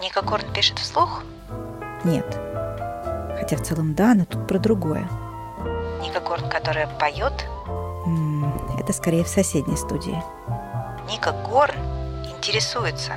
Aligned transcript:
Ника 0.00 0.22
Горн 0.22 0.44
пишет 0.52 0.78
вслух? 0.78 1.22
Нет. 2.04 2.24
Хотя 3.38 3.56
в 3.56 3.62
целом 3.62 3.94
да, 3.94 4.14
но 4.14 4.24
тут 4.24 4.46
про 4.46 4.58
другое. 4.58 5.08
Ника 6.00 6.20
Горн, 6.20 6.48
которая 6.48 6.86
поет? 7.00 7.32
Это 8.78 8.92
скорее 8.92 9.24
в 9.24 9.28
соседней 9.28 9.76
студии. 9.76 10.22
Ника 11.10 11.32
Горн 11.32 11.74
интересуется. 12.24 13.12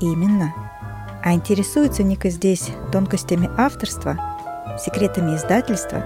Именно. 0.00 0.54
А 1.24 1.32
интересуется 1.32 2.02
Ника 2.02 2.28
здесь 2.28 2.70
тонкостями 2.92 3.50
авторства, 3.56 4.16
секретами 4.78 5.34
издательства, 5.34 6.04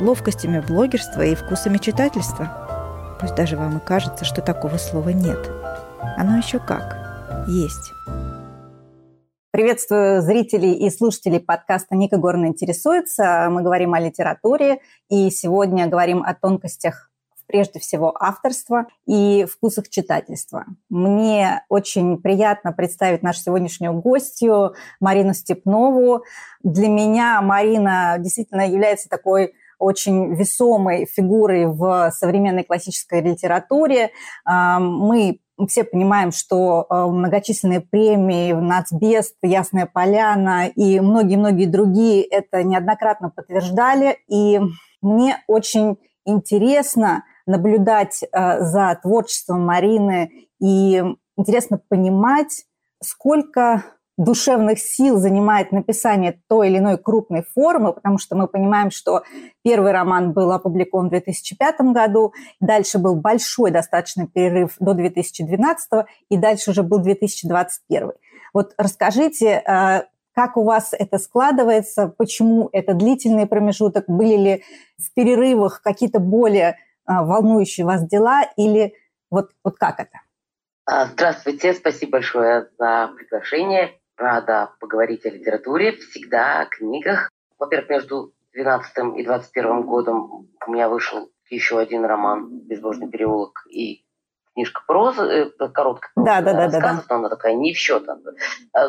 ловкостями 0.00 0.60
блогерства 0.60 1.20
и 1.20 1.34
вкусами 1.34 1.76
читательства. 1.76 3.18
Пусть 3.20 3.34
даже 3.34 3.56
вам 3.56 3.76
и 3.76 3.80
кажется, 3.80 4.24
что 4.24 4.40
такого 4.40 4.78
слова 4.78 5.10
нет. 5.10 5.50
Оно 6.16 6.38
еще 6.38 6.58
как. 6.58 6.96
Есть. 7.46 7.92
Приветствую 9.52 10.22
зрителей 10.22 10.72
и 10.72 10.88
слушателей 10.88 11.38
подкаста 11.38 11.94
«Ника 11.94 12.16
Горна 12.16 12.46
интересуется». 12.46 13.48
Мы 13.50 13.60
говорим 13.60 13.92
о 13.92 14.00
литературе, 14.00 14.80
и 15.10 15.28
сегодня 15.28 15.88
говорим 15.88 16.22
о 16.22 16.32
тонкостях 16.32 17.10
прежде 17.46 17.78
всего 17.78 18.16
авторства 18.18 18.86
и 19.06 19.44
вкусах 19.44 19.90
читательства. 19.90 20.64
Мне 20.88 21.66
очень 21.68 22.16
приятно 22.16 22.72
представить 22.72 23.22
нашу 23.22 23.40
сегодняшнюю 23.40 23.92
гостью 23.92 24.72
Марину 25.00 25.34
Степнову. 25.34 26.24
Для 26.62 26.88
меня 26.88 27.42
Марина 27.42 28.16
действительно 28.18 28.66
является 28.66 29.10
такой 29.10 29.52
очень 29.78 30.34
весомой 30.34 31.04
фигурой 31.04 31.66
в 31.66 32.10
современной 32.16 32.64
классической 32.64 33.20
литературе. 33.20 34.12
Мы 34.46 35.40
все 35.66 35.84
понимаем, 35.84 36.32
что 36.32 36.86
э, 36.88 37.06
многочисленные 37.06 37.80
премии, 37.80 38.52
Нацбест, 38.52 39.36
Ясная 39.42 39.86
Поляна 39.86 40.66
и 40.66 41.00
многие-многие 41.00 41.66
другие 41.66 42.22
это 42.22 42.62
неоднократно 42.62 43.30
подтверждали. 43.30 44.18
И 44.28 44.60
мне 45.00 45.42
очень 45.46 45.96
интересно 46.24 47.24
наблюдать 47.46 48.22
э, 48.22 48.60
за 48.60 48.98
творчеством 49.02 49.64
Марины 49.66 50.30
и 50.60 51.02
интересно 51.36 51.80
понимать, 51.88 52.64
сколько 53.02 53.84
душевных 54.16 54.78
сил 54.78 55.18
занимает 55.18 55.72
написание 55.72 56.40
той 56.48 56.68
или 56.68 56.78
иной 56.78 56.98
крупной 56.98 57.42
формы, 57.42 57.92
потому 57.92 58.18
что 58.18 58.36
мы 58.36 58.46
понимаем, 58.46 58.90
что 58.90 59.22
первый 59.62 59.92
роман 59.92 60.32
был 60.32 60.52
опубликован 60.52 61.06
в 61.06 61.10
2005 61.10 61.80
году, 61.92 62.32
дальше 62.60 62.98
был 62.98 63.16
большой 63.16 63.70
достаточно 63.70 64.26
перерыв 64.26 64.76
до 64.78 64.94
2012, 64.94 66.06
и 66.28 66.36
дальше 66.36 66.70
уже 66.70 66.82
был 66.82 66.98
2021. 66.98 68.12
Вот 68.52 68.74
расскажите, 68.76 69.62
э, 69.66 70.02
как 70.34 70.56
у 70.56 70.64
вас 70.64 70.92
это 70.92 71.18
складывается, 71.18 72.08
почему 72.08 72.68
это 72.72 72.94
длительный 72.94 73.46
промежуток, 73.46 74.04
были 74.08 74.36
ли 74.36 74.64
в 74.98 75.12
перерывах 75.14 75.80
какие-то 75.82 76.20
более 76.20 76.70
э, 76.70 76.74
волнующие 77.06 77.86
вас 77.86 78.06
дела, 78.06 78.42
или 78.58 78.94
вот, 79.30 79.50
вот 79.64 79.78
как 79.78 80.00
это? 80.00 80.20
А, 80.84 81.06
здравствуйте, 81.06 81.72
спасибо 81.74 82.12
большое 82.12 82.68
за 82.78 83.10
приглашение 83.16 83.92
рада 84.22 84.72
поговорить 84.80 85.26
о 85.26 85.30
литературе, 85.30 85.92
всегда 85.92 86.60
о 86.60 86.66
книгах. 86.66 87.30
Во-первых, 87.58 87.90
между 87.90 88.32
12 88.54 89.18
и 89.18 89.24
21 89.24 89.82
годом 89.82 90.48
у 90.66 90.70
меня 90.70 90.88
вышел 90.88 91.30
еще 91.50 91.78
один 91.78 92.04
роман 92.04 92.60
«Безбожный 92.60 93.10
переулок» 93.10 93.66
и 93.68 94.04
книжка 94.54 94.82
прозы, 94.86 95.22
э, 95.22 95.68
короткая 95.68 96.10
да, 96.16 96.40
да, 96.40 96.52
да, 96.52 96.64
рассказов, 96.64 97.06
да, 97.06 97.08
да. 97.08 97.14
она 97.16 97.28
такая 97.28 97.54
не 97.54 97.74
в 97.74 97.76
счет. 97.76 98.06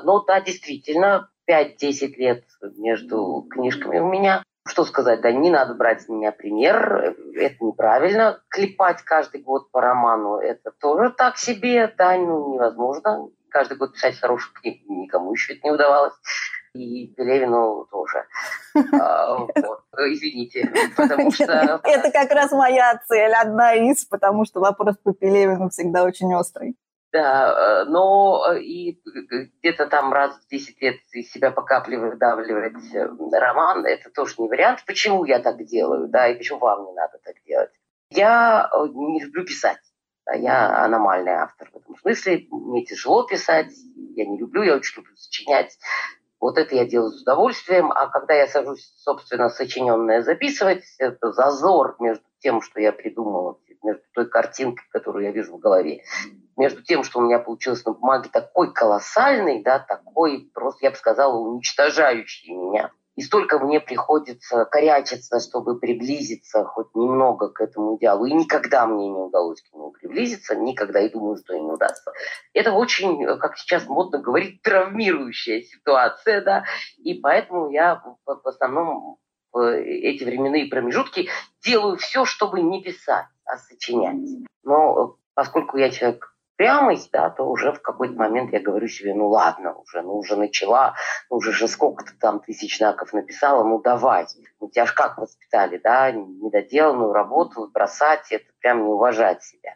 Но 0.03 0.23
да, 0.23 0.41
действительно, 0.41 1.29
5-10 1.49 2.15
лет 2.17 2.43
между 2.77 3.45
книжками 3.49 3.99
у 3.99 4.09
меня. 4.09 4.43
Что 4.65 4.85
сказать, 4.85 5.19
да, 5.19 5.31
не 5.33 5.49
надо 5.49 5.73
брать 5.73 6.03
с 6.03 6.07
меня 6.07 6.31
пример, 6.31 7.15
это 7.35 7.55
неправильно. 7.59 8.41
Клепать 8.47 9.01
каждый 9.01 9.41
год 9.41 9.69
по 9.71 9.81
роману, 9.81 10.37
это 10.37 10.71
тоже 10.71 11.09
так 11.09 11.37
себе, 11.37 11.93
да, 11.97 12.15
ну, 12.15 12.53
невозможно 12.53 13.27
каждый 13.53 13.77
год 13.77 13.93
писать 13.93 14.19
хорошую 14.19 14.53
книгу 14.55 15.01
никому 15.03 15.31
еще 15.31 15.53
это 15.53 15.61
не 15.63 15.71
удавалось. 15.71 16.13
И 16.73 17.13
Пелевину 17.15 17.87
тоже. 17.91 18.25
А, 18.99 19.37
Извините, 20.09 20.73
потому 20.97 21.31
что... 21.31 21.79
Это 21.83 22.11
как 22.11 22.31
раз 22.31 22.51
моя 22.51 22.99
цель, 23.07 23.31
одна 23.31 23.75
из, 23.75 24.05
потому 24.05 24.45
что 24.45 24.59
вопрос 24.59 24.97
по 24.97 25.13
Пелевину 25.13 25.69
всегда 25.69 26.03
очень 26.03 26.33
острый. 26.33 26.75
Да, 27.11 27.85
но 27.87 28.53
и 28.59 28.99
где-то 29.59 29.85
там 29.85 30.11
раз 30.11 30.35
в 30.35 30.47
10 30.49 30.81
лет 30.81 30.95
из 31.11 31.31
себя 31.31 31.51
по 31.51 31.61
капле 31.61 31.99
выдавливать 31.99 32.91
э, 32.95 33.07
роман, 33.33 33.85
это 33.85 34.09
тоже 34.09 34.33
не 34.39 34.49
вариант. 34.49 34.83
Почему 34.87 35.23
я 35.23 35.37
так 35.37 35.63
делаю, 35.63 36.07
да, 36.07 36.27
и 36.27 36.35
почему 36.35 36.57
вам 36.57 36.87
не 36.87 36.93
надо 36.93 37.19
так 37.23 37.35
делать? 37.45 37.69
Я 38.09 38.67
э, 38.73 38.87
не 38.87 39.23
люблю 39.23 39.45
писать. 39.45 39.77
Да, 40.25 40.33
я 40.33 40.83
аномальный 40.83 41.33
автор 41.33 41.69
в 41.71 41.77
этом 41.77 41.97
смысле. 41.97 42.47
Мне 42.49 42.85
тяжело 42.85 43.23
писать, 43.23 43.73
я 44.15 44.25
не 44.25 44.37
люблю, 44.37 44.63
я 44.63 44.75
очень 44.75 44.97
люблю 44.97 45.15
сочинять. 45.15 45.77
Вот 46.39 46.57
это 46.57 46.75
я 46.75 46.85
делаю 46.85 47.11
с 47.11 47.21
удовольствием. 47.21 47.91
А 47.91 48.07
когда 48.07 48.33
я 48.33 48.47
сажусь, 48.47 48.93
собственно, 48.97 49.49
сочиненное 49.49 50.21
записывать, 50.21 50.83
это 50.97 51.31
зазор 51.31 51.95
между 51.99 52.23
тем, 52.39 52.61
что 52.61 52.79
я 52.79 52.91
придумала, 52.91 53.59
между 53.81 54.03
той 54.13 54.29
картинкой, 54.29 54.85
которую 54.91 55.25
я 55.25 55.31
вижу 55.31 55.57
в 55.57 55.59
голове, 55.59 56.03
между 56.55 56.83
тем, 56.83 57.03
что 57.03 57.19
у 57.19 57.23
меня 57.23 57.39
получилось 57.39 57.85
на 57.85 57.93
бумаге, 57.93 58.29
такой 58.31 58.73
колоссальный, 58.73 59.61
да, 59.61 59.79
такой 59.79 60.49
просто, 60.53 60.85
я 60.85 60.91
бы 60.91 60.97
сказала, 60.97 61.37
уничтожающий 61.37 62.53
меня– 62.53 62.91
и 63.15 63.21
столько 63.21 63.59
мне 63.59 63.79
приходится 63.79 64.65
корячиться, 64.65 65.39
чтобы 65.39 65.79
приблизиться 65.79 66.63
хоть 66.65 66.93
немного 66.95 67.49
к 67.49 67.61
этому 67.61 67.97
идеалу. 67.97 68.25
И 68.25 68.33
никогда 68.33 68.87
мне 68.87 69.07
не 69.07 69.19
удалось 69.19 69.61
к 69.61 69.73
нему 69.73 69.91
приблизиться, 69.91 70.55
никогда, 70.55 70.99
и 70.99 71.09
думаю, 71.09 71.37
что 71.37 71.53
и 71.53 71.59
не 71.59 71.71
удастся. 71.71 72.11
Это 72.53 72.71
очень, 72.71 73.25
как 73.37 73.57
сейчас 73.57 73.85
модно 73.87 74.19
говорить, 74.19 74.61
травмирующая 74.61 75.61
ситуация, 75.61 76.41
да, 76.41 76.63
и 76.97 77.13
поэтому 77.15 77.69
я 77.69 78.01
в, 78.25 78.47
основном 78.47 79.17
в 79.51 79.79
эти 79.79 80.23
временные 80.23 80.65
промежутки 80.65 81.29
делаю 81.63 81.97
все, 81.97 82.25
чтобы 82.25 82.61
не 82.61 82.81
писать, 82.81 83.27
а 83.45 83.57
сочинять. 83.57 84.47
Но 84.63 85.17
поскольку 85.35 85.77
я 85.77 85.91
человек 85.91 86.32
упрямость, 86.53 87.09
да, 87.11 87.29
то 87.29 87.43
уже 87.43 87.71
в 87.71 87.81
какой-то 87.81 88.15
момент 88.15 88.53
я 88.53 88.59
говорю 88.59 88.87
себе, 88.87 89.13
ну 89.13 89.27
ладно, 89.27 89.75
уже, 89.75 90.01
ну 90.01 90.17
уже 90.17 90.35
начала, 90.35 90.95
ну 91.29 91.37
уже 91.37 91.51
же 91.51 91.67
сколько 91.67 92.05
ты 92.05 92.11
там 92.19 92.39
тысяч 92.39 92.77
знаков 92.77 93.13
написала, 93.13 93.63
ну 93.63 93.81
давай. 93.81 94.25
Ну 94.59 94.69
тебя 94.69 94.85
ж 94.85 94.93
как 94.93 95.17
воспитали, 95.17 95.79
да, 95.83 96.11
недоделанную 96.11 97.13
работу 97.13 97.69
бросать, 97.73 98.31
это 98.31 98.45
прям 98.61 98.83
не 98.83 98.91
уважать 98.91 99.43
себя. 99.43 99.75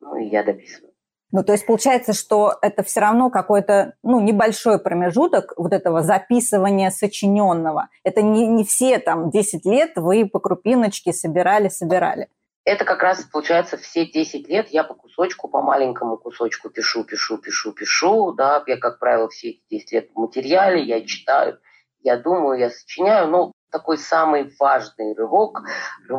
Ну 0.00 0.16
и 0.16 0.26
я 0.26 0.42
дописываю. 0.44 0.92
Ну, 1.30 1.44
то 1.44 1.52
есть 1.52 1.66
получается, 1.66 2.14
что 2.14 2.54
это 2.62 2.82
все 2.82 3.00
равно 3.00 3.28
какой-то, 3.28 3.94
ну, 4.02 4.18
небольшой 4.18 4.80
промежуток 4.80 5.52
вот 5.58 5.74
этого 5.74 6.02
записывания 6.02 6.88
сочиненного. 6.88 7.88
Это 8.02 8.22
не, 8.22 8.46
не 8.46 8.64
все 8.64 8.98
там 8.98 9.28
10 9.28 9.66
лет 9.66 9.92
вы 9.96 10.26
по 10.26 10.40
крупиночке 10.40 11.12
собирали, 11.12 11.68
собирали. 11.68 12.28
Это 12.68 12.84
как 12.84 13.02
раз 13.02 13.24
получается 13.24 13.78
все 13.78 14.04
10 14.04 14.46
лет 14.46 14.68
я 14.68 14.84
по 14.84 14.92
кусочку, 14.92 15.48
по 15.48 15.62
маленькому 15.62 16.18
кусочку 16.18 16.68
пишу, 16.68 17.02
пишу, 17.02 17.38
пишу, 17.38 17.72
пишу. 17.72 18.32
Да, 18.32 18.62
я, 18.66 18.76
как 18.76 18.98
правило, 18.98 19.30
все 19.30 19.52
эти 19.52 19.62
10 19.70 19.92
лет 19.92 20.10
в 20.10 20.18
материале, 20.18 20.82
я 20.82 21.02
читаю, 21.02 21.58
я 22.00 22.18
думаю, 22.18 22.58
я 22.58 22.68
сочиняю. 22.68 23.28
Но 23.28 23.52
такой 23.70 23.96
самый 23.96 24.54
важный 24.60 25.14
рывок, 25.14 25.62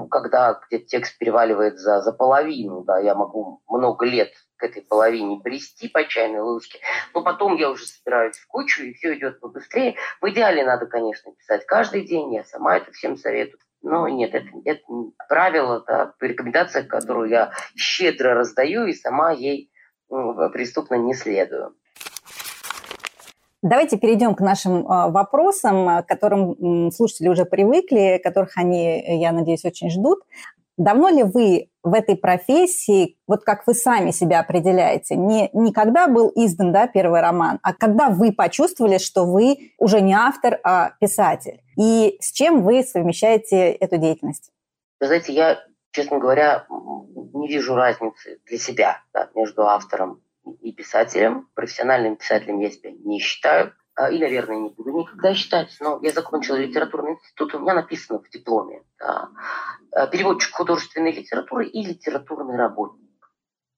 когда 0.09 0.59
где 0.68 0.80
текст 0.80 1.20
переваливает 1.20 1.78
за, 1.78 2.02
за 2.02 2.14
половину, 2.14 2.84
да, 2.84 2.98
я 2.98 3.14
могу 3.14 3.62
много 3.68 4.08
лет 4.08 4.32
к 4.58 4.64
этой 4.64 4.82
половине 4.82 5.38
брести 5.38 5.88
по 5.88 6.04
чайной 6.04 6.40
ложке, 6.40 6.80
но 7.14 7.22
потом 7.22 7.58
я 7.58 7.70
уже 7.70 7.86
собираюсь 7.86 8.38
в 8.38 8.48
кучу, 8.48 8.82
и 8.82 8.94
все 8.94 9.16
идет 9.16 9.40
побыстрее. 9.40 9.97
В 10.20 10.28
идеале 10.32 10.66
надо, 10.66 10.88
конечно, 10.88 11.32
писать 11.32 11.68
каждый 11.68 12.08
день, 12.08 12.34
я 12.34 12.44
сама 12.44 12.78
это 12.78 12.91
всем 12.91 13.18
советую. 13.18 13.59
Но 13.81 14.08
нет, 14.08 14.34
это, 14.34 14.47
это 14.66 14.81
правило, 15.28 15.84
да, 15.87 16.14
рекомендация, 16.20 16.84
которую 16.84 17.29
я 17.29 17.52
щедро 17.76 18.34
раздаю 18.34 18.85
и 18.87 18.93
сама 18.93 19.31
ей 19.31 19.72
ну, 20.09 20.35
преступно 20.52 20.96
не 20.96 21.14
следую. 21.14 21.76
Давайте 23.61 23.97
перейдем 23.97 24.35
к 24.35 24.40
нашим 24.40 24.87
а, 24.87 25.09
вопросам, 25.09 26.03
к 26.03 26.08
которым 26.08 26.91
слушатели 26.91 27.28
уже 27.28 27.43
привыкли, 27.46 28.20
которых 28.23 28.58
они, 28.58 29.20
я 29.20 29.34
надеюсь, 29.34 29.66
очень 29.66 29.90
ждут. 29.90 30.20
Давно 30.78 31.09
ли 31.09 31.23
вы 31.23 31.70
в 31.84 31.93
этой 31.93 32.16
профессии, 32.16 33.17
вот 33.28 33.43
как 33.43 33.67
вы 33.67 33.73
сами 33.73 34.11
себя 34.11 34.40
определяете, 34.40 35.17
не, 35.17 35.49
не 35.52 35.73
когда 35.73 36.08
был 36.08 36.32
издан 36.34 36.72
да, 36.72 36.87
первый 36.87 37.20
роман, 37.20 37.59
а 37.64 37.73
когда 37.73 38.09
вы 38.09 38.32
почувствовали, 38.32 38.97
что 38.97 39.25
вы 39.25 39.73
уже 39.78 39.99
не 39.99 40.14
автор, 40.14 40.58
а 40.64 40.91
писатель? 41.02 41.61
И 41.79 42.17
с 42.20 42.34
чем 42.34 42.64
вы 42.64 42.84
совмещаете 42.84 43.72
эту 43.72 43.97
деятельность? 43.97 44.52
Вы 44.99 45.08
знаете, 45.08 45.31
я, 45.31 45.64
честно 45.91 46.20
говоря, 46.20 46.67
не 46.70 47.47
вижу 47.47 47.73
разницы 47.73 48.41
для 48.46 48.58
себя 48.58 49.02
да, 49.14 49.29
между 49.34 49.64
автором 49.64 50.22
и 50.59 50.73
писателем. 50.73 51.47
Профессиональным 51.53 52.17
писателем 52.17 52.59
я 52.59 52.70
себя 52.70 52.91
не 52.91 53.20
считаю. 53.20 53.73
А, 53.96 54.11
и, 54.11 54.20
наверное, 54.20 54.58
не 54.58 54.70
буду 54.70 54.91
никогда 54.91 55.34
считать, 55.34 55.76
но 55.79 55.99
я 56.03 56.11
закончила 56.11 56.58
литературный 56.58 57.14
институт, 57.14 57.55
у 57.55 57.59
меня 57.59 57.73
написано 57.73 58.20
в 58.20 58.29
дипломе 58.29 58.84
да, 58.97 59.29
а, 59.91 60.08
переводчик 60.08 60.53
художественной 60.53 61.14
литературы 61.14 61.66
и 61.66 61.85
литературный 61.85 62.58
работник. 62.58 63.32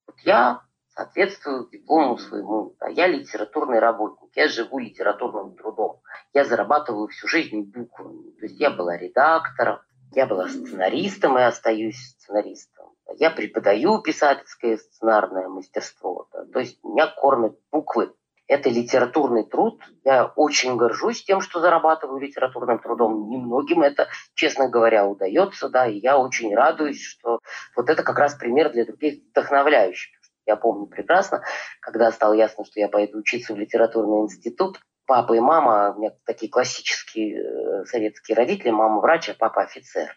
Вот 0.07 0.19
я 0.21 0.61
соответствую 0.93 1.69
диплому 1.69 2.17
своему. 2.17 2.75
Да, 2.79 2.87
я 2.87 3.07
литературный 3.07 3.79
работник, 3.79 4.29
я 4.35 4.47
живу 4.47 4.79
литературным 4.79 5.55
трудом. 5.55 6.01
Я 6.33 6.45
зарабатываю 6.45 7.07
всю 7.07 7.27
жизнь 7.27 7.61
буквами. 7.61 8.31
То 8.39 8.45
есть 8.45 8.59
я 8.59 8.69
была 8.69 8.97
редактором, 8.97 9.79
я 10.13 10.25
была 10.25 10.47
сценаристом 10.47 11.37
и 11.37 11.41
остаюсь 11.41 12.15
сценаристом. 12.17 12.89
Я 13.17 13.29
преподаю 13.29 14.01
писательское 14.01 14.77
сценарное 14.77 15.47
мастерство. 15.47 16.27
Да, 16.31 16.45
то 16.45 16.59
есть 16.59 16.83
меня 16.83 17.07
кормят 17.07 17.57
буквы 17.71 18.13
это 18.51 18.69
литературный 18.69 19.45
труд. 19.45 19.81
Я 20.03 20.25
очень 20.25 20.75
горжусь 20.75 21.23
тем, 21.23 21.39
что 21.39 21.61
зарабатываю 21.61 22.19
литературным 22.19 22.79
трудом. 22.79 23.29
Немногим 23.29 23.81
это, 23.81 24.09
честно 24.33 24.67
говоря, 24.67 25.07
удается, 25.07 25.69
да, 25.69 25.87
и 25.87 25.99
я 25.99 26.19
очень 26.19 26.53
радуюсь, 26.53 27.01
что 27.01 27.39
вот 27.77 27.89
это 27.89 28.03
как 28.03 28.19
раз 28.19 28.35
пример 28.35 28.73
для 28.73 28.85
других 28.85 29.23
вдохновляющих. 29.29 30.20
Я 30.51 30.57
помню 30.57 30.85
прекрасно, 30.85 31.43
когда 31.79 32.11
стало 32.11 32.33
ясно, 32.33 32.65
что 32.65 32.81
я 32.81 32.89
пойду 32.89 33.19
учиться 33.19 33.53
в 33.53 33.57
литературный 33.57 34.23
институт, 34.23 34.81
папа 35.05 35.31
и 35.31 35.39
мама, 35.39 35.93
у 35.95 35.99
меня 35.99 36.11
такие 36.25 36.51
классические 36.51 37.39
э, 37.39 37.85
советские 37.85 38.35
родители, 38.35 38.69
мама 38.71 38.99
врач, 38.99 39.29
а 39.29 39.33
папа 39.33 39.61
офицер. 39.61 40.09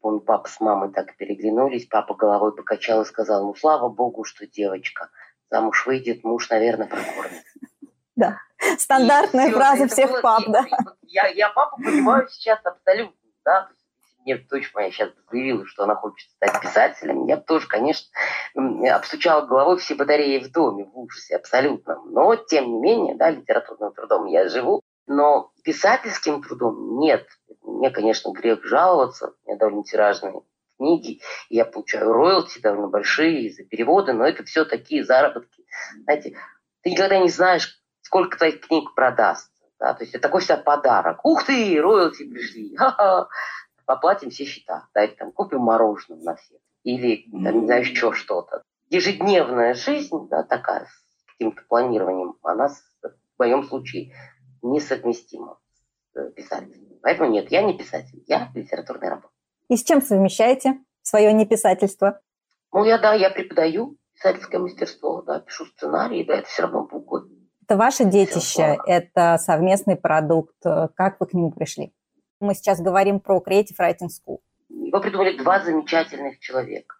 Помню, 0.00 0.20
папа 0.20 0.48
с 0.48 0.60
мамой 0.60 0.92
так 0.92 1.16
переглянулись, 1.16 1.86
папа 1.86 2.14
головой 2.14 2.54
покачал 2.54 3.02
и 3.02 3.04
сказал, 3.04 3.44
ну, 3.44 3.54
слава 3.56 3.88
богу, 3.88 4.22
что 4.22 4.46
девочка 4.46 5.10
замуж 5.50 5.84
выйдет, 5.86 6.22
муж, 6.22 6.48
наверное, 6.50 6.86
прокормит. 6.86 7.42
Да. 8.14 8.38
Стандартная 8.78 9.50
фраза 9.50 9.88
все, 9.88 10.06
всех 10.06 10.22
пап, 10.22 10.44
да. 10.46 10.66
Я, 11.02 11.26
я 11.26 11.48
папу 11.48 11.82
понимаю 11.82 12.28
сейчас 12.28 12.60
абсолютно, 12.62 13.16
да. 13.44 13.68
Мне 14.24 14.36
дочь 14.36 14.70
моя 14.74 14.90
сейчас 14.90 15.10
заявила, 15.30 15.64
что 15.66 15.84
она 15.84 15.94
хочет 15.94 16.28
стать 16.30 16.60
писателем. 16.60 17.26
Я 17.26 17.36
тоже, 17.38 17.66
конечно, 17.66 18.06
обстучала 18.94 19.46
головой 19.46 19.78
все 19.78 19.94
батареи 19.94 20.38
в 20.38 20.52
доме 20.52 20.84
в 20.84 20.98
ужасе 20.98 21.36
абсолютно. 21.36 22.02
Но, 22.04 22.36
тем 22.36 22.66
не 22.66 22.80
менее, 22.80 23.14
да, 23.16 23.30
литературным 23.30 23.92
трудом 23.92 24.26
я 24.26 24.48
живу. 24.48 24.82
Но 25.06 25.52
писательским 25.64 26.42
трудом 26.42 26.98
нет. 26.98 27.26
Мне, 27.62 27.90
конечно, 27.90 28.30
грех 28.30 28.64
жаловаться. 28.64 29.34
У 29.44 29.48
меня 29.48 29.58
довольно 29.58 29.84
тиражные 29.84 30.34
книги. 30.76 31.20
Я 31.48 31.64
получаю 31.64 32.12
роялти 32.12 32.60
довольно 32.60 32.88
большие 32.88 33.52
за 33.52 33.64
переводы, 33.64 34.12
но 34.12 34.26
это 34.26 34.44
все 34.44 34.64
такие 34.64 35.04
заработки. 35.04 35.64
Знаете, 36.04 36.36
ты 36.82 36.90
никогда 36.90 37.18
не 37.18 37.28
знаешь, 37.28 37.82
сколько 38.02 38.38
твоих 38.38 38.60
книг 38.60 38.94
продастся. 38.94 39.50
Да? 39.78 39.94
То 39.94 40.04
есть 40.04 40.14
это 40.14 40.22
такой 40.22 40.40
всегда 40.40 40.58
подарок. 40.58 41.24
Ух 41.24 41.44
ты, 41.44 41.80
роялти 41.80 42.24
пришли. 42.28 42.76
Ха-ха. 42.76 43.28
Поплатим 43.90 44.30
все 44.30 44.44
счета. 44.44 44.86
Да, 44.94 45.02
или 45.02 45.14
там 45.14 45.32
купим 45.32 45.62
мороженое 45.62 46.22
на 46.22 46.36
всех. 46.36 46.60
Или, 46.84 47.28
там, 47.42 47.62
не 47.62 47.66
знаю, 47.66 47.80
еще 47.80 48.12
что-то. 48.12 48.62
Ежедневная 48.88 49.74
жизнь, 49.74 50.28
да, 50.28 50.44
такая, 50.44 50.84
с 50.84 51.32
каким-то 51.32 51.64
планированием, 51.68 52.36
она 52.44 52.68
в 52.68 53.10
моем 53.40 53.64
случае 53.64 54.12
несовместима 54.62 55.58
с 56.12 56.16
э, 56.16 56.30
писателем. 56.30 57.00
Поэтому 57.02 57.30
нет, 57.30 57.50
я 57.50 57.62
не 57.62 57.76
писатель, 57.76 58.22
я 58.28 58.52
литературный 58.54 59.08
работник. 59.08 59.36
И 59.68 59.76
с 59.76 59.82
чем 59.82 60.00
совмещаете 60.02 60.78
свое 61.02 61.32
неписательство? 61.32 62.20
Ну, 62.72 62.84
я, 62.84 62.96
да, 62.96 63.14
я 63.14 63.28
преподаю 63.28 63.96
писательское 64.14 64.60
мастерство, 64.60 65.22
да, 65.22 65.40
пишу 65.40 65.66
сценарии, 65.66 66.22
да, 66.22 66.34
это 66.34 66.46
все 66.46 66.62
равно 66.62 66.86
буквы. 66.86 67.22
Это 67.64 67.76
ваше 67.76 68.04
детище, 68.04 68.78
это 68.86 69.36
совместный 69.38 69.96
продукт. 69.96 70.54
Как 70.62 71.18
вы 71.18 71.26
к 71.26 71.32
нему 71.34 71.50
пришли? 71.50 71.92
Мы 72.40 72.54
сейчас 72.54 72.80
говорим 72.80 73.20
про 73.20 73.38
Creative 73.38 73.76
Writing 73.78 74.08
School. 74.08 74.40
Его 74.70 74.98
придумали 75.00 75.36
два 75.36 75.60
замечательных 75.62 76.40
человека. 76.40 76.96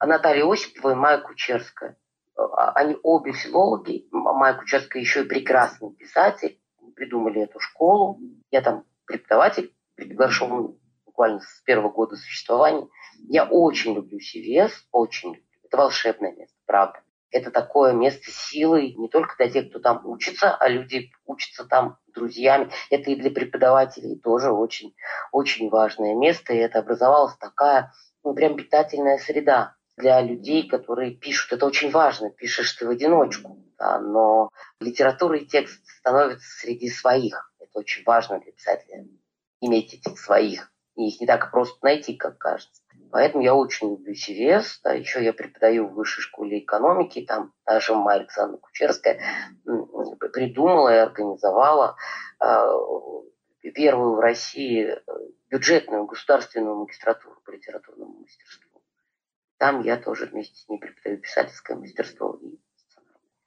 Наталья 0.00 0.50
Осипова 0.50 0.92
и 0.92 0.94
Майя 0.94 1.18
Кучерская. 1.18 1.98
А, 2.36 2.72
они 2.72 2.96
обе 3.02 3.32
филологи. 3.32 4.08
Майя 4.10 4.54
Кучерская 4.54 5.02
еще 5.02 5.24
и 5.24 5.28
прекрасный 5.28 5.92
писатель. 5.92 6.58
Придумали 6.96 7.42
эту 7.42 7.60
школу. 7.60 8.18
Я 8.50 8.62
там 8.62 8.84
преподаватель, 9.04 9.74
приглашен 9.94 10.78
буквально 11.04 11.40
с 11.40 11.60
первого 11.66 11.90
года 11.90 12.16
существования. 12.16 12.88
Я 13.28 13.44
очень 13.44 13.94
люблю 13.94 14.18
CVS, 14.18 14.70
очень 14.90 15.34
люблю. 15.34 15.44
Это 15.64 15.76
волшебное 15.76 16.32
место, 16.32 16.56
правда. 16.64 17.02
Это 17.30 17.50
такое 17.50 17.92
место 17.92 18.30
силы 18.30 18.94
не 18.96 19.08
только 19.08 19.36
для 19.36 19.50
тех, 19.50 19.70
кто 19.70 19.80
там 19.80 20.06
учится, 20.06 20.54
а 20.54 20.68
люди 20.68 21.10
учатся 21.26 21.64
там 21.64 21.98
друзьями. 22.14 22.70
Это 22.90 23.10
и 23.10 23.16
для 23.16 23.30
преподавателей 23.30 24.18
тоже 24.18 24.50
очень, 24.50 24.94
очень 25.30 25.68
важное 25.68 26.14
место. 26.14 26.54
И 26.54 26.58
это 26.58 26.78
образовалась 26.78 27.36
такая, 27.36 27.92
ну, 28.24 28.34
прям 28.34 28.56
питательная 28.56 29.18
среда 29.18 29.76
для 29.96 30.20
людей, 30.22 30.68
которые 30.68 31.10
пишут. 31.10 31.52
Это 31.52 31.66
очень 31.66 31.90
важно. 31.90 32.30
Пишешь 32.30 32.72
ты 32.72 32.86
в 32.86 32.90
одиночку, 32.90 33.58
да, 33.78 33.98
но 33.98 34.50
литература 34.80 35.38
и 35.38 35.46
текст 35.46 35.84
становятся 35.86 36.48
среди 36.60 36.88
своих. 36.88 37.52
Это 37.58 37.78
очень 37.78 38.04
важно 38.04 38.40
для 38.40 38.52
писателя 38.52 39.04
иметь 39.60 39.94
этих 39.94 40.18
своих. 40.18 40.72
И 40.96 41.08
их 41.08 41.20
не 41.20 41.26
так 41.26 41.50
просто 41.50 41.78
найти, 41.82 42.16
как 42.16 42.38
кажется. 42.38 42.82
Поэтому 43.10 43.42
я 43.42 43.54
очень 43.54 43.90
люблю 43.90 44.12
CVS. 44.12 44.80
Да, 44.84 44.92
еще 44.92 45.22
я 45.24 45.32
преподаю 45.32 45.88
в 45.88 45.94
высшей 45.94 46.22
школе 46.22 46.58
экономики. 46.60 47.24
Там 47.26 47.52
даже 47.64 47.94
Майя 47.94 48.20
Александровна 48.20 48.58
Кучерская 48.58 49.20
придумала 50.32 50.94
и 50.94 50.98
организовала 50.98 51.96
э, 52.40 52.46
первую 53.72 54.16
в 54.16 54.20
России 54.20 54.86
э, 54.86 54.98
бюджетную 55.50 56.04
государственную 56.06 56.76
магистратуру 56.76 57.40
по 57.44 57.50
литературному 57.50 58.20
мастерству. 58.20 58.82
Там 59.56 59.82
я 59.82 59.96
тоже 59.96 60.26
вместе 60.26 60.56
с 60.56 60.68
ней 60.68 60.78
преподаю 60.78 61.18
писательское 61.18 61.76
мастерство 61.76 62.38
и 62.42 62.58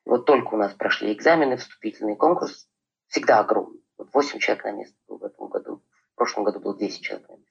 Вот 0.05 0.25
только 0.25 0.55
у 0.55 0.57
нас 0.57 0.73
прошли 0.73 1.13
экзамены, 1.13 1.57
вступительный 1.57 2.15
конкурс. 2.15 2.67
Всегда 3.07 3.39
огромный. 3.39 3.83
Вот 3.97 4.13
8 4.13 4.39
человек 4.39 4.63
на 4.63 4.71
место 4.71 4.95
был 5.07 5.17
в 5.17 5.25
этом 5.25 5.47
году. 5.47 5.83
В 6.13 6.15
прошлом 6.15 6.43
году 6.43 6.59
было 6.59 6.77
10 6.77 7.01
человек 7.01 7.27
на 7.29 7.33
место. 7.33 7.50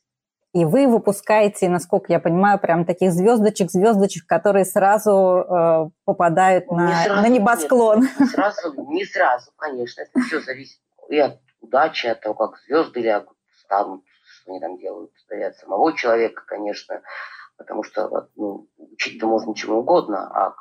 И 0.52 0.64
вы 0.64 0.88
выпускаете, 0.88 1.68
насколько 1.68 2.12
я 2.12 2.18
понимаю, 2.18 2.58
прям 2.58 2.84
таких 2.84 3.12
звездочек, 3.12 3.70
звездочек, 3.70 4.26
которые 4.26 4.64
сразу 4.64 5.12
э, 5.12 5.90
попадают 6.04 6.70
на, 6.70 6.88
не 6.88 7.04
сразу, 7.04 7.22
на 7.22 7.28
небосклон. 7.28 8.00
Нет, 8.00 8.20
не 8.20 8.26
сразу, 8.26 8.86
не 8.88 9.04
сразу, 9.04 9.52
конечно. 9.56 10.02
Это 10.02 10.20
все 10.20 10.40
зависит 10.40 10.80
и 11.10 11.18
от 11.18 11.40
удачи, 11.60 12.06
от 12.06 12.20
того, 12.20 12.34
как 12.34 12.58
звезды 12.60 13.00
лягут, 13.00 13.36
станут, 13.64 14.04
что 14.24 14.52
они 14.52 14.60
там 14.60 14.78
делают, 14.78 15.12
и 15.30 15.42
от 15.42 15.56
самого 15.56 15.94
человека, 15.94 16.42
конечно. 16.46 17.02
Потому 17.58 17.82
что 17.82 18.28
ну, 18.36 18.68
учить-то 18.78 19.26
можно 19.26 19.54
чему 19.54 19.80
угодно, 19.80 20.30
а 20.32 20.54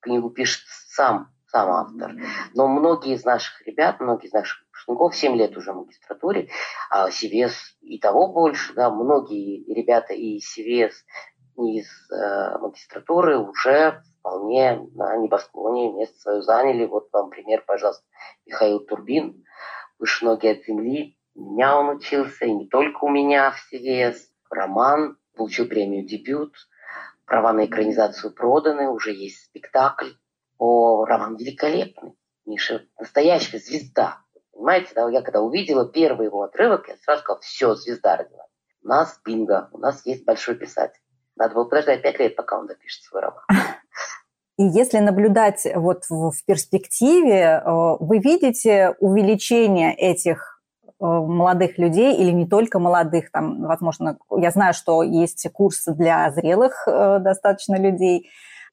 книгу 0.00 0.30
пишет 0.30 0.62
сам, 0.66 1.32
сам 1.48 1.70
автор. 1.70 2.12
Но 2.54 2.68
многие 2.68 3.14
из 3.14 3.24
наших 3.24 3.66
ребят, 3.66 3.98
многие 3.98 4.28
из 4.28 4.32
наших 4.32 4.64
выпускников, 4.86 5.16
7 5.16 5.36
лет 5.36 5.56
уже 5.56 5.72
в 5.72 5.76
магистратуре, 5.76 6.48
а 6.90 7.08
CVS 7.08 7.52
и 7.80 7.98
того 7.98 8.28
больше, 8.32 8.74
да, 8.74 8.90
многие 8.90 9.64
ребята 9.72 10.14
и 10.14 10.38
CVS, 10.38 10.92
из 11.58 11.88
э, 12.10 12.58
магистратуры 12.58 13.38
уже 13.38 14.02
вполне 14.18 14.86
на 14.94 15.16
небосклоне 15.16 15.92
место 15.92 16.18
свое 16.18 16.42
заняли. 16.42 16.84
Вот 16.84 17.08
вам 17.12 17.30
пример, 17.30 17.64
пожалуйста, 17.66 18.04
Михаил 18.44 18.80
Турбин, 18.80 19.42
выше 19.98 20.26
ноги 20.26 20.48
от 20.48 20.64
земли. 20.64 21.16
У 21.34 21.52
меня 21.52 21.78
он 21.78 21.96
учился, 21.96 22.44
и 22.44 22.52
не 22.52 22.68
только 22.68 23.04
у 23.04 23.08
меня 23.08 23.52
в 23.52 23.72
CVS. 23.72 24.16
Роман, 24.50 25.16
получил 25.34 25.66
премию 25.66 26.06
«Дебют», 26.06 26.54
права 27.24 27.52
на 27.52 27.64
экранизацию 27.66 28.32
проданы, 28.32 28.88
уже 28.88 29.12
есть 29.12 29.44
спектакль. 29.46 30.10
О, 30.58 31.04
роман 31.04 31.36
великолепный. 31.36 32.12
Миша 32.44 32.86
настоящая 32.98 33.58
звезда. 33.58 34.20
Понимаете, 34.56 34.92
да, 34.94 35.08
я 35.10 35.20
когда 35.20 35.42
увидела 35.42 35.86
первый 35.86 36.26
его 36.26 36.42
отрывок, 36.42 36.88
я 36.88 36.96
сразу 36.96 37.22
сказала, 37.22 37.40
все, 37.42 37.74
звезда 37.74 38.16
родилась. 38.16 38.48
У 38.82 38.88
нас 38.88 39.20
бинго, 39.24 39.68
у 39.72 39.78
нас 39.78 40.06
есть 40.06 40.24
большой 40.24 40.54
писатель. 40.54 41.00
Надо 41.36 41.54
было 41.54 41.64
подождать 41.64 42.02
пять 42.02 42.18
лет, 42.18 42.36
пока 42.36 42.58
он 42.58 42.66
допишет 42.66 43.02
свой 43.02 43.20
роман. 43.20 43.44
И 44.58 44.62
если 44.62 44.98
наблюдать 45.00 45.66
вот 45.74 46.04
в, 46.08 46.30
в 46.30 46.44
перспективе, 46.46 47.60
э, 47.62 47.62
вы 48.00 48.18
видите 48.18 48.94
увеличение 49.00 49.94
этих 49.94 50.62
э, 50.86 50.90
молодых 51.04 51.76
людей 51.76 52.16
или 52.16 52.30
не 52.30 52.46
только 52.48 52.78
молодых, 52.78 53.30
там, 53.30 53.62
возможно, 53.64 54.16
я 54.34 54.50
знаю, 54.50 54.72
что 54.72 55.02
есть 55.02 55.46
курсы 55.52 55.92
для 55.92 56.30
зрелых 56.30 56.88
э, 56.88 57.18
достаточно 57.18 57.78
людей. 57.78 58.30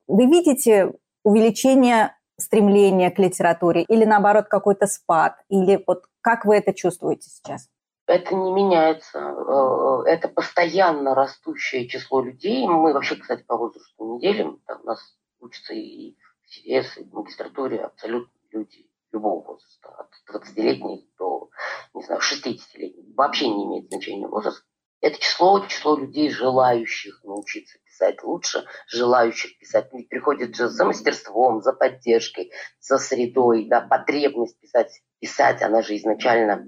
Вы 0.07 0.27
видите 0.27 0.93
увеличение 1.25 2.15
стремление 2.39 3.11
к 3.11 3.19
литературе 3.19 3.83
или 3.83 4.05
наоборот 4.05 4.47
какой-то 4.47 4.87
спад? 4.87 5.35
Или 5.49 5.83
вот 5.85 6.05
как 6.21 6.45
вы 6.45 6.57
это 6.57 6.73
чувствуете 6.73 7.29
сейчас? 7.29 7.69
Это 8.05 8.35
не 8.35 8.51
меняется. 8.51 9.19
Э, 9.19 10.03
это 10.05 10.27
постоянно 10.27 11.15
растущее 11.15 11.87
число 11.87 12.21
людей. 12.21 12.67
Мы 12.67 12.93
вообще, 12.93 13.15
кстати, 13.15 13.43
по 13.43 13.57
возрасту 13.57 14.15
не 14.15 14.19
делим. 14.19 14.61
Там 14.65 14.81
у 14.81 14.85
нас 14.85 14.99
учатся 15.39 15.73
и 15.73 16.15
интересы. 16.43 17.05
В 17.05 17.13
магистратуре 17.13 17.79
абсолютно 17.79 18.31
люди 18.51 18.87
любого 19.13 19.45
возраста, 19.45 19.89
от 19.89 20.09
20-летних 20.33 21.01
до, 21.17 21.49
не 21.93 22.03
знаю, 22.03 22.19
60-летних. 22.19 23.15
Вообще 23.15 23.47
не 23.47 23.65
имеет 23.65 23.87
значения 23.87 24.27
возраст. 24.27 24.65
Это 25.03 25.19
число, 25.19 25.59
число 25.67 25.97
людей, 25.97 26.29
желающих 26.29 27.19
научиться 27.25 27.77
писать 27.83 28.23
лучше, 28.23 28.63
желающих 28.87 29.59
писать. 29.59 29.89
Ведь 29.91 30.07
приходит 30.07 30.55
же 30.55 30.69
за 30.69 30.85
мастерством, 30.85 31.61
за 31.61 31.73
поддержкой, 31.73 32.53
за 32.79 32.97
средой, 32.97 33.67
да, 33.67 33.81
потребность 33.81 34.57
писать. 34.61 35.01
Писать, 35.19 35.61
она 35.61 35.81
же 35.81 35.97
изначально 35.97 36.65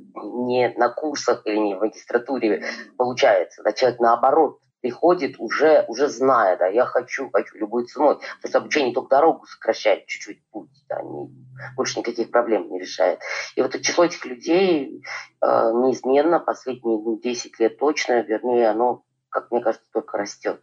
не 0.48 0.74
на 0.77 0.89
курсах 0.89 1.44
или 1.46 1.58
не 1.58 1.75
в 1.75 1.80
магистратуре 1.80 2.65
получается. 2.98 3.63
Да, 3.63 3.72
человек 3.72 4.01
наоборот 4.01 4.60
приходит 4.86 5.38
уже, 5.39 5.84
уже 5.88 6.10
зная, 6.10 6.58
да, 6.58 6.68
я 6.68 6.86
хочу, 6.86 7.32
хочу 7.32 7.58
любой 7.58 7.88
ценой. 7.88 8.20
Потому 8.36 8.50
что 8.50 8.58
обучение 8.60 8.94
только 8.94 9.15
дорогу 9.15 9.48
сокращает 9.48 10.06
чуть-чуть 10.06 10.48
путь, 10.51 10.70
да, 10.88 11.01
не, 11.01 11.27
больше 11.75 11.98
никаких 11.98 12.30
проблем 12.30 12.70
не 12.70 12.80
решает. 12.80 13.20
И 13.56 13.63
вот 13.63 13.82
число 13.82 14.06
этих 14.06 14.24
людей 14.27 15.04
э, 15.42 15.48
неизменно 15.48 16.39
последние 16.39 17.00
ну, 17.00 17.20
10 17.20 17.60
лет 17.60 17.80
точно, 17.80 18.22
вернее, 18.22 18.70
оно, 18.70 19.01
как 19.30 19.50
мне 19.50 19.60
кажется, 19.60 19.88
только 19.92 20.20
растет. 20.20 20.62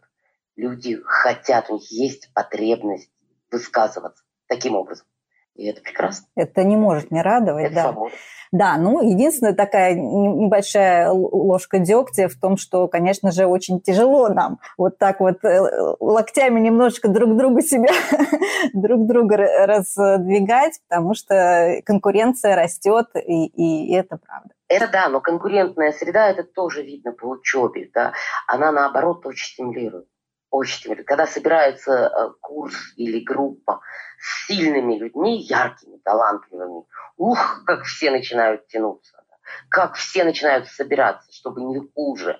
Люди 0.55 1.01
хотят, 1.03 1.69
у 1.69 1.73
них 1.73 1.91
есть 1.91 2.33
потребность 2.33 3.11
высказываться 3.51 4.23
таким 4.47 4.77
образом. 4.77 5.05
И 5.55 5.65
это 5.65 5.81
прекрасно. 5.81 6.25
Это 6.35 6.63
не 6.63 6.75
может 6.75 7.11
не 7.11 7.21
радовать, 7.21 7.65
это 7.65 7.75
да. 7.75 7.83
Свобода. 7.83 8.15
Да, 8.53 8.77
ну, 8.77 9.01
единственная 9.01 9.55
такая 9.55 9.95
небольшая 9.95 11.09
ложка 11.09 11.79
дегтя 11.79 12.27
в 12.27 12.35
том, 12.35 12.55
что, 12.55 12.87
конечно 12.87 13.31
же, 13.31 13.47
очень 13.47 13.81
тяжело 13.81 14.29
нам 14.29 14.59
вот 14.77 14.99
так 14.99 15.21
вот 15.21 15.43
э, 15.43 15.59
локтями 15.99 16.59
немножечко 16.59 17.07
друг 17.07 17.35
друга 17.35 17.63
себя, 17.63 17.89
друг 18.73 19.07
друга 19.07 19.37
раздвигать, 19.65 20.79
потому 20.87 21.15
что 21.15 21.81
конкуренция 21.83 22.55
растет, 22.55 23.07
и, 23.15 23.47
и 23.47 23.91
это 23.95 24.17
правда. 24.17 24.53
Это 24.67 24.87
да, 24.87 25.09
но 25.09 25.19
конкурентная 25.19 25.91
среда, 25.91 26.29
это 26.29 26.43
тоже 26.43 26.83
видно 26.83 27.11
по 27.11 27.25
учебе, 27.25 27.89
да, 27.91 28.13
она 28.47 28.71
наоборот 28.71 29.25
очень 29.25 29.53
стимулирует 29.53 30.05
очень. 30.53 30.95
Когда 31.03 31.25
собирается 31.25 31.91
э, 31.91 32.29
курс 32.39 32.75
или 32.95 33.19
группа 33.23 33.81
с 34.19 34.45
сильными 34.47 34.97
людьми, 34.99 35.41
яркими, 35.41 35.97
талантливыми, 35.97 36.85
ух, 37.17 37.63
как 37.65 37.85
все 37.85 38.11
начинают 38.11 38.67
тянуться, 38.67 39.23
как 39.69 39.95
все 39.95 40.23
начинают 40.23 40.67
собираться, 40.67 41.33
чтобы 41.33 41.61
не 41.61 41.79
хуже, 41.95 42.39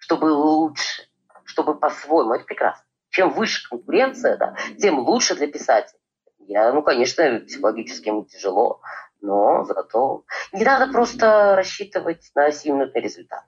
чтобы 0.00 0.24
лучше, 0.26 1.04
чтобы 1.44 1.78
по-своему. 1.78 2.34
Это 2.34 2.44
прекрасно. 2.44 2.84
Чем 3.10 3.30
выше 3.30 3.68
конкуренция, 3.68 4.36
да, 4.38 4.56
тем 4.80 4.98
лучше 4.98 5.36
для 5.36 5.46
писателя. 5.46 6.00
Я, 6.40 6.72
ну, 6.72 6.82
конечно, 6.82 7.40
психологически 7.46 8.08
ему 8.08 8.24
тяжело, 8.24 8.80
но 9.20 9.64
зато 9.64 10.24
не 10.52 10.64
надо 10.64 10.92
просто 10.92 11.54
рассчитывать 11.54 12.28
на 12.34 12.50
сиюминутный 12.50 13.02
результат. 13.02 13.44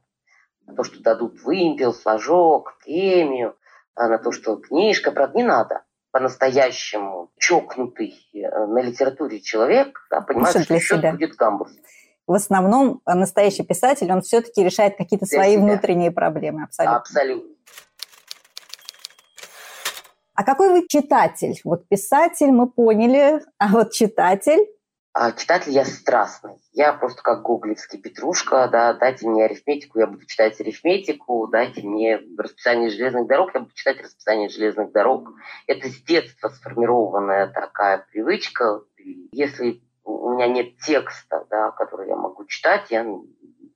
На 0.67 0.77
то, 0.77 0.85
что 0.85 1.03
дадут 1.03 1.43
вымпел, 1.43 1.93
флажок, 1.93 2.79
премию, 2.79 3.57
на 3.97 4.19
то, 4.19 4.33
что 4.33 4.57
книжка, 4.57 5.13
правда, 5.13 5.37
не 5.37 5.45
надо 5.45 5.83
по-настоящему 6.11 7.33
чокнутый 7.39 8.15
э, 8.33 8.67
на 8.67 8.81
литературе 8.81 9.41
человек, 9.41 10.07
да, 10.11 10.21
понимает, 10.21 10.63
что 10.63 10.79
счет 10.79 11.01
себя. 11.01 11.11
будет 11.11 11.35
гамбург. 11.35 11.73
В 12.27 12.35
основном 12.35 13.01
э, 13.05 13.15
настоящий 13.15 13.65
писатель, 13.65 14.11
он 14.13 14.23
все-таки 14.23 14.63
решает 14.63 14.97
какие-то 14.97 15.27
свои 15.27 15.55
себя. 15.55 15.63
внутренние 15.63 16.13
проблемы. 16.13 16.63
Абсолютно. 16.63 16.99
Абсолютно. 16.99 17.55
А 20.35 20.45
какой 20.45 20.71
вы 20.71 20.87
читатель? 20.89 21.61
Вот 21.65 21.89
писатель 21.89 22.51
мы 22.51 22.69
поняли, 22.69 23.41
а 23.59 23.69
вот 23.69 23.93
читатель? 23.93 24.65
А 25.17 25.31
читатель 25.31 25.71
я 25.71 25.85
страстный. 25.85 26.57
Я 26.73 26.93
просто 26.93 27.23
как 27.23 27.43
гоголевский 27.43 28.01
петрушка, 28.01 28.67
да, 28.67 28.93
дайте 28.95 29.29
мне 29.29 29.45
арифметику, 29.45 30.01
я 30.01 30.09
буду 30.09 30.27
читать 30.27 30.61
арифметику, 30.61 31.47
дайте 31.47 31.83
мне 31.83 32.21
расписание 32.37 32.91
железных 32.91 33.29
дорог, 33.29 33.55
я 33.55 33.61
буду 33.61 33.73
читать 33.75 34.01
расписание 34.03 34.49
железных 34.49 34.91
дорог. 34.91 35.31
Это 35.69 35.89
с 35.89 36.03
детства 36.03 36.49
сформированная 36.49 37.47
такая 37.47 38.05
привычка. 38.11 38.83
Если 39.31 39.85
у 40.03 40.31
меня 40.31 40.49
нет 40.49 40.79
текста, 40.79 41.47
да, 41.49 41.71
который 41.71 42.09
я 42.09 42.17
могу 42.17 42.45
читать, 42.47 42.91
я 42.91 43.07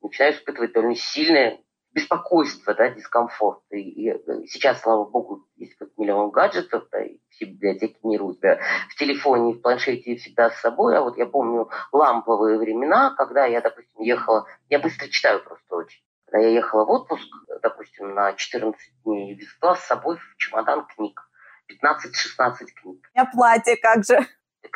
начинаю 0.02 0.34
испытывать 0.34 0.72
довольно 0.72 0.96
сильное 0.96 1.60
беспокойство, 1.92 2.74
да, 2.74 2.90
дискомфорт. 2.90 3.60
И, 3.70 4.10
и 4.10 4.46
сейчас, 4.46 4.82
слава 4.82 5.04
богу, 5.04 5.46
есть 5.56 5.76
как 5.76 5.88
миллион 5.96 6.30
гаджетов, 6.30 6.84
да, 6.90 7.02
и 7.02 7.18
все 7.30 7.46
библиотеки 7.46 7.98
мира 8.02 8.24
у 8.24 8.34
тебя 8.34 8.60
в 8.90 8.96
телефоне, 8.96 9.54
в 9.54 9.60
планшете 9.60 10.16
всегда 10.16 10.50
с 10.50 10.60
собой. 10.60 10.96
А 10.96 11.02
вот 11.02 11.16
я 11.16 11.26
помню 11.26 11.68
ламповые 11.92 12.58
времена, 12.58 13.14
когда 13.16 13.46
я, 13.46 13.60
допустим, 13.60 14.02
ехала, 14.02 14.46
я 14.68 14.78
быстро 14.78 15.08
читаю 15.08 15.42
просто 15.42 15.76
очень. 15.76 16.02
Когда 16.26 16.46
я 16.46 16.52
ехала 16.52 16.84
в 16.84 16.90
отпуск, 16.90 17.26
допустим, 17.62 18.14
на 18.14 18.34
14 18.34 18.78
дней, 19.04 19.34
везла 19.34 19.76
с 19.76 19.84
собой 19.84 20.18
в 20.18 20.36
чемодан 20.36 20.86
книг. 20.86 21.22
15-16 21.70 22.66
книг. 22.80 23.10
А 23.14 23.24
платье 23.26 23.76
как 23.76 24.04
же? 24.04 24.18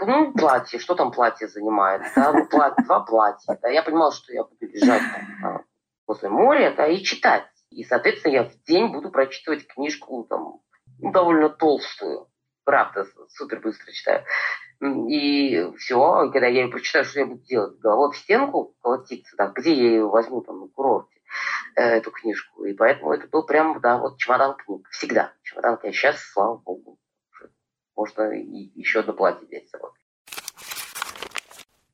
Ну, 0.01 0.33
платье, 0.33 0.79
что 0.79 0.95
там 0.95 1.11
платье 1.11 1.49
занимает? 1.49 2.03
Да? 2.17 2.33
Ну, 2.33 2.47
платье, 2.47 2.85
два 2.85 3.01
платья. 3.01 3.59
Да? 3.61 3.69
Я 3.69 3.83
понимала, 3.83 4.13
что 4.13 4.33
я 4.33 4.45
буду 4.45 4.67
лежать 4.67 5.03
там, 5.43 5.65
возле 6.13 6.29
моря, 6.29 6.75
да, 6.77 6.87
и 6.87 7.03
читать. 7.03 7.47
И, 7.71 7.85
соответственно, 7.85 8.33
я 8.33 8.45
в 8.45 8.63
день 8.65 8.93
буду 8.93 9.11
прочитывать 9.11 9.67
книжку 9.67 10.27
там, 10.29 10.61
ну, 11.01 11.13
довольно 11.13 11.49
толстую. 11.49 12.29
Правда, 12.65 13.07
супер 13.31 13.61
быстро 13.61 13.91
читаю. 13.93 14.25
И 15.09 15.71
все, 15.79 16.31
когда 16.31 16.47
я 16.47 16.63
ее 16.63 16.69
прочитаю, 16.69 17.05
что 17.05 17.21
я 17.21 17.27
буду 17.27 17.43
делать? 17.45 17.79
Головой 17.79 18.13
в 18.13 18.17
стенку 18.17 18.77
колотиться, 18.83 19.37
да, 19.37 19.49
где 19.49 19.73
я 19.73 19.83
ее 19.83 20.07
возьму 20.07 20.43
там 20.43 20.61
на 20.61 20.69
курорте, 20.69 21.21
э, 21.77 21.83
эту 21.83 22.11
книжку. 22.11 22.65
И 22.65 22.75
поэтому 22.75 23.13
это 23.13 23.27
был 23.29 23.47
прям, 23.47 23.81
да, 23.81 23.99
вот 23.99 24.19
чемодан 24.19 24.55
книг. 24.57 24.87
Всегда 24.91 25.33
чемодан 25.43 25.79
книг. 25.79 25.95
Сейчас, 25.95 26.21
слава 26.21 26.59
богу, 26.59 26.99
можно 27.97 28.33
и 28.33 28.71
еще 28.79 29.01
одно 29.01 29.15
платье 29.15 29.47
взять 29.47 29.69
с 29.69 29.71
собой. 29.71 29.91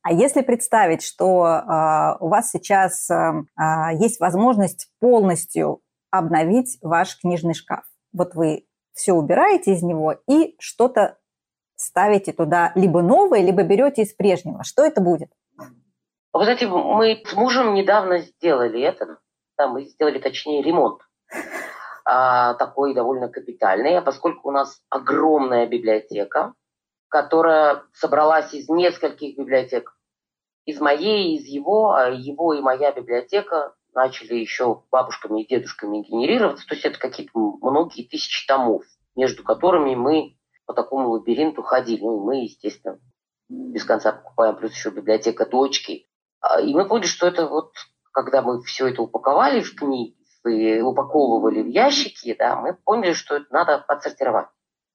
А 0.09 0.11
если 0.11 0.41
представить, 0.41 1.03
что 1.03 1.45
э, 1.45 2.17
у 2.19 2.29
вас 2.29 2.49
сейчас 2.49 3.11
э, 3.11 3.43
есть 3.99 4.19
возможность 4.19 4.87
полностью 4.99 5.81
обновить 6.09 6.79
ваш 6.81 7.19
книжный 7.19 7.53
шкаф, 7.53 7.83
вот 8.11 8.33
вы 8.33 8.65
все 8.93 9.13
убираете 9.13 9.73
из 9.73 9.83
него 9.83 10.15
и 10.27 10.55
что-то 10.57 11.19
ставите 11.75 12.33
туда 12.33 12.71
либо 12.73 13.03
новое, 13.03 13.41
либо 13.41 13.61
берете 13.61 14.01
из 14.01 14.11
прежнего, 14.15 14.63
что 14.63 14.83
это 14.83 14.99
будет? 14.99 15.29
Вы 16.33 16.43
знаете, 16.43 16.65
мы 16.65 17.21
с 17.23 17.35
мужем 17.35 17.75
недавно 17.75 18.17
сделали 18.17 18.81
это, 18.81 19.19
да, 19.59 19.67
мы 19.67 19.85
сделали 19.85 20.17
точнее 20.17 20.63
ремонт 20.63 21.01
а, 22.03 22.55
такой 22.55 22.95
довольно 22.95 23.29
капитальный, 23.29 23.99
а 23.99 24.01
поскольку 24.01 24.49
у 24.49 24.51
нас 24.51 24.81
огромная 24.89 25.67
библиотека, 25.67 26.55
которая 27.09 27.83
собралась 27.93 28.55
из 28.55 28.69
нескольких 28.69 29.37
библиотек. 29.37 29.93
Из 30.69 30.79
моей, 30.79 31.35
из 31.35 31.45
его, 31.45 31.93
а 31.93 32.09
его 32.09 32.53
и 32.53 32.61
моя 32.61 32.91
библиотека 32.91 33.73
начали 33.95 34.35
еще 34.35 34.83
бабушками 34.91 35.41
и 35.41 35.47
дедушками 35.47 36.03
генерироваться. 36.03 36.67
То 36.67 36.75
есть 36.75 36.85
это 36.85 36.99
какие-то 36.99 37.31
многие 37.33 38.03
тысячи 38.07 38.45
томов, 38.47 38.83
между 39.15 39.43
которыми 39.43 39.95
мы 39.95 40.37
по 40.67 40.75
такому 40.75 41.09
лабиринту 41.09 41.63
ходили. 41.63 42.01
Ну, 42.01 42.23
мы, 42.23 42.43
естественно, 42.43 42.99
без 43.49 43.83
конца 43.83 44.11
покупаем, 44.11 44.57
плюс 44.57 44.73
еще 44.73 44.91
библиотека 44.91 45.47
дочки. 45.47 46.07
А, 46.39 46.61
и 46.61 46.71
мы 46.71 46.87
поняли, 46.87 47.07
что 47.07 47.25
это 47.25 47.47
вот, 47.47 47.73
когда 48.11 48.43
мы 48.43 48.61
все 48.61 48.89
это 48.89 49.01
упаковали 49.01 49.61
в 49.61 49.73
книги, 49.73 50.15
и 50.45 50.81
упаковывали 50.81 51.63
в 51.63 51.67
ящики, 51.67 52.35
да, 52.37 52.57
мы 52.57 52.75
поняли, 52.75 53.13
что 53.13 53.37
это 53.37 53.47
надо 53.49 53.75
отсортировать. 53.87 54.49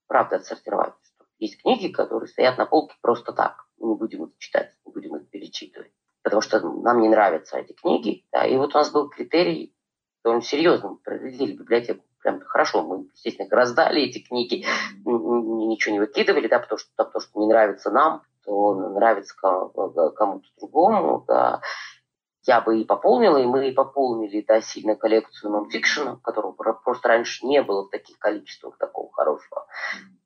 Правда, 0.06 0.36
отсортировать. 0.36 0.94
Есть 1.40 1.60
книги, 1.60 1.88
которые 1.88 2.28
стоят 2.28 2.58
на 2.58 2.66
полке 2.66 2.94
просто 3.02 3.32
так. 3.32 3.63
Не 3.78 3.94
будем 3.94 4.24
их 4.24 4.30
читать, 4.38 4.74
не 4.84 4.92
будем 4.92 5.16
их 5.16 5.28
перечитывать. 5.30 5.92
Потому 6.22 6.40
что 6.40 6.60
нам 6.60 7.00
не 7.00 7.08
нравятся 7.08 7.58
эти 7.58 7.72
книги. 7.72 8.24
Да. 8.32 8.46
И 8.46 8.56
вот 8.56 8.74
у 8.74 8.78
нас 8.78 8.90
был 8.90 9.08
критерий 9.08 9.74
довольно 10.22 10.42
серьезный. 10.42 10.90
Мы 10.90 10.96
проредили 10.96 11.56
библиотеку 11.56 12.04
прям 12.22 12.40
хорошо. 12.40 12.82
Мы, 12.82 13.08
естественно, 13.12 13.48
раздали 13.50 14.02
эти 14.02 14.18
книги, 14.18 14.64
ничего 15.04 15.92
не 15.92 16.00
выкидывали, 16.00 16.48
да, 16.48 16.58
потому 16.58 16.78
что, 16.78 16.90
потому 16.96 17.20
что 17.20 17.38
не 17.38 17.46
нравится 17.46 17.90
нам, 17.90 18.22
то 18.44 18.74
нравится 18.74 19.34
кому-то 19.36 20.48
другому. 20.58 21.24
Да 21.28 21.60
я 22.46 22.60
бы 22.60 22.80
и 22.80 22.84
пополнила, 22.84 23.38
и 23.38 23.46
мы 23.46 23.68
и 23.68 23.72
пополнили 23.72 24.44
да, 24.46 24.60
сильно 24.60 24.96
коллекцию 24.96 25.52
нонфикшена, 25.52 26.16
которого 26.22 26.52
просто 26.52 27.08
раньше 27.08 27.46
не 27.46 27.62
было 27.62 27.86
в 27.86 27.90
таких 27.90 28.18
количествах 28.18 28.76
такого 28.78 29.10
хорошего. 29.12 29.66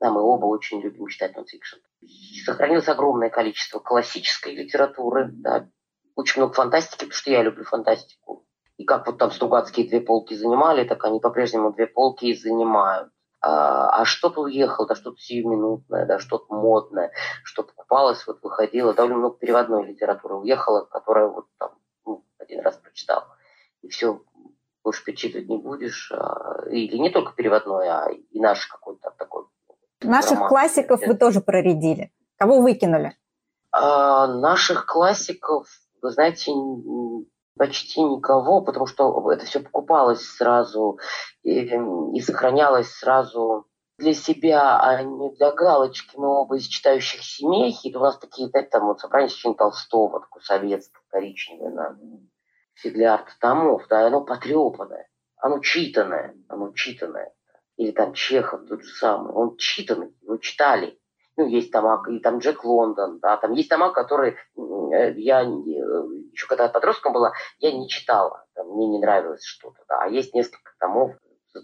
Да, 0.01 0.11
мы 0.11 0.21
оба 0.23 0.47
очень 0.47 0.81
любим 0.81 1.07
читать 1.07 1.37
нонфикшн. 1.37 1.79
Сохранилось 2.45 2.89
огромное 2.89 3.31
количество 3.31 3.79
классической 3.79 4.55
литературы, 4.55 5.29
да, 5.33 5.69
очень 6.17 6.41
много 6.41 6.55
фантастики, 6.55 7.05
потому 7.05 7.13
что 7.13 7.31
я 7.31 7.43
люблю 7.43 7.65
фантастику. 7.65 8.45
И 8.77 8.85
как 8.85 9.07
вот 9.07 9.19
там 9.19 9.31
Стругацкие 9.31 9.89
две 9.89 10.01
полки 10.01 10.35
занимали, 10.35 10.85
так 10.85 11.05
они 11.05 11.21
по-прежнему 11.21 11.73
две 11.73 11.87
полки 11.87 12.27
и 12.27 12.35
занимают. 12.35 13.11
а, 13.41 14.01
а 14.01 14.05
что-то 14.05 14.43
уехало, 14.43 14.89
да 14.89 14.95
что-то 14.97 15.19
сиюминутное, 15.19 16.07
да 16.07 16.19
что-то 16.19 16.53
модное, 16.53 17.13
что 17.45 17.63
покупалось, 17.63 18.27
вот 18.27 18.43
выходило, 18.43 18.95
довольно 18.95 19.19
много 19.19 19.39
переводной 19.39 19.87
литературы 19.87 20.37
уехала, 20.37 20.85
которая 20.85 21.29
вот 21.29 21.47
там 21.59 21.78
один 22.49 22.65
раз 22.65 22.77
прочитал, 22.77 23.25
и 23.83 23.89
все, 23.89 24.23
больше 24.83 25.05
перечитывать 25.05 25.49
не 25.49 25.59
будешь, 25.59 26.11
а, 26.13 26.65
или 26.71 26.97
не 26.97 27.11
только 27.11 27.33
переводной, 27.33 27.89
а 27.89 28.11
и 28.11 28.41
наш 28.41 28.67
какой-то 28.67 29.11
такой. 29.19 29.45
Наших 30.01 30.33
роман. 30.33 30.49
классиков 30.49 31.01
вы 31.07 31.15
тоже 31.15 31.41
проредили. 31.41 32.13
Кого 32.37 32.61
выкинули? 32.61 33.17
А, 33.73 34.27
наших 34.27 34.87
классиков, 34.87 35.67
вы 36.01 36.11
знаете, 36.11 36.53
почти 37.59 38.03
никого, 38.03 38.63
потому 38.63 38.87
что 38.87 39.31
это 39.31 39.45
все 39.45 39.61
покупалось 39.61 40.23
сразу 40.23 40.99
и, 41.43 41.69
и 42.15 42.21
сохранялось 42.21 42.91
сразу 42.91 43.67
для 43.99 44.15
себя, 44.15 44.79
а 44.81 45.03
не 45.03 45.31
для 45.35 45.51
галочки. 45.51 46.17
Мы 46.17 46.29
оба 46.29 46.57
из 46.57 46.67
читающих 46.67 47.23
семей, 47.23 47.77
и 47.83 47.97
у 47.97 48.01
нас 48.01 48.17
такие, 48.19 48.49
знаете, 48.49 48.71
там 48.71 48.87
вот 48.87 49.01
собрание 49.01 49.31
Толстого, 49.55 50.21
такое 50.21 50.43
советское, 50.43 51.03
коричневое, 51.11 51.71
на 51.71 51.99
фиглярд 52.79 53.29
томов, 53.41 53.87
да, 53.89 54.07
оно 54.07 54.25
потрепанное, 54.25 55.09
оно 55.37 55.61
читанное, 55.61 56.35
оно 56.49 56.73
читанное. 56.73 57.33
Или 57.77 57.93
там 57.93 58.13
Чехов 58.13 58.67
тот 58.69 58.83
же 58.83 58.93
самый, 58.95 59.33
он 59.33 59.57
читанный, 59.57 60.13
его 60.23 60.37
читали. 60.39 60.99
Ну, 61.37 61.47
есть 61.47 61.71
тома, 61.71 62.03
и 62.11 62.19
там 62.19 62.39
Джек 62.39 62.65
Лондон, 62.65 63.21
да, 63.21 63.37
там 63.37 63.53
есть 63.53 63.69
тома, 63.69 63.93
которые 63.93 64.33
э, 64.57 65.13
я 65.15 65.41
еще 65.43 66.47
когда 66.49 66.69
подростком 66.69 67.13
была, 67.13 67.33
я 67.61 67.71
не 67.71 67.89
читала, 67.89 68.45
там, 68.55 68.69
мне 68.71 68.89
не 68.89 68.99
нравилось 68.99 69.45
что-то, 69.45 69.85
да, 69.89 70.03
а 70.03 70.09
есть 70.09 70.35
несколько 70.35 70.73
томов 70.81 71.17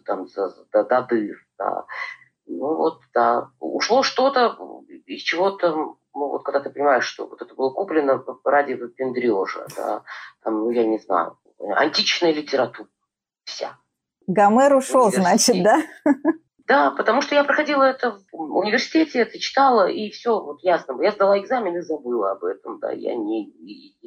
там 0.05 0.27
до, 0.73 0.85
до 0.85 1.03
дыр, 1.03 1.37
да. 1.59 1.85
Ну 2.47 2.77
вот, 2.77 3.01
да, 3.13 3.49
ушло 3.59 4.03
что-то 4.03 4.57
из 5.07 5.23
чего-то, 5.23 5.97
ну 6.15 6.29
вот 6.29 6.45
когда 6.45 6.61
ты 6.61 6.71
понимаешь, 6.71 7.05
что 7.05 7.27
вот 7.27 7.43
это 7.43 7.55
было 7.55 7.71
куплено 7.71 8.25
ради 8.45 8.75
выпендрежа, 8.75 9.67
да, 9.77 10.03
там, 10.43 10.61
ну 10.61 10.71
я 10.71 10.85
не 10.85 10.99
знаю, 10.99 11.39
античная 11.59 12.33
литература 12.33 12.89
вся. 13.45 13.79
Гомер 14.27 14.75
ушел, 14.77 15.11
значит, 15.11 15.63
да? 15.63 15.83
Да, 16.67 16.93
потому 16.93 17.21
что 17.21 17.35
я 17.35 17.45
проходила 17.45 17.83
это 17.83 18.23
в 18.33 18.57
университете, 18.57 19.19
это 19.19 19.39
читала, 19.39 19.87
и 19.87 20.11
все, 20.11 20.41
вот 20.41 20.63
ясно. 20.63 20.99
Я 21.03 21.11
сдала 21.11 21.39
экзамен 21.39 21.77
и 21.77 21.83
забыла 21.83 22.33
об 22.33 22.45
этом, 22.45 22.79
да. 22.79 22.91
Я 22.91 23.15
не... 23.17 23.53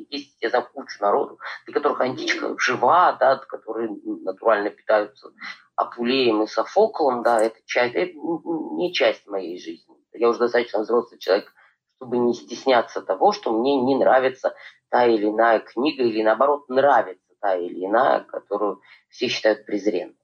Есть, 0.10 0.42
я 0.42 0.50
знаю 0.50 0.68
кучу 0.74 1.00
народу, 1.00 1.38
для 1.66 1.74
которых 1.76 2.02
античка 2.02 2.58
жива, 2.58 3.14
да, 3.14 3.38
которые 3.38 3.96
натурально 4.04 4.72
питаются 4.72 5.30
Апулеем 5.76 6.42
и 6.42 6.48
Софоклом, 6.48 7.22
да, 7.22 7.40
это, 7.44 7.58
часть, 7.66 7.94
это 7.94 8.14
не 8.16 8.92
часть 8.92 9.28
моей 9.28 9.60
жизни. 9.60 9.96
Я 10.14 10.30
уже 10.30 10.40
достаточно 10.40 10.80
взрослый 10.80 11.20
человек, 11.20 11.54
чтобы 11.98 12.18
не 12.18 12.34
стесняться 12.34 13.02
того, 13.02 13.32
что 13.32 13.52
мне 13.52 13.82
не 13.82 13.96
нравится 13.96 14.56
та 14.90 15.06
или 15.06 15.26
иная 15.26 15.60
книга, 15.60 16.04
или 16.04 16.24
наоборот 16.24 16.70
нравится 16.70 17.34
та 17.42 17.56
или 17.56 17.86
иная, 17.86 18.22
которую 18.22 18.82
все 19.10 19.28
считают 19.28 19.66
презренной. 19.66 20.18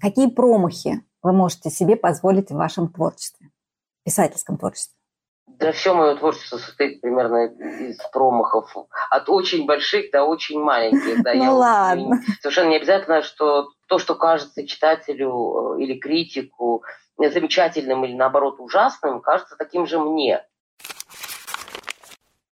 Какие 0.00 0.28
промахи 0.28 1.04
вы 1.22 1.32
можете 1.32 1.70
себе 1.70 1.96
позволить 1.96 2.50
в 2.50 2.54
вашем 2.54 2.92
творчестве, 2.92 3.50
писательском 4.04 4.56
творчестве? 4.56 4.96
Да 5.46 5.72
все 5.72 5.94
мое 5.94 6.16
творчество 6.16 6.56
состоит 6.56 7.00
примерно 7.00 7.46
из 7.46 7.98
промахов. 8.12 8.70
От 9.10 9.28
очень 9.28 9.66
больших 9.66 10.10
до 10.10 10.22
очень 10.24 10.60
маленьких. 10.60 11.22
Да, 11.22 11.34
ну 11.34 11.42
я 11.42 11.52
ладно. 11.52 12.20
Совершенно 12.40 12.70
не 12.70 12.76
обязательно, 12.76 13.22
что 13.22 13.68
то, 13.90 13.98
что 13.98 14.14
кажется 14.14 14.66
читателю 14.66 15.74
э, 15.74 15.82
или 15.82 15.98
критику 15.98 16.84
замечательным 17.18 18.04
или 18.04 18.14
наоборот 18.14 18.60
ужасным, 18.60 19.20
кажется 19.20 19.56
таким 19.58 19.84
же 19.84 19.98
мне. 19.98 20.46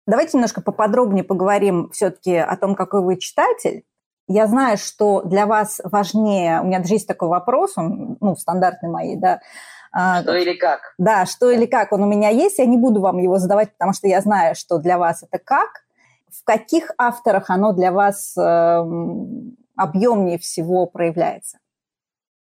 Давайте 0.06 0.38
немножко 0.38 0.62
поподробнее 0.62 1.24
поговорим 1.24 1.90
все-таки 1.90 2.36
о 2.36 2.56
том, 2.56 2.75
какой 2.75 3.02
вы 3.02 3.18
читатель. 3.18 3.84
Я 4.28 4.46
знаю, 4.46 4.78
что 4.78 5.22
для 5.24 5.48
вас 5.48 5.82
важнее, 5.84 6.62
у 6.62 6.65
меня 6.65 6.80
даже 6.80 6.93
есть 6.93 7.08
такой 7.08 7.30
вопрос, 7.30 7.74
он, 7.78 8.17
ну, 8.22 8.36
стандартный 8.36 8.89
мои, 8.89 9.15
да. 9.15 9.41
А, 9.91 10.22
что 10.22 10.36
или 10.36 10.54
как? 10.54 10.93
Да, 10.98 11.26
что 11.26 11.50
или 11.50 11.65
как, 11.65 11.91
он 11.91 12.04
у 12.04 12.08
меня 12.08 12.30
есть, 12.30 12.60
я 12.60 12.65
не 12.65 12.78
буду 12.78 13.02
вам 13.02 13.17
его 13.17 13.39
задавать, 13.39 13.74
потому 13.74 13.93
что 13.93 14.08
я 14.08 14.22
знаю, 14.22 14.56
что 14.56 14.78
для 14.78 14.98
вас 14.98 15.24
это 15.24 15.39
как. 15.43 15.84
В 16.32 16.43
каких 16.46 16.91
авторах 16.98 17.50
оно 17.50 17.74
для 17.74 17.91
вас 17.91 18.36
э, 18.38 18.84
объемнее 19.75 20.38
всего 20.38 20.86
проявляется? 20.86 21.59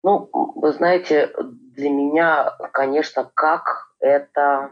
Ну, 0.02 0.28
вы 0.32 0.72
знаете, 0.72 1.32
для 1.74 1.90
меня, 1.90 2.50
конечно, 2.72 3.30
как 3.34 3.92
это 4.00 4.70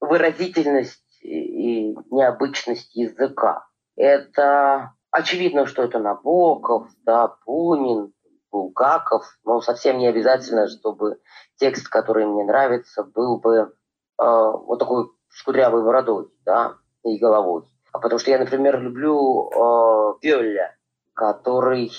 выразительность 0.00 1.20
и 1.22 1.94
необычность 2.10 2.94
языка. 2.94 3.66
Это 3.96 4.94
Очевидно, 5.12 5.66
что 5.66 5.82
это 5.82 5.98
Набоков, 5.98 6.88
да, 7.04 7.28
Пунин, 7.44 8.14
Булгаков, 8.50 9.26
но 9.44 9.60
совсем 9.60 9.98
не 9.98 10.06
обязательно, 10.06 10.68
чтобы 10.68 11.20
текст, 11.56 11.86
который 11.88 12.24
мне 12.24 12.44
нравится, 12.44 13.04
был 13.04 13.38
бы 13.38 13.56
э, 13.58 13.66
вот 14.18 14.78
такой 14.78 15.10
с 15.28 15.42
кудрявой 15.42 15.84
бородой, 15.84 16.28
да, 16.46 16.76
и 17.04 17.18
головой. 17.18 17.64
А 17.92 17.98
потому 17.98 18.18
что 18.18 18.30
я, 18.30 18.38
например, 18.38 18.80
люблю 18.80 19.50
э, 19.50 20.14
Бёля, 20.22 20.78
который 21.14 21.90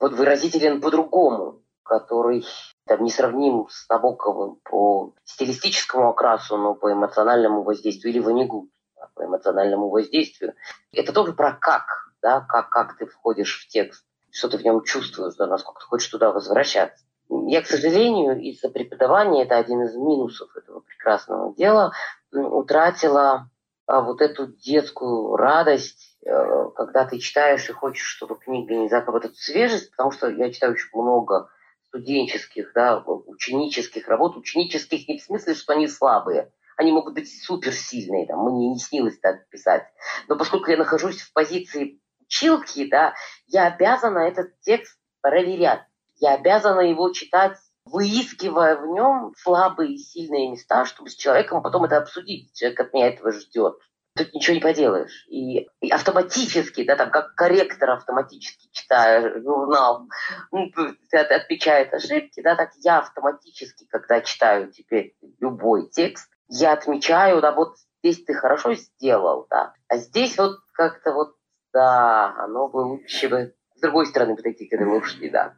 выразителен 0.00 0.80
по-другому, 0.80 1.62
который 1.82 2.44
там, 2.86 3.04
несравним 3.04 3.68
с 3.68 3.88
Набоковым 3.88 4.58
по 4.64 5.14
стилистическому 5.24 6.10
окрасу, 6.10 6.56
но 6.56 6.74
по 6.74 6.92
эмоциональному 6.92 7.62
воздействию, 7.62 8.12
или 8.12 8.20
Ванигут 8.20 8.70
да, 8.96 9.08
по 9.14 9.24
эмоциональному 9.24 9.88
воздействию. 9.90 10.54
Это 10.92 11.12
тоже 11.12 11.32
про 11.32 11.52
как, 11.52 11.84
да, 12.22 12.40
как, 12.40 12.70
как 12.70 12.96
ты 12.96 13.06
входишь 13.06 13.64
в 13.64 13.68
текст, 13.68 14.04
что 14.30 14.48
ты 14.48 14.58
в 14.58 14.64
нем 14.64 14.82
чувствуешь, 14.82 15.34
да, 15.36 15.46
насколько 15.46 15.80
ты 15.80 15.86
хочешь 15.86 16.08
туда 16.08 16.32
возвращаться. 16.32 17.04
Я, 17.28 17.62
к 17.62 17.66
сожалению, 17.66 18.38
из-за 18.40 18.68
преподавания, 18.68 19.44
это 19.44 19.56
один 19.56 19.82
из 19.82 19.94
минусов 19.96 20.54
этого 20.56 20.80
прекрасного 20.80 21.54
дела, 21.54 21.92
утратила 22.32 23.48
а, 23.86 24.00
вот 24.00 24.20
эту 24.20 24.46
детскую 24.46 25.36
радость, 25.36 26.13
э, 26.13 26.13
когда 26.24 27.04
ты 27.04 27.18
читаешь 27.18 27.68
и 27.68 27.72
хочешь, 27.72 28.06
чтобы 28.06 28.38
книга 28.38 28.74
не 28.74 28.88
закрыла 28.88 29.18
эту 29.18 29.34
свежесть, 29.34 29.90
потому 29.90 30.10
что 30.10 30.28
я 30.30 30.50
читаю 30.52 30.72
очень 30.72 30.88
много 30.94 31.50
студенческих, 31.88 32.72
да, 32.74 32.98
ученических 32.98 34.08
работ, 34.08 34.36
ученических 34.36 35.06
не 35.08 35.18
в 35.18 35.22
смысле, 35.22 35.54
что 35.54 35.74
они 35.74 35.86
слабые, 35.86 36.52
они 36.76 36.92
могут 36.92 37.14
быть 37.14 37.30
суперсильные, 37.42 38.26
там, 38.26 38.40
мне 38.44 38.68
не 38.68 38.78
снилось 38.78 39.18
так 39.20 39.48
писать. 39.48 39.84
Но 40.28 40.36
поскольку 40.36 40.70
я 40.70 40.76
нахожусь 40.76 41.20
в 41.20 41.32
позиции 41.32 42.00
училки, 42.20 42.88
да, 42.88 43.14
я 43.46 43.66
обязана 43.66 44.20
этот 44.20 44.58
текст 44.60 44.98
проверять. 45.20 45.82
Я 46.16 46.34
обязана 46.34 46.80
его 46.80 47.10
читать, 47.12 47.56
выискивая 47.84 48.76
в 48.76 48.86
нем 48.86 49.34
слабые 49.36 49.94
и 49.94 49.98
сильные 49.98 50.50
места, 50.50 50.84
чтобы 50.86 51.10
с 51.10 51.14
человеком 51.14 51.62
потом 51.62 51.84
это 51.84 51.98
обсудить. 51.98 52.52
Человек 52.54 52.80
от 52.80 52.92
меня 52.92 53.08
этого 53.08 53.30
ждет. 53.30 53.78
Тут 54.16 54.32
ничего 54.32 54.54
не 54.54 54.60
поделаешь. 54.60 55.26
И, 55.28 55.68
и 55.80 55.90
автоматически, 55.90 56.84
да, 56.84 56.94
там, 56.94 57.10
как 57.10 57.34
корректор 57.34 57.90
автоматически 57.90 58.68
читая 58.70 59.40
журнал, 59.40 60.06
ну, 60.52 60.70
отмечает 61.10 61.92
ошибки, 61.92 62.40
да, 62.40 62.54
так 62.54 62.70
я 62.84 63.00
автоматически, 63.00 63.86
когда 63.86 64.20
читаю 64.20 64.70
теперь 64.70 65.16
любой 65.40 65.88
текст, 65.90 66.30
я 66.48 66.74
отмечаю, 66.74 67.40
да, 67.40 67.50
вот 67.50 67.74
здесь 67.98 68.24
ты 68.24 68.34
хорошо 68.34 68.74
сделал, 68.74 69.48
да, 69.50 69.74
а 69.88 69.96
здесь 69.96 70.38
вот 70.38 70.58
как-то 70.74 71.12
вот 71.12 71.34
да, 71.72 72.34
оно 72.38 72.68
бы 72.68 72.78
лучше 72.78 73.28
бы 73.28 73.54
с 73.74 73.80
другой 73.80 74.06
стороны 74.06 74.36
подойти 74.36 74.68
к 74.68 74.72
этой 74.72 74.86
лошади, 74.86 75.28
да, 75.28 75.56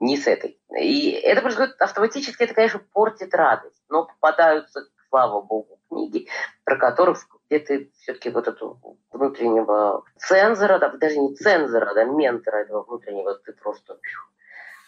не 0.00 0.16
с 0.16 0.26
этой. 0.26 0.58
И 0.80 1.10
это 1.10 1.42
происходит 1.42 1.80
автоматически, 1.80 2.42
это, 2.42 2.54
конечно, 2.54 2.80
портит 2.92 3.34
радость, 3.34 3.82
но 3.90 4.06
попадаются, 4.06 4.88
слава 5.10 5.42
богу, 5.42 5.78
книги, 5.90 6.26
про 6.64 6.76
которых 6.78 7.18
где 7.48 7.58
ты 7.58 7.92
все-таки 7.98 8.30
вот 8.30 8.46
эту 8.46 8.78
внутреннего 9.10 10.04
цензора, 10.16 10.78
да, 10.78 10.90
даже 10.90 11.18
не 11.18 11.34
цензора, 11.34 11.94
да, 11.94 12.04
ментора 12.04 12.58
этого 12.58 12.84
внутреннего, 12.84 13.34
ты 13.34 13.52
просто 13.52 13.98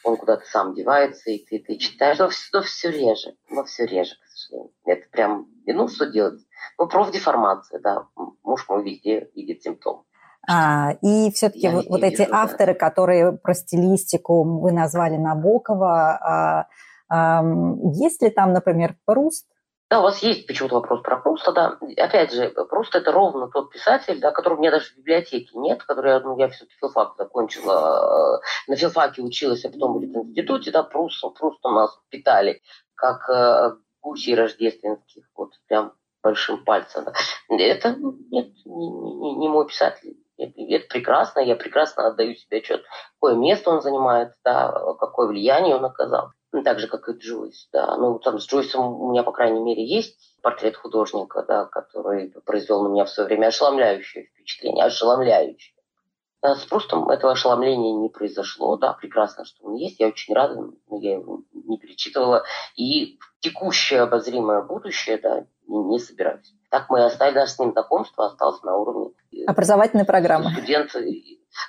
он 0.02 0.16
куда-то 0.16 0.44
сам 0.46 0.74
девается, 0.74 1.30
и 1.30 1.44
ты, 1.44 1.58
ты 1.58 1.76
читаешь, 1.76 2.18
но, 2.18 2.30
но 2.52 2.62
все 2.62 2.90
реже, 2.90 3.34
но 3.50 3.64
все 3.64 3.84
реже, 3.84 4.14
к 4.14 4.26
сожалению. 4.28 4.72
Это 4.86 5.08
прям, 5.10 5.46
ну, 5.66 5.88
что 5.88 6.06
делать? 6.06 6.40
Ну, 6.78 6.88
профдеформация, 6.88 7.80
да, 7.80 8.06
муж 8.42 8.66
мой 8.68 8.82
везде 8.82 9.28
видит 9.34 9.62
симптомы. 9.62 10.04
А, 10.48 10.92
и 11.02 11.30
все-таки 11.32 11.68
вот, 11.68 11.86
вот 11.86 12.02
эти 12.02 12.22
вижу, 12.22 12.34
авторы, 12.34 12.72
да. 12.72 12.78
которые 12.78 13.32
про 13.32 13.52
стилистику 13.52 14.42
вы 14.60 14.72
назвали 14.72 15.16
Набокова, 15.16 16.18
а, 16.18 16.66
а, 17.10 17.44
есть 17.92 18.22
ли 18.22 18.30
там, 18.30 18.52
например, 18.52 18.96
Пруст? 19.04 19.46
Да, 19.90 19.98
у 19.98 20.02
вас 20.02 20.22
есть 20.22 20.46
почему-то 20.46 20.76
вопрос 20.76 21.02
про 21.02 21.16
Пруста, 21.16 21.50
да. 21.50 21.76
Опять 21.96 22.32
же, 22.32 22.50
просто 22.68 22.98
это 22.98 23.10
ровно 23.10 23.48
тот 23.48 23.72
писатель, 23.72 24.20
да, 24.20 24.30
которого 24.30 24.58
у 24.58 24.60
меня 24.60 24.70
даже 24.70 24.92
в 24.92 24.98
библиотеке 24.98 25.50
нет, 25.54 25.82
который, 25.82 26.22
ну, 26.22 26.38
я 26.38 26.48
все-таки 26.48 26.76
филфак 26.80 27.14
закончила, 27.18 28.38
э, 28.38 28.70
на 28.70 28.76
филфаке 28.76 29.20
училась, 29.20 29.64
а 29.64 29.68
потом 29.68 29.98
в 29.98 30.04
институте, 30.04 30.70
да, 30.70 30.84
Пруст, 30.84 31.24
Пруст 31.36 31.58
у 31.64 31.70
нас 31.70 31.98
питали, 32.08 32.62
как 32.94 33.28
э, 33.28 33.76
гусей 34.00 34.36
рождественских, 34.36 35.24
вот 35.34 35.54
прям 35.66 35.92
большим 36.22 36.64
пальцем. 36.64 37.06
Это 37.48 37.96
нет, 37.96 38.14
не, 38.30 38.54
не, 38.64 39.34
не 39.38 39.48
мой 39.48 39.66
писатель. 39.66 40.16
Это 40.38 40.86
прекрасно, 40.88 41.40
я 41.40 41.56
прекрасно 41.56 42.06
отдаю 42.06 42.36
себе 42.36 42.58
отчет, 42.58 42.84
какое 43.14 43.34
место 43.34 43.70
он 43.70 43.82
занимает, 43.82 44.34
да, 44.44 44.70
какое 45.00 45.26
влияние 45.26 45.74
он 45.74 45.84
оказал. 45.84 46.30
Ну, 46.52 46.62
так 46.62 46.80
же, 46.80 46.88
как 46.88 47.08
и 47.08 47.12
Джойс, 47.12 47.68
да. 47.72 47.96
Ну, 47.96 48.18
там 48.18 48.40
с 48.40 48.46
Джойсом 48.48 49.00
у 49.00 49.10
меня, 49.12 49.22
по 49.22 49.32
крайней 49.32 49.60
мере, 49.60 49.84
есть 49.84 50.36
портрет 50.42 50.76
художника, 50.76 51.44
да, 51.46 51.66
который 51.66 52.32
произвел 52.44 52.82
на 52.82 52.88
меня 52.88 53.04
в 53.04 53.10
свое 53.10 53.28
время 53.28 53.48
ошеломляющее 53.48 54.24
впечатление, 54.24 54.84
ошеломляющее. 54.84 55.74
Да, 56.42 56.56
с 56.56 56.64
Прустом 56.64 57.10
этого 57.10 57.32
ошеломления 57.32 57.92
не 57.92 58.08
произошло, 58.08 58.76
да, 58.78 58.94
прекрасно, 58.94 59.44
что 59.44 59.66
он 59.66 59.74
есть, 59.74 60.00
я 60.00 60.08
очень 60.08 60.34
рада, 60.34 60.54
но 60.54 60.98
я 60.98 61.12
его 61.12 61.42
не 61.52 61.78
перечитывала, 61.78 62.44
и 62.76 63.18
текущее 63.40 64.00
обозримое 64.00 64.62
будущее, 64.62 65.18
да, 65.18 65.44
не, 65.66 65.98
собираюсь. 65.98 66.54
Так 66.70 66.88
мы 66.88 67.04
оставили 67.04 67.34
даже 67.34 67.52
с 67.52 67.58
ним 67.58 67.72
знакомство, 67.72 68.26
осталось 68.26 68.62
на 68.62 68.74
уровне... 68.74 69.10
Э, 69.32 69.44
Образовательной 69.48 70.06
программы. 70.06 70.50
Студент, 70.50 70.90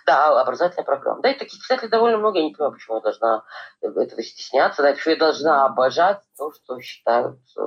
да, 0.06 0.42
образовательная 0.42 0.86
программа. 0.86 1.22
Да, 1.22 1.32
и 1.32 1.38
таких 1.38 1.60
писателей 1.60 1.90
довольно 1.90 2.18
много. 2.18 2.40
Я 2.40 2.46
не 2.46 2.54
понимаю, 2.54 2.74
почему 2.74 2.98
я 2.98 3.02
должна 3.02 3.44
этого 3.82 4.24
стесняться. 4.24 4.82
Да, 4.82 4.94
почему 4.94 5.14
я 5.14 5.20
должна 5.20 5.66
обожать 5.66 6.22
то, 6.38 6.52
что 6.52 6.80
считают 6.80 7.40
э, 7.58 7.62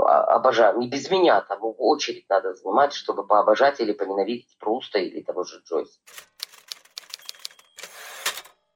обожаю. 0.00 0.78
Не 0.78 0.88
без 0.88 1.10
меня, 1.10 1.40
там 1.42 1.58
очередь 1.62 2.26
надо 2.28 2.54
занимать, 2.54 2.92
чтобы 2.92 3.26
пообожать 3.26 3.80
или 3.80 3.92
поненавидеть 3.92 4.56
Пруста 4.58 4.98
или 4.98 5.22
того 5.22 5.44
же 5.44 5.60
Джойса. 5.64 5.98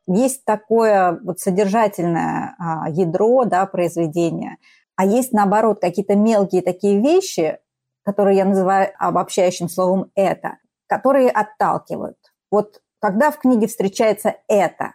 Есть 0.06 0.44
такое 0.44 1.18
вот 1.24 1.40
содержательное 1.40 2.54
а, 2.58 2.90
ядро 2.90 3.44
да, 3.46 3.64
произведения, 3.64 4.58
а 4.96 5.06
есть, 5.06 5.32
наоборот, 5.32 5.80
какие-то 5.80 6.14
мелкие 6.14 6.60
такие 6.60 7.00
вещи, 7.00 7.58
которые 8.04 8.36
я 8.36 8.44
называю 8.44 8.92
обобщающим 8.98 9.70
словом 9.70 10.10
«это», 10.14 10.58
которые 10.86 11.30
отталкивают. 11.30 12.18
Вот 12.54 12.80
когда 13.00 13.32
в 13.32 13.40
книге 13.40 13.66
встречается 13.66 14.36
это, 14.46 14.94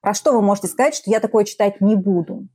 про 0.00 0.14
что 0.14 0.32
вы 0.32 0.42
можете 0.42 0.68
сказать, 0.68 0.94
что 0.94 1.10
я 1.10 1.18
такое 1.18 1.42
читать 1.42 1.80
не 1.80 1.96
буду? 1.96 2.46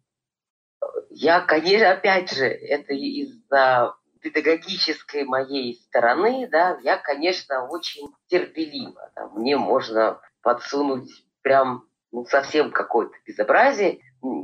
Я, 1.10 1.42
конечно, 1.42 1.92
опять 1.92 2.32
же, 2.32 2.46
это 2.46 2.94
из-за 2.94 3.96
педагогической 4.22 5.26
моей 5.26 5.76
стороны, 5.76 6.48
да, 6.50 6.80
я, 6.84 6.96
конечно, 6.96 7.68
очень 7.68 8.08
терпелива. 8.28 9.12
Да, 9.14 9.28
мне 9.28 9.58
можно 9.58 10.22
подсунуть 10.42 11.12
прям 11.42 11.84
ну, 12.14 12.24
совсем 12.24 12.72
какое-то 12.72 13.16
безобразие, 13.28 14.00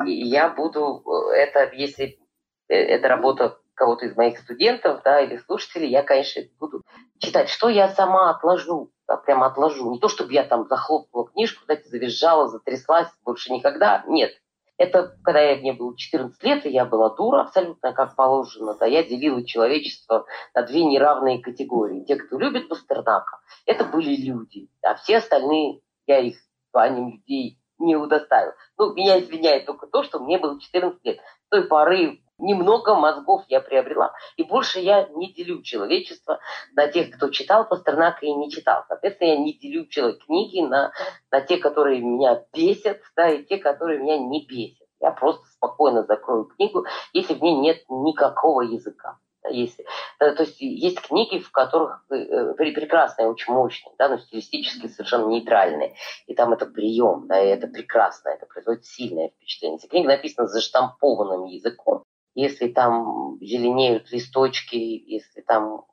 и 0.06 0.12
я 0.12 0.50
буду 0.50 1.06
это, 1.34 1.72
если 1.72 2.20
э, 2.68 2.76
это 2.76 3.08
работа 3.08 3.62
кого-то 3.76 4.08
из 4.08 4.18
моих 4.18 4.40
студентов, 4.40 5.04
да, 5.06 5.22
или 5.22 5.38
слушателей, 5.38 5.90
я, 5.90 6.04
конечно, 6.04 6.44
буду 6.60 6.84
читать, 7.20 7.48
что 7.48 7.70
я 7.70 7.88
сама 7.88 8.30
отложу, 8.32 8.92
да, 9.12 9.18
прямо 9.18 9.48
отложу. 9.48 9.92
Не 9.92 10.00
то, 10.00 10.08
чтобы 10.08 10.32
я 10.32 10.44
там 10.44 10.68
захлопнула 10.68 11.28
книжку, 11.28 11.62
кстати, 11.62 11.88
завизжала, 11.88 12.48
затряслась, 12.48 13.10
больше 13.26 13.52
никогда. 13.52 14.04
Нет. 14.08 14.32
Это 14.78 15.16
когда 15.24 15.42
я, 15.42 15.58
мне 15.58 15.74
было 15.74 15.96
14 15.98 16.42
лет, 16.44 16.66
и 16.66 16.70
я 16.70 16.86
была 16.86 17.14
дура 17.14 17.42
абсолютно, 17.42 17.94
как 17.94 18.16
положено, 18.16 18.74
да, 18.80 18.86
я 18.86 19.04
делила 19.04 19.46
человечество 19.46 20.26
на 20.56 20.64
две 20.64 20.86
неравные 20.86 21.40
категории. 21.40 22.06
Те, 22.06 22.16
кто 22.16 22.40
любит 22.40 22.68
Пастернака, 22.68 23.42
это 23.66 23.84
были 23.84 24.16
люди, 24.16 24.70
а 24.82 24.96
все 24.96 25.18
остальные, 25.18 25.82
я 26.08 26.20
их 26.20 26.38
званием 26.72 27.10
людей 27.10 27.60
не 27.78 27.96
удоставил. 27.96 28.54
Ну, 28.78 28.94
меня 28.94 29.20
извиняет 29.20 29.66
только 29.66 29.88
то, 29.88 30.04
что 30.04 30.20
мне 30.20 30.40
было 30.40 30.60
14 30.60 31.04
лет. 31.04 31.20
С 31.20 31.50
той 31.50 31.66
поры 31.66 32.22
немного 32.42 32.96
мозгов 32.96 33.44
я 33.48 33.62
приобрела. 33.62 34.14
И 34.36 34.44
больше 34.44 34.80
я 34.80 35.08
не 35.16 35.34
делю 35.34 35.62
человечество 35.62 36.40
на 36.74 36.88
тех, 36.88 37.16
кто 37.16 37.30
читал 37.30 37.68
Пастернака 37.68 38.26
и 38.26 38.34
не 38.34 38.52
читал. 38.52 38.84
Соответственно, 38.88 39.30
я 39.30 39.38
не 39.38 39.54
делю 39.54 39.88
книги 39.88 40.62
на, 40.62 40.92
на 41.32 41.42
те, 41.42 41.58
которые 41.58 42.02
меня 42.02 42.44
бесят, 42.54 43.00
да, 43.16 43.30
и 43.30 43.44
те, 43.44 43.58
которые 43.58 44.00
меня 44.00 44.18
не 44.18 44.46
бесят. 44.46 44.88
Я 45.00 45.12
просто 45.12 45.46
спокойно 45.48 46.04
закрою 46.04 46.46
книгу, 46.46 46.86
если 47.14 47.34
в 47.34 47.42
ней 47.42 47.56
нет 47.56 47.84
никакого 47.90 48.62
языка. 48.62 49.18
Если, 49.50 49.84
то 50.20 50.36
есть 50.38 50.62
есть 50.62 51.02
книги, 51.02 51.40
в 51.40 51.52
которых 51.52 52.06
э, 52.12 52.16
э 52.16 52.54
прекрасные, 52.54 53.28
очень 53.28 53.52
мощные, 53.52 53.92
да, 53.98 54.08
но 54.08 54.20
стилистически 54.20 54.88
совершенно 54.88 55.26
нейтральные. 55.30 55.96
И 56.28 56.36
там 56.36 56.54
это 56.54 56.68
прием, 56.68 57.26
да, 57.26 57.42
и 57.42 57.48
это 57.48 57.68
прекрасно, 57.68 58.30
это 58.30 58.46
производит 58.46 58.86
сильное 58.86 59.30
впечатление. 59.30 59.78
Если 59.78 59.88
книга 59.88 60.10
написана 60.10 60.48
заштампованным 60.48 61.46
языком, 61.46 62.04
если 62.34 62.68
там 62.68 63.38
зеленеют 63.42 64.12
листочки, 64.12 64.76
если 64.76 65.42
там 65.42 65.86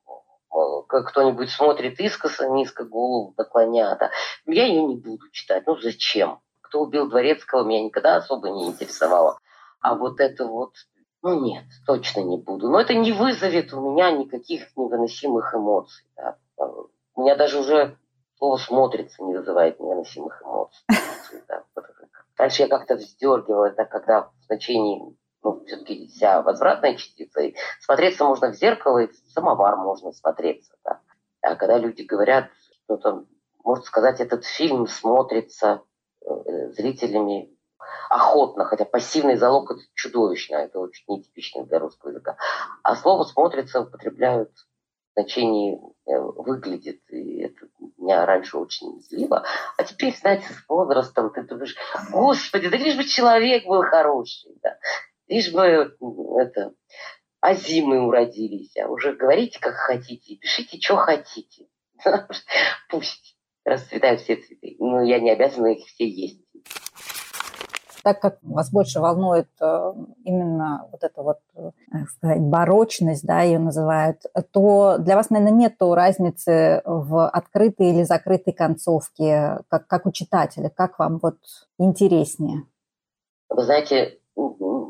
э, 0.50 0.82
кто-нибудь 0.88 1.50
смотрит 1.50 1.98
искоса, 2.00 2.48
низко 2.48 2.84
голову 2.84 3.34
наклоня, 3.36 3.96
да, 3.96 4.10
я 4.46 4.66
ее 4.66 4.82
не 4.82 4.96
буду 4.96 5.28
читать. 5.32 5.66
Ну 5.66 5.76
зачем? 5.76 6.40
Кто 6.60 6.80
убил 6.80 7.08
Дворецкого, 7.08 7.64
меня 7.64 7.82
никогда 7.82 8.16
особо 8.16 8.50
не 8.50 8.66
интересовало. 8.66 9.38
А 9.80 9.94
вот 9.94 10.20
это 10.20 10.46
вот, 10.46 10.74
ну 11.22 11.40
нет, 11.40 11.64
точно 11.86 12.20
не 12.20 12.36
буду. 12.36 12.68
Но 12.68 12.80
это 12.80 12.94
не 12.94 13.12
вызовет 13.12 13.72
у 13.72 13.80
меня 13.80 14.10
никаких 14.10 14.76
невыносимых 14.76 15.54
эмоций. 15.54 16.04
Да. 16.16 16.36
У 17.14 17.22
меня 17.22 17.36
даже 17.36 17.58
уже 17.58 17.96
слово 18.36 18.56
«смотрится» 18.56 19.22
не 19.24 19.36
вызывает 19.36 19.80
невыносимых 19.80 20.42
эмоций. 20.42 20.84
Да. 21.48 21.62
Раньше 22.38 22.62
я 22.62 22.68
как-то 22.68 22.94
вздергивала 22.94 23.66
это, 23.66 23.84
когда 23.84 24.22
в 24.22 24.44
значении 24.46 25.14
ну, 25.42 25.64
все-таки 25.66 26.06
вся 26.08 26.42
возвратная 26.42 26.96
частица. 26.96 27.40
И 27.40 27.54
смотреться 27.80 28.24
можно 28.24 28.50
в 28.52 28.54
зеркало, 28.54 28.98
и 28.98 29.06
в 29.06 29.16
самовар 29.30 29.76
можно 29.76 30.12
смотреться. 30.12 30.74
Да. 30.84 31.00
А 31.42 31.54
когда 31.54 31.78
люди 31.78 32.02
говорят, 32.02 32.50
что 32.84 32.96
там, 32.96 33.26
можно 33.62 33.84
сказать, 33.84 34.20
этот 34.20 34.44
фильм 34.44 34.86
смотрится 34.86 35.82
э, 36.24 36.70
зрителями 36.72 37.54
охотно, 38.10 38.64
хотя 38.64 38.84
пассивный 38.84 39.36
залог 39.36 39.70
это 39.70 39.80
чудовищно, 39.94 40.56
это 40.56 40.80
очень 40.80 41.04
нетипично 41.08 41.64
для 41.64 41.78
русского 41.78 42.10
языка. 42.10 42.36
А 42.82 42.96
слово 42.96 43.24
смотрится 43.24 43.80
употребляют 43.80 44.50
в 44.50 45.20
значении 45.20 45.78
э, 46.06 46.18
выглядит, 46.18 47.00
и 47.10 47.40
это 47.42 47.66
меня 47.96 48.24
раньше 48.24 48.56
очень 48.56 49.02
злило. 49.02 49.44
А 49.76 49.84
теперь, 49.84 50.16
знаете, 50.16 50.46
с 50.46 50.68
возрастом 50.68 51.30
ты 51.30 51.42
думаешь, 51.42 51.76
господи, 52.10 52.68
да 52.68 52.76
лишь 52.76 52.96
бы 52.96 53.04
человек 53.04 53.66
был 53.66 53.82
хороший. 53.82 54.56
Да. 54.62 54.78
Лишь 55.28 55.52
бы 55.52 55.94
это, 56.40 56.72
азимы 57.40 58.00
уродились, 58.00 58.76
а 58.76 58.88
уже 58.88 59.14
говорите, 59.14 59.58
как 59.60 59.74
хотите, 59.74 60.36
пишите, 60.36 60.80
что 60.80 60.96
хотите. 60.96 61.66
Пусть 62.90 63.36
расцветают 63.64 64.20
все 64.20 64.36
цветы. 64.36 64.76
Но 64.78 65.02
я 65.02 65.20
не 65.20 65.30
обязана 65.30 65.68
их 65.68 65.86
все 65.86 66.08
есть. 66.08 66.40
Так 68.02 68.20
как 68.20 68.38
вас 68.42 68.70
больше 68.70 69.00
волнует 69.00 69.48
э, 69.60 69.92
именно 70.24 70.88
вот 70.90 71.02
эта 71.02 71.22
вот, 71.22 71.38
э, 71.56 71.72
так 71.92 72.08
сказать, 72.08 72.40
барочность, 72.40 73.26
да, 73.26 73.42
ее 73.42 73.58
называют, 73.58 74.22
то 74.52 74.96
для 74.98 75.16
вас, 75.16 75.28
наверное, 75.28 75.52
нет 75.52 75.74
разницы 75.80 76.80
в 76.86 77.28
открытой 77.28 77.90
или 77.90 78.04
закрытой 78.04 78.52
концовке, 78.52 79.58
как, 79.68 79.88
как 79.88 80.06
у 80.06 80.12
читателя. 80.12 80.70
Как 80.70 80.98
вам 80.98 81.18
вот 81.18 81.38
интереснее? 81.78 82.62
Вы 83.50 83.64
знаете, 83.64 84.20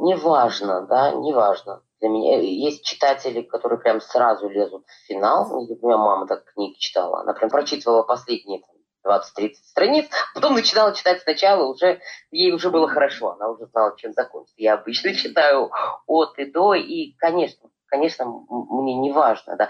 неважно, 0.09 0.83
да, 0.83 1.13
неважно. 1.13 1.83
Для 2.01 2.09
меня 2.09 2.41
есть 2.41 2.85
читатели, 2.85 3.43
которые 3.43 3.81
прям 3.81 4.01
сразу 4.01 4.49
лезут 4.49 4.87
в 4.87 5.07
финал. 5.07 5.53
У 5.53 5.67
меня 5.67 5.97
мама 5.97 6.27
так 6.27 6.45
книги 6.45 6.79
читала. 6.79 7.21
Она 7.21 7.33
прям 7.33 7.51
прочитывала 7.51 8.03
последние 8.03 8.63
20-30 9.07 9.55
страниц, 9.65 10.07
потом 10.35 10.55
начинала 10.55 10.95
читать 10.95 11.23
сначала, 11.23 11.65
уже 11.65 12.01
ей 12.31 12.53
уже 12.53 12.71
было 12.71 12.89
хорошо, 12.89 13.33
она 13.33 13.49
уже 13.49 13.67
знала, 13.67 13.97
чем 13.97 14.13
закончится. 14.13 14.55
Я 14.59 14.75
обычно 14.75 15.15
читаю 15.15 15.71
от 16.07 16.39
и 16.39 16.45
до, 16.45 16.75
и, 16.75 17.15
конечно, 17.17 17.71
конечно, 17.87 18.27
мне 18.27 18.95
не 18.95 19.13
важно, 19.13 19.57
да. 19.57 19.69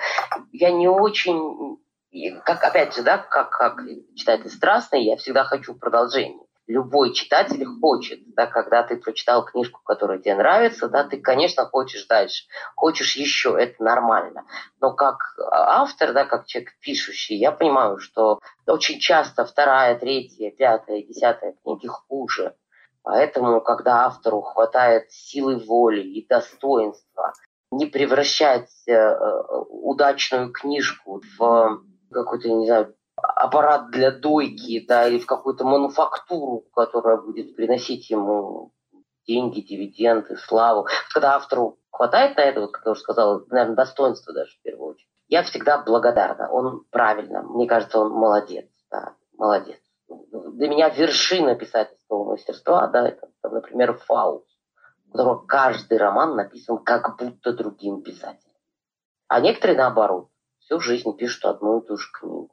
Я 0.53 0.73
не 0.73 0.89
очень, 0.89 1.79
как, 2.45 2.65
опять 2.65 2.95
же, 2.95 3.03
да, 3.03 3.19
как, 3.19 3.51
как 3.51 3.81
читатель 4.17 4.51
страстный, 4.51 5.05
я 5.05 5.17
всегда 5.17 5.45
хочу 5.45 5.75
продолжения 5.75 6.48
любой 6.69 7.15
читатель 7.15 7.65
хочет, 7.81 8.21
да, 8.35 8.47
когда 8.47 8.83
ты 8.83 8.97
прочитал 8.97 9.45
книжку, 9.45 9.81
которая 9.83 10.19
тебе 10.19 10.35
нравится, 10.37 10.89
да, 10.89 11.03
ты, 11.03 11.19
конечно, 11.19 11.65
хочешь 11.65 12.07
дальше, 12.07 12.45
хочешь 12.77 13.17
еще, 13.17 13.57
это 13.59 13.83
нормально. 13.83 14.45
Но 14.81 14.93
как 14.93 15.35
автор, 15.51 16.13
да, 16.13 16.25
как 16.27 16.47
человек 16.47 16.73
пишущий, 16.81 17.37
я 17.37 17.53
понимаю, 17.53 17.99
что 17.99 18.39
очень 18.67 19.01
часто 19.01 19.45
вторая, 19.45 19.99
третья, 19.99 20.51
пятая, 20.51 21.03
десятая 21.03 21.55
книги 21.65 21.87
хуже. 21.87 22.55
Поэтому, 23.03 23.63
когда 23.63 24.05
автору 24.05 24.43
хватает 24.43 25.11
силы 25.11 25.57
воли 25.57 26.03
и 26.03 26.27
достоинства 26.27 27.33
не 27.71 27.87
превращать 27.87 28.71
э, 28.87 29.15
удачную 29.71 30.53
книжку 30.53 31.23
в 31.39 31.83
какой-то, 32.11 32.51
не 32.51 32.67
знаю, 32.67 32.95
аппарат 33.23 33.91
для 33.91 34.11
дойки, 34.11 34.85
да, 34.87 35.09
или 35.09 35.19
в 35.19 35.27
какую-то 35.27 35.65
мануфактуру, 35.65 36.65
которая 36.75 37.17
будет 37.17 37.57
приносить 37.57 38.11
ему 38.11 38.73
деньги, 39.27 39.61
дивиденды, 39.61 40.37
славу. 40.37 40.87
Когда 41.13 41.37
автору 41.37 41.79
хватает 41.91 42.37
на 42.37 42.43
это, 42.43 42.61
вот, 42.61 42.73
как 42.73 42.87
я 42.87 42.93
уже 42.93 43.01
сказала, 43.01 43.45
наверное, 43.51 43.77
достоинство 43.77 44.33
даже 44.33 44.53
в 44.53 44.63
первую 44.63 44.93
очередь, 44.93 45.09
я 45.29 45.43
всегда 45.43 45.79
благодарна. 45.79 46.51
Он 46.51 46.85
правильно, 46.91 47.43
мне 47.43 47.67
кажется, 47.67 47.99
он 48.01 48.13
молодец, 48.13 48.67
да, 48.91 49.15
молодец. 49.37 49.79
Для 50.09 50.69
меня 50.69 50.89
вершина 50.89 51.55
писательского 51.55 52.25
мастерства, 52.25 52.87
да, 52.87 53.09
это, 53.09 53.29
например, 53.43 53.99
Фауст, 54.07 54.49
у 55.07 55.13
которого 55.13 55.45
каждый 55.47 55.99
роман 55.99 56.35
написан 56.35 56.79
как 56.79 57.19
будто 57.19 57.53
другим 57.53 58.03
писателем. 58.03 58.57
А 59.29 59.41
некоторые, 59.41 59.77
наоборот, 59.77 60.31
всю 60.61 60.81
жизнь 60.81 61.15
пишут 61.17 61.45
одну 61.45 61.81
и 61.81 61.87
ту 61.87 61.99
же 61.99 62.09
книгу. 62.13 62.51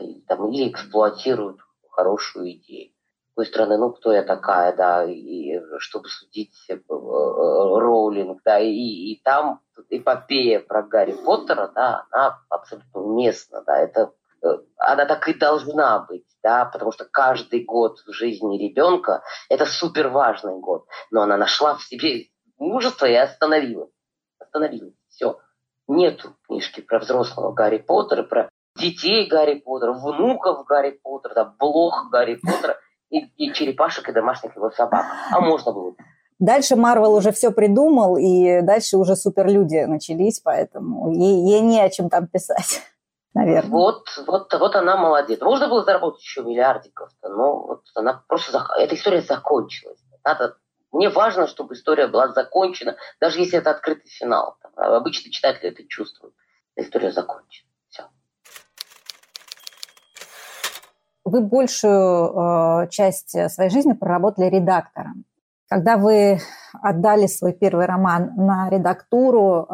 И, 0.00 0.20
там, 0.22 0.50
или 0.50 0.70
эксплуатируют 0.70 1.60
хорошую 1.90 2.52
идею. 2.52 2.90
С 2.90 3.34
другой 3.34 3.46
стороны, 3.46 3.78
ну, 3.78 3.90
кто 3.92 4.12
я 4.12 4.22
такая, 4.22 4.74
да, 4.76 5.04
и, 5.04 5.60
чтобы 5.78 6.08
судить 6.08 6.54
э, 6.68 6.78
Роулинг, 6.88 8.40
да, 8.44 8.60
и, 8.60 8.70
и 8.70 9.20
там 9.24 9.60
эпопея 9.90 10.60
про 10.60 10.82
Гарри 10.82 11.16
Поттера, 11.24 11.70
да, 11.74 12.06
она 12.10 12.40
абсолютно 12.48 13.00
уместна, 13.00 13.62
да, 13.66 13.76
это 13.78 14.12
э, 14.42 14.48
она 14.76 15.06
так 15.06 15.28
и 15.28 15.34
должна 15.34 15.98
быть, 15.98 16.26
да, 16.42 16.64
потому 16.64 16.92
что 16.92 17.04
каждый 17.04 17.64
год 17.64 17.98
в 18.06 18.12
жизни 18.12 18.56
ребенка– 18.56 19.22
это 19.48 19.66
супер 19.66 20.08
важный 20.08 20.58
год, 20.60 20.86
но 21.10 21.22
она 21.22 21.36
нашла 21.36 21.74
в 21.74 21.82
себе 21.82 22.28
мужество 22.58 23.06
и 23.06 23.14
остановилась, 23.14 23.90
остановилась, 24.38 24.94
все. 25.08 25.38
Нету 25.86 26.34
книжки 26.46 26.80
про 26.80 26.98
взрослого 26.98 27.52
Гарри 27.52 27.78
Поттера, 27.78 28.22
про 28.22 28.48
детей 28.76 29.26
Гарри 29.28 29.54
Поттера, 29.54 29.92
внуков 29.92 30.66
Гарри 30.66 30.98
Поттера, 31.02 31.34
да, 31.34 31.44
блох 31.58 32.08
Гарри 32.10 32.36
Поттера 32.36 32.78
и, 33.10 33.20
и 33.36 33.52
черепашек 33.52 34.08
и 34.08 34.12
домашних 34.12 34.56
его 34.56 34.70
собак. 34.70 35.06
А 35.30 35.40
можно 35.40 35.72
было 35.72 35.94
Дальше 36.40 36.74
Марвел 36.74 37.14
уже 37.14 37.30
все 37.30 37.52
придумал, 37.52 38.16
и 38.16 38.60
дальше 38.62 38.96
уже 38.96 39.14
суперлюди 39.14 39.84
начались, 39.86 40.40
поэтому 40.40 41.12
ей, 41.12 41.48
ей 41.48 41.60
не 41.60 41.80
о 41.80 41.88
чем 41.88 42.10
там 42.10 42.26
писать, 42.26 42.82
наверное. 43.34 43.70
Вот, 43.70 44.08
вот, 44.26 44.52
вот 44.52 44.76
она 44.76 44.96
молодец. 44.96 45.40
Можно 45.40 45.68
было 45.68 45.84
заработать 45.84 46.22
еще 46.22 46.42
миллиардиков-то, 46.42 47.28
но 47.28 47.66
вот 47.66 47.82
она 47.94 48.24
просто... 48.26 48.66
Эта 48.76 48.94
история 48.96 49.22
закончилась. 49.22 50.00
Надо... 50.24 50.56
Мне 50.90 51.08
важно, 51.08 51.46
чтобы 51.46 51.74
история 51.74 52.08
была 52.08 52.28
закончена, 52.32 52.96
даже 53.20 53.38
если 53.38 53.58
это 53.58 53.70
открытый 53.70 54.10
финал. 54.10 54.56
Обычно 54.76 55.30
читатели 55.30 55.70
это 55.70 55.86
чувствуют. 55.86 56.34
История 56.76 57.10
закончена. 57.10 57.68
Все. 57.88 58.04
Вы 61.24 61.40
большую 61.40 62.84
э, 62.84 62.88
часть 62.90 63.30
своей 63.50 63.70
жизни 63.70 63.92
проработали 63.92 64.46
редактором. 64.50 65.24
Когда 65.68 65.96
вы 65.96 66.40
отдали 66.82 67.26
свой 67.26 67.52
первый 67.52 67.86
роман 67.86 68.32
на 68.36 68.68
редактуру, 68.68 69.66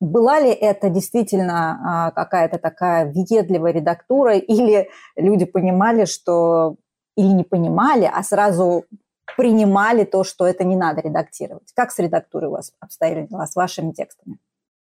была 0.00 0.40
ли 0.40 0.50
это 0.50 0.88
действительно 0.88 2.06
а, 2.06 2.10
какая-то 2.10 2.58
такая 2.58 3.10
въедливая 3.10 3.72
редактура, 3.72 4.36
или 4.36 4.88
люди 5.14 5.44
понимали, 5.44 6.06
что 6.06 6.76
или 7.16 7.28
не 7.28 7.44
понимали, 7.44 8.10
а 8.12 8.22
сразу 8.22 8.86
принимали 9.36 10.04
то, 10.04 10.24
что 10.24 10.46
это 10.46 10.64
не 10.64 10.76
надо 10.76 11.02
редактировать? 11.02 11.70
Как 11.74 11.90
с 11.90 11.98
редактурой 11.98 12.48
у 12.48 12.52
вас 12.52 12.72
обстояли 12.80 13.26
дела, 13.26 13.46
с 13.46 13.54
вашими 13.54 13.92
текстами? 13.92 14.38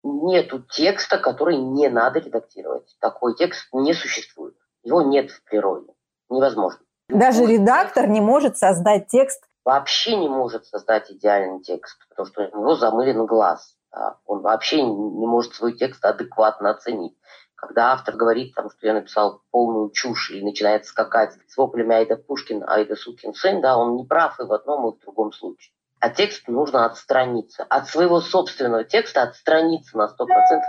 Нету 0.03 0.65
текста, 0.71 1.19
который 1.19 1.59
не 1.59 1.89
надо 1.89 2.21
редактировать. 2.21 2.97
Такой 3.01 3.37
текст 3.37 3.69
не 3.73 3.93
существует. 3.93 4.55
Его 4.83 5.03
нет 5.03 5.31
в 5.31 5.43
природе. 5.45 5.93
Невозможно. 6.29 6.81
Даже 7.09 7.45
редактор 7.45 8.07
не 8.07 8.21
может 8.21 8.57
создать 8.57 9.09
текст, 9.09 9.45
вообще 9.65 10.17
не 10.17 10.29
может 10.29 10.67
создать 10.67 11.11
идеальный 11.11 11.61
текст, 11.61 11.99
потому 12.09 12.27
что 12.27 12.43
у 12.53 12.61
него 12.61 12.75
замылен 12.77 13.27
глаз. 13.27 13.77
Да? 13.93 14.19
Он 14.25 14.41
вообще 14.43 14.83
не 14.83 15.27
может 15.27 15.55
свой 15.55 15.77
текст 15.77 16.05
адекватно 16.05 16.71
оценить. 16.71 17.17
Когда 17.55 17.93
автор 17.93 18.17
говорит, 18.17 18.55
там, 18.55 18.71
что 18.71 18.87
я 18.87 18.95
написал 18.95 19.43
полную 19.51 19.91
чушь 19.91 20.31
и 20.31 20.43
начинает 20.43 20.87
скакать 20.87 21.35
с 21.47 21.57
воплями 21.59 21.95
Айда 21.95 22.17
Пушкин, 22.17 22.65
Айда 22.67 22.97
сукин 22.97 23.35
сын, 23.35 23.61
да, 23.61 23.77
он 23.77 23.97
не 23.97 24.05
прав 24.05 24.41
и 24.41 24.45
в 24.45 24.53
одном, 24.53 24.89
и 24.89 24.97
в 24.97 25.01
другом 25.01 25.33
случае. 25.33 25.75
А 26.01 26.09
текст 26.09 26.49
нужно 26.49 26.87
отстраниться. 26.87 27.65
От 27.65 27.89
своего 27.89 28.23
собственного 28.23 28.85
текста 28.85 29.23
отстраниться 29.23 29.99
на 29.99 30.07
100% 30.07 30.09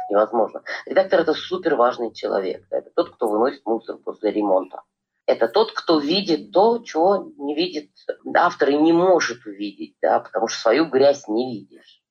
невозможно. 0.09 0.61
Редактор– 0.85 1.19
это 1.21 1.33
супер 1.33 1.75
важный 1.75 2.13
человек. 2.13 2.65
Это 2.69 2.89
тот, 2.93 3.15
кто 3.15 3.29
выносит 3.29 3.65
мусор 3.65 3.97
после 3.97 4.31
ремонта. 4.31 4.81
Это 5.25 5.47
тот, 5.47 5.71
кто 5.71 5.99
видит 5.99 6.51
то, 6.51 6.79
чего 6.79 7.31
не 7.37 7.55
видит 7.55 7.91
автор 8.35 8.71
и 8.71 8.77
не 8.77 8.91
может 8.91 9.45
увидеть, 9.45 9.95
да, 10.01 10.19
потому 10.19 10.49
что 10.49 10.59
свою 10.59 10.85
грязь 10.89 11.25
не 11.29 11.59
видишь. 11.59 12.01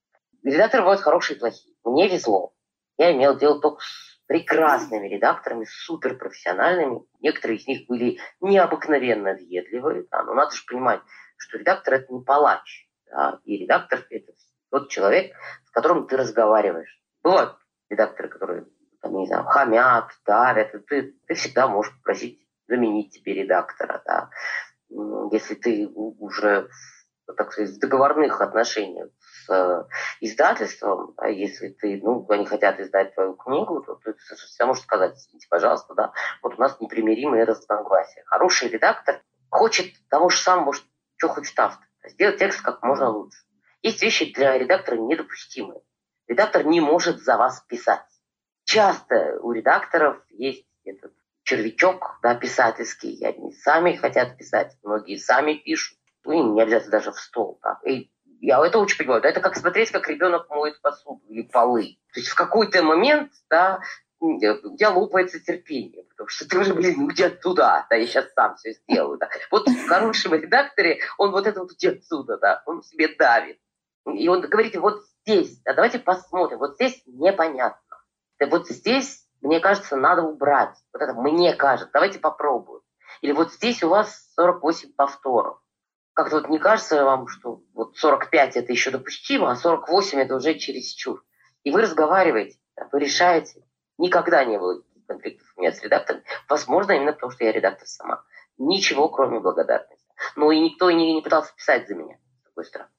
Редакторы 0.43 0.83
бывают 0.85 1.03
хорошие 1.03 1.37
и 1.37 1.41
плохие. 1.41 1.75
Мне 1.85 2.09
везло. 2.09 2.55
Я 2.97 3.13
имел 3.13 3.37
дело 3.37 3.61
только 3.61 3.83
с 3.83 4.19
прекрасными 4.27 5.09
редакторами, 5.09 5.67
суперпрофессиональными. 5.69 7.03
Некоторые 7.21 7.59
из 7.59 7.67
них 7.67 7.87
были 7.87 8.19
необыкновенно 8.41 9.35
въедливые. 9.35 10.07
Да, 10.11 10.23
но 10.23 10.33
надо 10.33 10.55
же 10.55 10.65
понимать, 10.67 11.03
что 11.37 11.59
редактор– 11.59 11.95
это 11.97 12.15
не 12.15 12.25
палач. 12.25 12.90
Да, 13.11 13.41
и 13.45 13.59
редактор– 13.59 14.07
это 14.11 14.33
тот 14.71 14.89
человек, 14.89 15.35
с 15.67 15.71
которым 15.71 16.07
ты 16.07 16.17
разговариваешь. 16.17 17.01
Бывают 17.23 17.57
редакторы, 17.89 18.29
которые 18.29 18.67
там, 19.03 19.17
не 19.17 19.27
знаю, 19.27 19.45
хамят, 19.45 20.11
давят, 20.25 20.75
и 20.75 20.79
ты, 20.79 21.15
ты 21.27 21.35
всегда 21.35 21.67
можешь 21.67 21.95
попросить 21.97 22.47
заменить 22.69 23.13
тебе 23.13 23.35
редактора, 23.35 24.03
да. 24.07 24.31
Если 25.33 25.55
ты 25.55 25.89
уже, 25.89 26.69
так 27.37 27.53
сказать, 27.53 27.71
в 27.71 27.79
договорных 27.79 28.41
отношениях 28.41 29.09
с 29.19 29.51
э, 29.51 29.85
издательством, 30.21 31.15
а 31.17 31.29
если 31.29 31.69
ты, 31.69 32.01
ну, 32.03 32.27
они 32.29 32.47
хотят 32.47 32.81
издать 32.81 33.15
твою 33.15 33.35
книгу, 33.35 33.83
то 33.83 33.95
ты 33.97 34.15
всегда 34.15 34.67
можешь 34.67 34.83
сказать, 34.83 35.17
извините, 35.17 35.47
пожалуйста, 35.49 35.95
да, 35.95 36.13
вот 36.43 36.55
у 36.55 36.61
нас 36.61 36.81
непримиримые 36.81 37.45
разногласия. 37.45 38.23
Хороший 38.27 38.69
редактор 38.69 39.23
хочет 39.49 39.93
того 40.09 40.29
же 40.29 40.39
самого, 40.39 40.73
что 40.73 41.29
хочет 41.29 41.59
автор. 41.59 41.90
Сделать 42.05 42.39
текст 42.39 42.63
как 42.63 42.83
можно 42.83 43.09
лучше. 43.11 43.39
Есть 43.83 44.03
вещи 44.03 44.33
для 44.33 44.59
редактора 44.59 44.97
недопустимые. 44.97 45.81
Редактор 46.27 46.65
не 46.65 46.81
может 46.81 47.21
за 47.23 47.37
вас 47.37 47.61
писать. 47.69 48.05
Часто 48.65 49.39
у 49.41 49.53
редакторов 49.53 50.23
есть 50.29 50.67
этот 50.85 51.13
червячок 51.43 52.19
да, 52.23 52.35
писательский. 52.35 53.19
Они 53.25 53.53
сами 53.53 53.97
хотят 53.97 54.37
писать, 54.37 54.77
многие 54.83 55.17
сами 55.17 55.55
пишут. 55.55 55.99
Ну, 56.25 56.33
им 56.33 56.55
не 56.55 56.63
обязательно 56.63 56.93
даже 56.93 57.13
в 57.13 57.19
стол. 57.19 57.59
Да. 57.63 57.81
И 57.85 58.11
я 58.41 58.65
это 58.65 58.79
очень 58.79 58.99
понимаю. 58.99 59.23
Да, 59.23 59.29
это 59.29 59.41
как 59.41 59.57
смотреть, 59.57 59.91
как 59.91 60.09
ребенок 60.09 60.49
моет 60.51 60.81
посуду 60.81 61.23
или 61.29 61.43
полы. 61.43 61.99
То 62.13 62.21
есть 62.21 62.31
в 62.31 62.35
какой-то 62.35 62.83
момент 62.83 63.33
да, 63.49 63.81
у 64.21 64.39
тебя 64.39 64.91
лопается 64.91 65.41
терпение, 65.41 66.05
потому 66.11 66.29
что 66.29 66.49
ты 66.49 66.59
уже, 66.59 66.75
блин, 66.75 67.09
где 67.09 67.31
туда, 67.31 67.87
да, 67.89 67.97
я 67.97 68.07
сейчас 68.07 68.33
сам 68.35 68.57
все 68.57 68.73
сделаю, 68.73 69.19
да. 69.19 69.29
Вот 69.51 69.67
в 69.67 69.89
хорошем 69.89 70.35
редакторе 70.35 71.01
он 71.17 71.33
вот 71.33 71.47
это 71.47 71.61
вот 71.61 71.73
где 71.73 71.91
отсюда, 71.91 72.39
да, 72.39 72.63
он 72.67 72.83
себе 72.83 73.09
давит. 73.09 73.59
И 74.07 74.29
он 74.29 74.43
говорит, 74.43 74.77
вот 74.77 75.03
здесь, 75.23 75.61
да, 75.63 75.75
давайте 75.75 75.99
посмотрим, 75.99 76.59
вот 76.59 76.75
здесь 76.75 77.03
непонятно. 77.07 77.81
Да, 78.39 78.47
вот 78.47 78.69
здесь 78.69 79.27
мне 79.41 79.61
кажется, 79.61 79.97
надо 79.97 80.23
убрать. 80.23 80.77
Вот 80.93 81.03
это 81.03 81.15
мне 81.15 81.55
кажется, 81.55 81.91
давайте 81.93 82.19
попробуем. 82.19 82.83
Или 83.23 83.33
вот 83.33 83.53
здесь 83.53 83.83
у 83.83 83.89
вас 83.89 84.31
48 84.37 84.93
повторов. 84.95 85.61
Как-то 86.13 86.41
вот 86.41 86.49
не 86.49 86.59
кажется 86.59 87.05
вам, 87.05 87.29
что 87.29 87.63
вот 87.73 87.97
45 87.97 88.57
это 88.57 88.73
еще 88.73 88.91
допустимо, 88.91 89.51
а 89.51 89.57
48 89.57 90.19
это 90.21 90.37
уже 90.37 90.59
чересчур. 90.59 91.25
И 91.65 91.71
вы 91.71 91.83
разговариваете, 91.83 92.59
вы 92.93 93.01
решаете. 93.01 93.65
Никогда 94.01 94.45
не 94.45 94.59
было 94.59 94.83
конфликтов 95.07 95.53
у 95.57 95.61
меня 95.61 95.73
с 95.73 95.83
редактором. 95.83 96.23
Возможно, 96.49 96.93
именно 96.93 97.13
потому, 97.13 97.33
что 97.33 97.45
я 97.45 97.53
редактор 97.53 97.87
сама. 97.87 98.25
Ничего, 98.57 99.09
кроме 99.09 99.41
благодарности. 99.41 100.09
Но 100.37 100.51
и 100.51 100.59
никто 100.59 100.91
не, 100.91 101.15
не 101.15 101.21
пытался 101.21 101.55
писать 101.55 101.87
за 101.87 101.95
меня, 101.95 102.17
с 102.41 102.45
другой 102.45 102.65
стороны. 102.65 102.91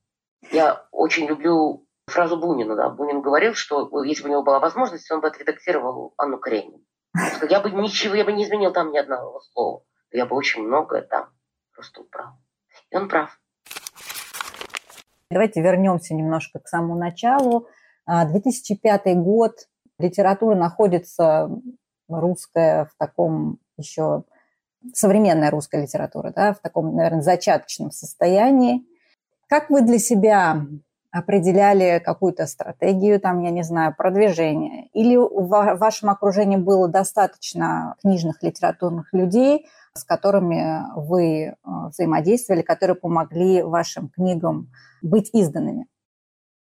Я 0.51 0.85
очень 0.91 1.25
люблю 1.25 1.87
фразу 2.07 2.37
Бунина, 2.37 2.75
да. 2.75 2.89
Бунин 2.89 3.21
говорил, 3.21 3.55
что 3.55 3.89
если 4.03 4.23
бы 4.23 4.29
у 4.29 4.31
него 4.31 4.43
была 4.43 4.59
возможность, 4.59 5.09
он 5.11 5.21
бы 5.21 5.27
отредактировал 5.27 6.13
Анну 6.17 6.37
Каренину. 6.37 6.81
Я 7.49 7.59
бы 7.61 7.71
ничего, 7.71 8.15
я 8.15 8.23
бы 8.23 8.31
не 8.31 8.43
изменил 8.43 8.71
там 8.71 8.91
ни 8.91 8.97
одного 8.97 9.39
слова. 9.41 9.83
Я 10.11 10.25
бы 10.25 10.35
очень 10.35 10.63
многое 10.63 11.01
там 11.01 11.29
просто 11.73 12.01
убрал. 12.01 12.33
И 12.91 12.95
он 12.95 13.07
прав. 13.07 13.39
Давайте 15.31 15.61
вернемся 15.61 16.13
немножко 16.13 16.59
к 16.59 16.67
самому 16.67 16.95
началу. 16.95 17.67
2005 18.07 19.01
а, 19.05 19.13
год. 19.15 19.53
Литература 20.01 20.55
находится 20.55 21.49
русская 22.09 22.85
в 22.85 22.95
таком 22.97 23.59
еще 23.77 24.23
современная 24.93 25.51
русская 25.51 25.83
литература, 25.83 26.33
да, 26.35 26.53
в 26.53 26.59
таком, 26.59 26.95
наверное, 26.95 27.21
зачаточном 27.21 27.91
состоянии. 27.91 28.83
Как 29.47 29.69
вы 29.69 29.81
для 29.81 29.99
себя 29.99 30.65
определяли 31.11 32.01
какую-то 32.03 32.47
стратегию, 32.47 33.19
там, 33.19 33.41
я 33.41 33.49
не 33.51 33.63
знаю, 33.63 33.93
продвижения? 33.95 34.87
Или 34.93 35.17
в 35.17 35.77
вашем 35.77 36.09
окружении 36.09 36.57
было 36.57 36.87
достаточно 36.87 37.95
книжных 38.01 38.41
литературных 38.41 39.13
людей, 39.13 39.67
с 39.93 40.05
которыми 40.05 40.83
вы 40.95 41.43
э, 41.43 41.53
взаимодействовали, 41.89 42.61
которые 42.61 42.95
помогли 42.95 43.61
вашим 43.61 44.07
книгам 44.07 44.71
быть 45.01 45.29
изданными? 45.33 45.87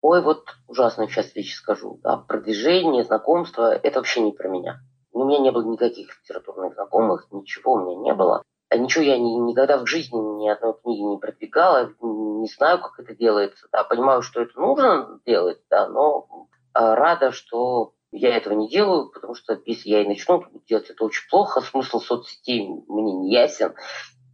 Ой, 0.03 0.21
вот 0.21 0.49
ужасно 0.67 1.07
сейчас 1.07 1.33
вещи 1.33 1.55
скажу. 1.55 1.97
Да, 2.03 2.17
продвижение, 2.17 3.05
знакомство– 3.05 3.73
это 3.83 3.99
вообще 3.99 4.19
не 4.19 4.33
про 4.33 4.49
меня. 4.49 4.81
У 5.13 5.23
меня 5.23 5.39
не 5.39 5.49
было 5.49 5.63
никаких 5.63 6.09
литературных 6.21 6.73
знакомых, 6.73 7.27
ничего 7.31 7.73
у 7.73 7.79
меня 7.79 8.11
не 8.11 8.13
было. 8.13 8.43
А 8.67 8.75
ничего 8.75 9.05
я 9.05 9.17
ни, 9.17 9.31
никогда 9.49 9.77
в 9.77 9.87
жизни 9.87 10.17
ни 10.17 10.49
одной 10.49 10.73
книги 10.73 10.99
не 10.99 11.17
продвигала, 11.17 11.93
не 12.01 12.47
знаю, 12.47 12.81
как 12.81 12.99
это 12.99 13.15
делается. 13.15 13.69
Да, 13.71 13.85
понимаю, 13.85 14.23
что 14.23 14.41
это 14.41 14.59
нужно 14.59 15.21
делать, 15.25 15.61
да, 15.69 15.87
но 15.87 16.27
а, 16.73 16.95
рада, 16.95 17.31
что 17.31 17.93
я 18.11 18.35
этого 18.35 18.55
не 18.55 18.67
делаю, 18.67 19.09
потому 19.09 19.35
что 19.35 19.57
если 19.65 19.87
я 19.87 20.01
и 20.01 20.07
начну, 20.07 20.43
делать 20.67 20.89
это 20.89 21.05
очень 21.05 21.29
плохо, 21.29 21.61
смысл 21.61 22.01
соцсетей 22.01 22.67
мне 22.67 23.13
не 23.13 23.31
ясен, 23.31 23.73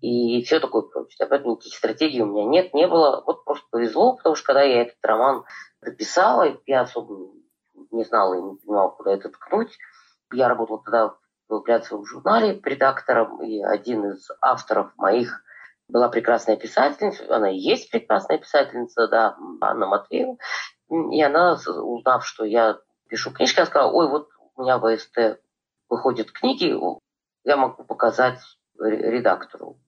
и 0.02 0.44
все 0.44 0.60
такое 0.60 0.84
прочее. 0.84 1.28
Поэтому 1.30 1.54
никаких 1.54 1.76
стратегий 1.76 2.22
у 2.22 2.26
меня 2.26 2.46
нет, 2.46 2.74
не 2.74 2.88
было. 2.88 3.24
Вот 3.26 3.46
просто 3.46 3.66
повезло, 3.70 4.16
потому 4.16 4.36
что 4.36 4.46
когда 4.46 4.64
я 4.64 4.84
этот 4.84 4.98
роман 5.04 5.44
написала, 5.82 6.58
я 6.66 6.82
особо 6.82 7.32
не 7.92 8.04
знала 8.04 8.34
и 8.36 8.42
не 8.42 8.56
понимала, 8.56 8.90
куда 8.90 9.14
это 9.14 9.30
ткнуть. 9.30 9.78
Я 10.32 10.48
работала 10.48 10.82
тогда 10.84 11.16
в 11.48 11.62
глянцевом 11.62 12.06
журнале 12.06 12.60
редактором, 12.64 13.42
и 13.42 13.62
один 13.62 14.12
из 14.12 14.28
авторов 14.42 14.92
моих 14.98 15.44
была 15.88 16.08
прекрасная 16.08 16.56
писательница, 16.56 17.36
она 17.36 17.50
и 17.50 17.58
есть 17.58 17.90
прекрасная 17.90 18.38
писательница, 18.38 19.08
да, 19.08 19.36
Анна 19.60 19.88
Матвеева. 19.88 20.38
И 20.90 21.22
она, 21.22 21.58
узнав, 21.68 22.26
что 22.26 22.46
я 22.46 22.78
пишу 23.10 23.32
книжки, 23.32 23.60
она 23.60 23.66
сказала, 23.66 23.92
ой, 23.92 24.08
вот 24.08 24.30
у 24.56 24.62
меня 24.62 24.78
в 24.78 24.86
АСТ 24.86 25.42
выходят 25.90 26.32
книги, 26.32 26.76
я 27.44 27.58
могу 27.58 27.84
показать 27.84 28.40
редактору. 28.78 29.80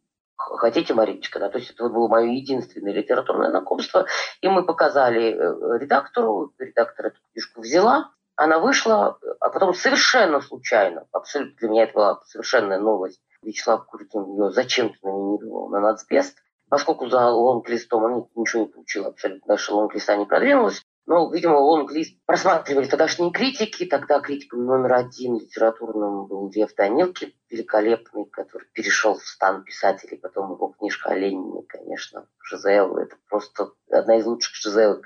Хотите, 0.57 0.93
Мариночка, 0.93 1.39
да? 1.39 1.49
То 1.49 1.57
есть 1.57 1.71
это 1.71 1.89
было 1.89 2.07
мое 2.07 2.31
единственное 2.31 2.93
литературное 2.93 3.49
знакомство. 3.49 4.05
И 4.41 4.47
мы 4.47 4.65
показали 4.65 5.33
э, 5.33 5.77
редактору, 5.79 6.53
редактор 6.57 7.07
эту 7.07 7.19
книжку 7.31 7.61
взяла, 7.61 8.11
она 8.35 8.59
вышла, 8.59 9.19
а 9.39 9.49
потом 9.49 9.73
совершенно 9.73 10.41
случайно, 10.41 11.05
абсолютно 11.11 11.55
для 11.59 11.69
меня 11.69 11.83
это 11.83 11.93
была 11.93 12.21
совершенная 12.25 12.79
новость, 12.79 13.21
Вячеслав 13.43 13.85
Курикин 13.85 14.25
ее 14.25 14.51
зачем-то 14.51 14.97
номинировал 15.03 15.69
на 15.69 15.79
нацбест, 15.79 16.37
поскольку 16.69 17.07
за 17.07 17.29
лонг-листом 17.29 18.05
она 18.05 18.25
ничего 18.35 18.63
не 18.63 18.69
получила 18.69 19.09
абсолютно, 19.09 19.47
дальше 19.47 19.73
лонг-листа 19.73 20.15
не 20.15 20.25
продвинулась, 20.25 20.83
но, 21.11 21.29
видимо, 21.29 21.57
лонг-лист 21.57 22.15
просматривали 22.25 22.87
тогдашние 22.87 23.33
критики. 23.33 23.85
Тогда 23.85 24.21
критиком 24.21 24.65
номер 24.65 24.93
один 24.93 25.39
литературным 25.39 26.27
был 26.27 26.49
Лев 26.55 26.73
Данилкин, 26.73 27.33
великолепный, 27.49 28.23
который 28.27 28.69
перешел 28.71 29.15
в 29.15 29.27
стан 29.27 29.65
писателей. 29.65 30.15
Потом 30.15 30.53
его 30.53 30.69
книжка 30.69 31.09
о 31.09 31.15
Ленине, 31.15 31.63
конечно, 31.67 32.29
Жизел. 32.41 32.95
Это 32.95 33.17
просто 33.27 33.71
одна 33.91 34.19
из 34.19 34.25
лучших 34.25 34.55
Жизелок, 34.55 35.05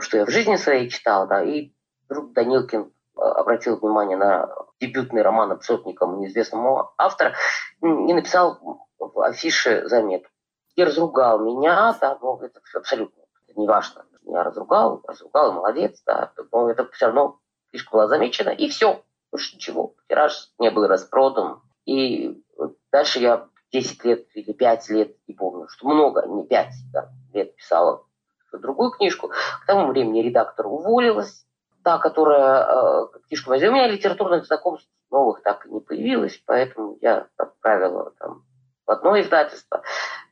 что 0.00 0.18
я 0.18 0.26
в 0.26 0.30
жизни 0.30 0.56
своей 0.56 0.90
читал. 0.90 1.26
Да. 1.26 1.42
И 1.42 1.72
вдруг 2.06 2.34
Данилкин 2.34 2.92
а, 3.16 3.32
обратил 3.40 3.78
внимание 3.78 4.18
на 4.18 4.54
дебютный 4.78 5.22
роман 5.22 5.52
абсолютно 5.52 5.88
никому 5.88 6.20
неизвестного 6.20 6.92
автора 6.98 7.32
и 7.80 8.12
написал 8.12 8.90
в 8.98 9.20
афише 9.22 9.88
заметку. 9.88 10.28
И 10.74 10.84
разругал 10.84 11.38
меня, 11.38 11.96
да, 11.98 12.18
ну, 12.20 12.38
это 12.42 12.60
абсолютно 12.74 13.23
неважно 13.56 14.04
меня 14.24 14.42
разругал, 14.42 15.02
разругал, 15.06 15.52
молодец, 15.52 16.02
да, 16.06 16.32
но 16.52 16.70
это 16.70 16.88
все 16.90 17.06
равно 17.06 17.40
книжка 17.70 17.92
была 17.92 18.08
замечена, 18.08 18.50
и 18.50 18.68
все, 18.68 19.02
больше 19.30 19.56
ничего. 19.56 19.94
Тираж 20.08 20.50
не 20.58 20.70
был 20.70 20.86
распродан. 20.86 21.60
И 21.84 22.42
дальше 22.90 23.20
я 23.20 23.48
10 23.72 24.04
лет 24.04 24.26
или 24.34 24.52
5 24.52 24.88
лет, 24.90 25.16
не 25.26 25.34
помню, 25.34 25.68
что 25.68 25.86
много, 25.86 26.26
не 26.26 26.46
5 26.46 26.68
да, 26.92 27.10
лет 27.32 27.54
писала 27.56 28.06
другую 28.52 28.92
книжку. 28.92 29.28
К 29.28 29.66
тому 29.66 29.88
времени 29.88 30.22
редактор 30.22 30.66
уволилась, 30.68 31.44
та, 31.82 31.98
которая 31.98 32.64
э, 32.64 33.08
книжку 33.26 33.50
возила. 33.50 33.72
У 33.72 33.74
меня 33.74 33.88
литературных 33.88 34.46
знакомств 34.46 34.88
новых 35.10 35.42
так 35.42 35.66
и 35.66 35.70
не 35.70 35.80
появилось, 35.80 36.40
поэтому 36.46 36.96
я 37.00 37.26
отправила 37.36 38.12
там 38.18 38.44
в 38.86 38.90
одно 38.90 39.20
издательство 39.20 39.82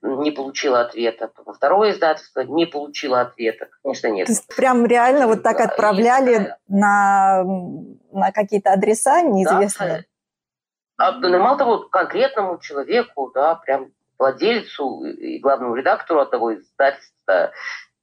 не 0.03 0.33
получила 0.33 0.81
ответа, 0.81 1.31
второе 1.55 1.93
издательство 1.93 2.41
не 2.41 2.67
получила 2.67 3.21
ответа. 3.21 3.69
Конечно, 3.83 4.09
нет. 4.09 4.27
То 4.27 4.33
есть 4.33 4.55
прям 4.55 4.85
реально 4.85 5.29
вот 5.29 5.43
так 5.43 5.61
отправляли 5.61 6.45
и, 6.45 6.49
на, 6.69 7.45
на 8.13 8.33
какие-то 8.33 8.73
адреса 8.73 9.23
неизвестные? 9.23 10.07
Да, 10.99 11.09
а, 11.09 11.13
ну, 11.13 11.39
мало 11.39 11.57
того, 11.57 11.79
конкретному 11.89 12.59
человеку, 12.59 13.31
да, 13.33 13.55
прям 13.55 13.93
владельцу 14.19 15.05
и 15.05 15.39
главному 15.39 15.75
редактору 15.75 16.21
одного 16.21 16.55
издательства. 16.55 17.53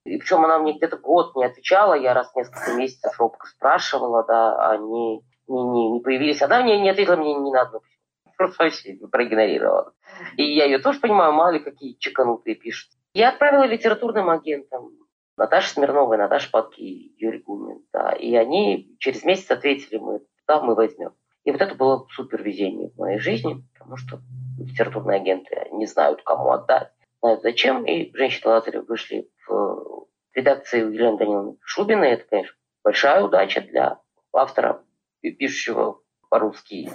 И 0.06 0.18
причем 0.18 0.44
она 0.46 0.58
мне 0.58 0.78
где-то 0.78 0.98
год 0.98 1.36
не 1.36 1.46
отвечала, 1.46 1.94
я 1.94 2.14
раз 2.14 2.32
в 2.32 2.36
несколько 2.36 2.74
месяцев 2.74 3.20
робко 3.20 3.48
спрашивала, 3.48 4.24
да, 4.26 4.72
они 4.72 5.22
не, 5.48 5.64
не, 5.64 5.92
не 5.92 6.00
появились. 6.00 6.42
Она 6.42 6.62
мне 6.62 6.80
не 6.80 6.90
ответила 6.90 7.18
мне 7.18 7.34
ни 7.36 7.52
на 7.52 7.62
одно 7.62 7.80
письмо 7.80 7.99
просто 8.40 8.64
вообще 8.64 8.98
проигнорировала. 9.12 9.94
И 10.38 10.44
я 10.44 10.66
ее 10.66 10.80
тоже 10.80 11.00
понимаю, 11.00 11.34
мало 11.34 11.52
ли 11.52 11.60
какие 11.60 11.98
чеканутые 12.00 12.56
пишут. 12.56 12.90
Я 13.14 13.30
отправила 13.30 13.64
литературным 13.64 14.30
агентам 14.30 14.92
Наташа 15.36 15.70
Смирнова, 15.70 16.16
Наташа 16.16 16.50
Патки 16.50 16.80
и 16.80 17.14
Юрий 17.18 17.40
Гумин. 17.40 17.84
Да, 17.92 18.14
и 18.14 18.34
они 18.36 18.96
через 19.00 19.26
месяц 19.26 19.52
ответили, 19.52 19.98
мы, 19.98 20.22
да, 20.48 20.62
мы 20.62 20.74
возьмем. 20.74 21.12
И 21.44 21.52
вот 21.52 21.60
это 21.60 21.76
было 21.76 22.08
супер 22.12 22.42
везение 22.42 22.90
в 22.90 22.98
моей 22.98 23.20
жизни, 23.20 23.62
потому 23.78 23.98
что 23.98 24.22
литературные 24.58 25.20
агенты 25.20 25.68
не 25.74 25.86
знают, 25.86 26.22
кому 26.24 26.52
отдать, 26.52 26.92
знают 27.22 27.42
зачем. 27.42 27.86
И 27.86 28.16
женщины 28.16 28.52
Лазарев 28.52 28.88
вышли 28.88 29.30
в 29.48 30.08
редакции 30.34 30.80
Елены 30.80 31.18
Даниловны 31.18 31.58
Шубиной. 31.62 32.12
Это, 32.12 32.24
конечно, 32.30 32.56
большая 32.86 33.22
удача 33.22 33.60
для 33.60 34.00
автора, 34.32 34.82
пишущего 35.22 36.00
по-русски 36.30 36.92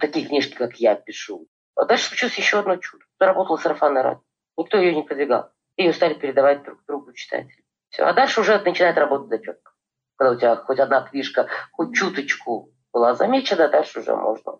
такие 0.00 0.26
книжки, 0.26 0.54
как 0.54 0.76
я 0.76 0.94
пишу. 0.94 1.46
А 1.76 1.84
дальше 1.84 2.08
случилось 2.08 2.36
еще 2.36 2.58
одно 2.58 2.76
чудо. 2.76 3.04
Заработала 3.18 3.56
сарафанная 3.56 4.02
радио. 4.02 4.22
Никто 4.56 4.78
ее 4.78 4.94
не 4.94 5.02
продвигал. 5.02 5.50
Ее 5.76 5.92
стали 5.92 6.14
передавать 6.14 6.62
друг 6.62 6.84
другу 6.86 7.12
читатели. 7.12 7.64
Все. 7.88 8.02
А 8.04 8.12
дальше 8.12 8.40
уже 8.40 8.58
начинает 8.58 8.98
работать 8.98 9.28
зачетка. 9.28 9.72
Когда 10.16 10.32
у 10.32 10.36
тебя 10.36 10.56
хоть 10.56 10.78
одна 10.78 11.02
книжка, 11.02 11.48
хоть 11.72 11.94
чуточку 11.94 12.72
была 12.92 13.14
замечена, 13.14 13.68
дальше 13.68 14.00
уже 14.00 14.14
можно 14.14 14.58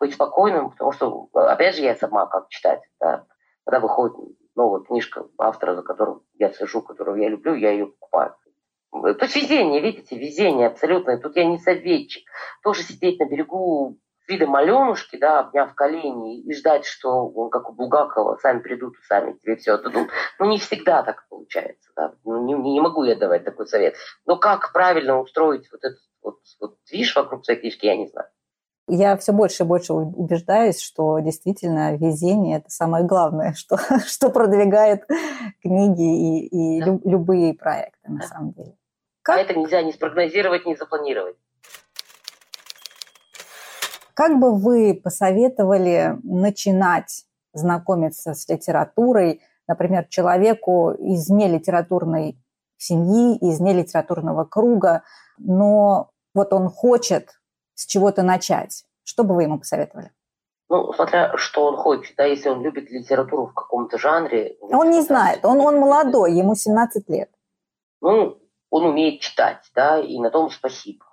быть 0.00 0.14
спокойным, 0.14 0.70
потому 0.70 0.92
что, 0.92 1.28
опять 1.34 1.76
же, 1.76 1.82
я 1.82 1.94
сама 1.94 2.26
как 2.26 2.48
читатель, 2.48 2.88
да, 3.00 3.26
когда 3.64 3.80
выходит 3.80 4.16
новая 4.54 4.80
книжка 4.80 5.26
автора, 5.38 5.74
за 5.74 5.82
которым 5.82 6.22
я 6.38 6.52
слежу, 6.52 6.82
которую 6.82 7.20
я 7.20 7.28
люблю, 7.28 7.54
я 7.54 7.72
ее 7.72 7.86
покупаю. 7.86 8.36
Есть 8.94 9.36
везение, 9.36 9.80
видите, 9.80 10.18
везение 10.18 10.66
абсолютно. 10.66 11.18
Тут 11.18 11.36
я 11.36 11.46
не 11.46 11.58
советчик. 11.58 12.28
Тоже 12.62 12.82
сидеть 12.82 13.18
на 13.20 13.24
берегу 13.24 13.98
видом 14.32 14.56
Аленушки, 14.56 15.16
да, 15.16 15.40
обняв 15.40 15.74
колени 15.74 16.40
и 16.40 16.54
ждать, 16.54 16.84
что 16.84 17.28
он, 17.28 17.50
как 17.50 17.70
у 17.70 17.72
Булгакова, 17.72 18.36
сами 18.40 18.60
придут 18.60 18.94
и 18.94 19.06
сами 19.06 19.32
тебе 19.34 19.56
все 19.56 19.72
отдадут. 19.72 20.08
Ну, 20.38 20.46
не 20.46 20.58
всегда 20.58 21.02
так 21.02 21.26
получается, 21.28 21.90
да. 21.94 22.14
Ну, 22.24 22.44
не, 22.44 22.54
не 22.54 22.80
могу 22.80 23.04
я 23.04 23.16
давать 23.16 23.44
такой 23.44 23.66
совет. 23.66 23.94
Но 24.26 24.36
как 24.36 24.72
правильно 24.72 25.20
устроить 25.20 25.70
вот 25.70 25.84
этот 25.84 26.00
вот, 26.22 26.38
вот 26.60 26.76
движ 26.90 27.14
вокруг 27.14 27.44
своей 27.44 27.60
книжки, 27.60 27.86
я 27.86 27.96
не 27.96 28.08
знаю. 28.08 28.28
Я 28.88 29.16
все 29.16 29.32
больше 29.32 29.62
и 29.62 29.66
больше 29.66 29.92
убеждаюсь, 29.92 30.80
что 30.80 31.18
действительно 31.20 31.96
везение– 31.96 32.56
это 32.58 32.70
самое 32.70 33.04
главное, 33.04 33.52
что, 33.56 33.76
что 34.06 34.30
продвигает 34.30 35.04
книги 35.62 36.46
и, 36.46 36.78
и 36.78 36.80
да. 36.80 36.98
любые 37.04 37.54
проекты, 37.54 38.10
на 38.10 38.22
самом 38.22 38.52
деле. 38.52 38.76
Как... 39.22 39.38
А 39.38 39.40
это 39.40 39.54
нельзя 39.54 39.82
ни 39.82 39.92
спрогнозировать, 39.92 40.66
ни 40.66 40.74
запланировать. 40.74 41.36
Как 44.14 44.38
бы 44.38 44.54
вы 44.56 44.94
посоветовали 44.94 46.18
начинать 46.22 47.24
знакомиться 47.52 48.34
с 48.34 48.48
литературой, 48.48 49.42
например, 49.66 50.06
человеку 50.08 50.92
из 50.92 51.28
нелитературной 51.28 52.38
семьи, 52.76 53.36
из 53.38 53.60
нелитературного 53.60 54.44
круга, 54.44 55.02
но 55.38 56.10
вот 56.34 56.52
он 56.52 56.68
хочет 56.68 57.40
с 57.74 57.86
чего-то 57.86 58.22
начать? 58.22 58.84
Что 59.04 59.24
бы 59.24 59.34
вы 59.34 59.44
ему 59.44 59.58
посоветовали? 59.58 60.10
Ну, 60.68 60.92
смотря 60.94 61.36
что 61.36 61.66
он 61.66 61.76
хочет, 61.76 62.14
да, 62.16 62.24
если 62.24 62.48
он 62.48 62.62
любит 62.62 62.90
литературу 62.90 63.46
в 63.46 63.54
каком-то 63.54 63.98
жанре. 63.98 64.56
Он 64.60 64.90
не 64.90 65.02
знает, 65.02 65.44
он, 65.44 65.60
он 65.60 65.78
молодой, 65.78 66.32
ему 66.32 66.54
17 66.54 67.08
лет. 67.10 67.30
Ну, 68.00 68.38
он 68.70 68.86
умеет 68.86 69.20
читать, 69.20 69.70
да, 69.74 69.98
и 69.98 70.18
на 70.18 70.30
том 70.30 70.50
спасибо. 70.50 71.04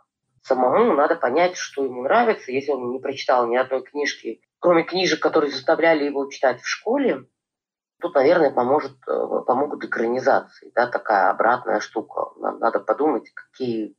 Самому 0.49 0.93
надо 0.95 1.15
понять, 1.15 1.57
что 1.57 1.83
ему 1.83 2.01
нравится, 2.01 2.51
если 2.51 2.71
он 2.71 2.89
не 2.89 2.97
прочитал 2.97 3.45
ни 3.45 3.55
одной 3.55 3.83
книжки, 3.83 4.41
кроме 4.57 4.81
книжек, 4.81 5.21
которые 5.21 5.51
заставляли 5.51 6.05
его 6.05 6.25
читать 6.25 6.59
в 6.61 6.67
школе, 6.67 7.25
Тут, 8.01 8.15
наверное, 8.15 8.49
поможет, 8.49 8.93
э, 9.09 9.43
помогут 9.45 9.83
экранизации, 9.83 10.71
да, 10.73 10.87
такая 10.87 11.31
обратная 11.31 11.81
штука. 11.81 12.31
Надо 12.37 12.79
подумать, 12.79 13.29
какие 13.33 13.93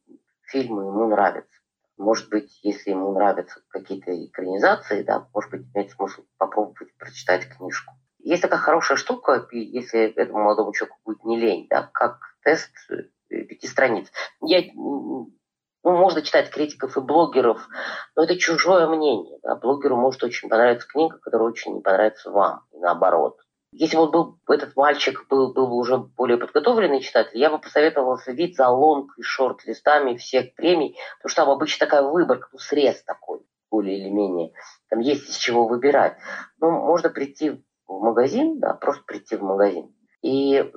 фильмы 0.46 0.86
ему 0.86 1.06
нравятся. 1.06 1.60
Может 1.98 2.30
быть, 2.30 2.60
если 2.62 2.92
ему 2.92 3.12
нравятся 3.12 3.60
какие-то 3.68 4.10
экранизации, 4.24 5.02
да, 5.02 5.28
может 5.34 5.50
быть, 5.50 5.66
имеет 5.74 5.90
смысл 5.90 6.22
попробовать 6.38 6.96
прочитать 6.96 7.46
книжку. 7.46 7.92
Есть 8.20 8.40
такая 8.40 8.58
хорошая 8.58 8.96
штука, 8.96 9.46
если 9.52 10.14
этому 10.14 10.44
молодому 10.44 10.72
человеку 10.72 10.98
будет 11.04 11.22
не 11.26 11.38
лень, 11.38 11.66
да, 11.68 11.90
как 11.92 12.20
тест 12.42 12.70
э, 12.88 13.02
пяти 13.28 13.66
страниц. 13.66 14.10
Я, 14.40 14.62
ну, 15.82 15.96
можно 15.96 16.22
читать 16.22 16.50
критиков 16.50 16.96
и 16.96 17.00
блогеров, 17.00 17.66
но 18.14 18.24
это 18.24 18.36
чужое 18.36 18.86
мнение. 18.86 19.38
Да. 19.42 19.56
Блогеру 19.56 19.96
может 19.96 20.22
очень 20.22 20.48
понравиться 20.48 20.86
книга, 20.86 21.18
которая 21.18 21.48
очень 21.48 21.74
не 21.74 21.80
понравится 21.80 22.30
вам, 22.30 22.64
и 22.72 22.78
наоборот. 22.78 23.38
Если 23.72 23.96
бы 23.96 24.10
был, 24.10 24.38
этот 24.48 24.74
мальчик 24.74 25.26
был, 25.28 25.52
был 25.52 25.68
бы 25.68 25.76
уже 25.76 25.96
более 25.96 26.38
подготовленный 26.38 27.00
читатель, 27.00 27.38
я 27.38 27.50
бы 27.50 27.58
посоветовал 27.58 28.18
следить 28.18 28.56
за 28.56 28.68
лонг 28.68 29.16
и 29.16 29.22
шорт-листами 29.22 30.16
всех 30.16 30.54
премий, 30.54 30.98
потому 31.18 31.30
что 31.30 31.42
там 31.42 31.50
обычно 31.50 31.86
такая 31.86 32.02
выборка, 32.02 32.48
ну, 32.52 32.58
срез 32.58 33.02
такой, 33.04 33.40
более 33.70 33.98
или 33.98 34.10
менее. 34.10 34.52
Там 34.88 34.98
есть 34.98 35.28
из 35.30 35.36
чего 35.36 35.68
выбирать. 35.68 36.16
Ну, 36.60 36.70
можно 36.72 37.10
прийти 37.10 37.62
в 37.86 38.00
магазин, 38.00 38.58
да, 38.58 38.74
просто 38.74 39.04
прийти 39.04 39.36
в 39.36 39.42
магазин 39.42 39.94
и 40.20 40.68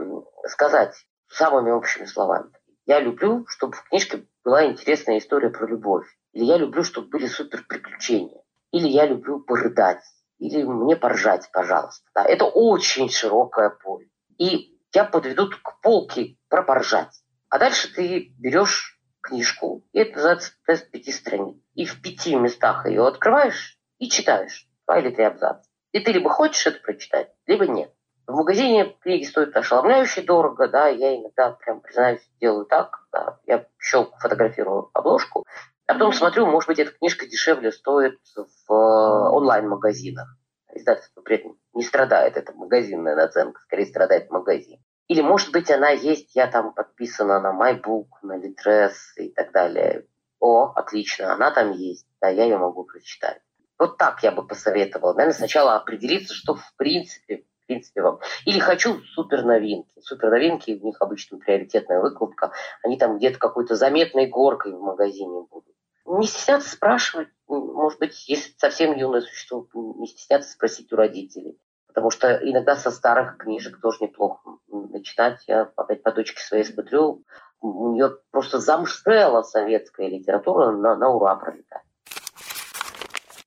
сказать 0.45 0.93
самыми 1.28 1.72
общими 1.72 2.06
словами. 2.06 2.51
Я 2.86 2.99
люблю, 2.99 3.45
чтобы 3.47 3.74
в 3.74 3.84
книжке 3.89 4.28
была 4.44 4.66
интересная 4.66 5.18
история 5.18 5.50
про 5.50 5.68
любовь. 5.68 6.08
Или 6.34 6.46
я 6.46 6.58
люблю, 6.58 6.84
чтобы 6.84 7.10
были 7.10 7.28
супер 7.28 7.64
приключения. 7.68 8.41
Или 8.72 8.88
я 8.88 9.06
люблю 9.06 9.39
порыдать 9.39 10.04
или 10.44 10.64
мне 10.64 10.98
поржать, 10.98 11.50
пожалуйста. 11.54 12.06
Да, 12.14 12.26
это 12.26 12.46
очень 12.46 13.10
широкое 13.10 13.70
поле. 13.70 14.10
И 14.38 14.78
тебя 14.91 15.06
подведут 15.06 15.56
к 15.56 15.80
полке 15.82 16.38
про 16.50 16.64
поржать. 16.64 17.24
А 17.50 17.60
дальше 17.60 17.94
ты 17.94 18.34
берешь 18.39 19.00
книжку, 19.22 19.88
и 19.94 20.00
это 20.00 20.16
называется 20.16 20.52
тест 20.66 20.91
пяти 20.91 21.14
страниц. 21.14 21.56
И 21.76 21.86
в 21.86 22.02
пяти 22.02 22.36
местах 22.36 22.86
ее 22.86 23.08
открываешь 23.08 23.80
и 24.00 24.10
читаешь. 24.10 24.68
Два 24.86 25.00
или 25.00 25.12
три 25.12 25.24
абзаца. 25.24 25.70
И 25.94 26.00
ты 26.00 26.12
либо 26.12 26.30
хочешь 26.30 26.68
это 26.68 26.82
прочитать, 26.82 27.32
либо 27.46 27.66
нет. 27.66 27.94
В 28.26 28.36
магазине 28.36 28.95
книги 29.01 29.26
стоят 29.26 29.55
ошеломляюще 29.57 30.21
дорого, 30.21 30.69
да, 30.69 30.88
я 30.88 31.17
иногда, 31.17 31.51
прям 31.51 31.82
признаюсь, 31.82 32.21
делаю 32.39 32.65
так, 32.65 33.05
да, 33.11 33.39
я 33.45 33.65
еще 33.80 34.09
фотографирую 34.19 34.89
обложку, 34.93 35.45
а 35.88 35.93
потом 35.93 36.13
смотрю, 36.13 36.45
может 36.45 36.69
быть, 36.69 36.80
эта 36.80 36.91
книжка 36.91 37.26
дешевле 37.28 37.74
стоит 37.74 38.19
в 38.36 38.71
э, 38.71 39.30
онлайн-магазинах. 39.30 40.38
Издательство 40.74 41.21
при 41.21 41.36
этом 41.36 41.57
не 41.74 41.84
страдает, 41.84 42.38
это 42.38 42.53
магазинная 42.53 43.15
наценка, 43.15 43.59
скорее 43.61 43.86
страдает 43.86 44.32
магазин. 44.32 44.80
Или, 45.09 45.21
может 45.21 45.51
быть, 45.51 45.69
она 45.69 45.89
есть, 45.89 46.34
я 46.34 46.47
там 46.47 46.74
подписана 46.74 47.41
на 47.41 47.51
MyBook, 47.51 48.07
на 48.21 48.38
Litres 48.38 48.93
и 49.17 49.34
так 49.34 49.51
далее. 49.51 50.07
О, 50.39 50.71
отлично, 50.74 51.34
она 51.34 51.51
там 51.51 51.71
есть, 51.71 52.07
да, 52.21 52.30
я 52.30 52.45
ее 52.45 52.57
могу 52.57 52.86
прочитать. 52.86 53.41
Вот 53.78 53.97
так 53.97 54.24
я 54.24 54.32
бы 54.32 54.47
посоветовала. 54.47 55.13
Наверное, 55.13 55.38
сначала 55.38 55.76
определиться, 55.76 56.34
что 56.34 56.55
в 56.55 56.74
принципе, 56.78 57.43
в 57.64 57.68
принципе 57.68 58.01
вам. 58.01 58.20
Или 58.45 58.59
хочу 58.59 59.01
супер 59.16 59.43
новинки. 59.43 59.99
Супер 60.01 60.30
новинки, 60.30 60.80
у 60.82 60.86
них 60.86 61.01
обычно 61.01 61.38
приоритетная 61.38 62.01
выкладка. 62.01 62.51
Они 62.84 62.97
там 62.97 63.18
где-то 63.18 63.39
какой-то 63.39 63.76
заметной 63.76 64.28
горкой 64.28 64.74
в 64.74 64.82
магазине 64.82 65.45
будут 65.49 65.74
не 66.05 66.28
стесняться 66.28 66.70
спрашивать, 66.70 67.30
может 67.47 67.99
быть, 67.99 68.28
если 68.28 68.53
совсем 68.57 68.95
юное 68.95 69.22
существо, 69.22 69.68
не 69.74 70.07
стесняться 70.07 70.51
спросить 70.51 70.91
у 70.91 70.95
родителей. 70.95 71.57
Потому 71.88 72.09
что 72.09 72.34
иногда 72.36 72.76
со 72.76 72.91
старых 72.91 73.38
книжек 73.38 73.80
тоже 73.80 73.99
неплохо 74.01 74.57
начинать. 74.68 75.43
Я 75.47 75.72
опять 75.76 76.01
по 76.01 76.11
дочке 76.11 76.41
своей 76.41 76.66
смотрю, 76.66 77.24
у 77.61 77.93
нее 77.93 78.18
просто 78.32 78.59
замшела 78.59 79.43
советская 79.43 80.07
литература 80.07 80.72
на, 80.72 80.95
на 80.95 81.09
ура 81.09 81.36
пролетает. 81.36 81.86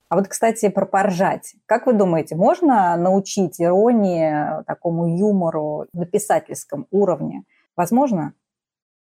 А 0.08 0.16
вот, 0.16 0.28
кстати, 0.28 0.68
про 0.68 0.86
поржать. 0.86 1.56
Как 1.66 1.86
вы 1.86 1.92
думаете, 1.92 2.36
можно 2.36 2.96
научить 2.96 3.60
иронии, 3.60 4.62
такому 4.64 5.18
юмору 5.18 5.86
на 5.92 6.06
писательском 6.06 6.86
уровне? 6.90 7.42
Возможно? 7.74 8.34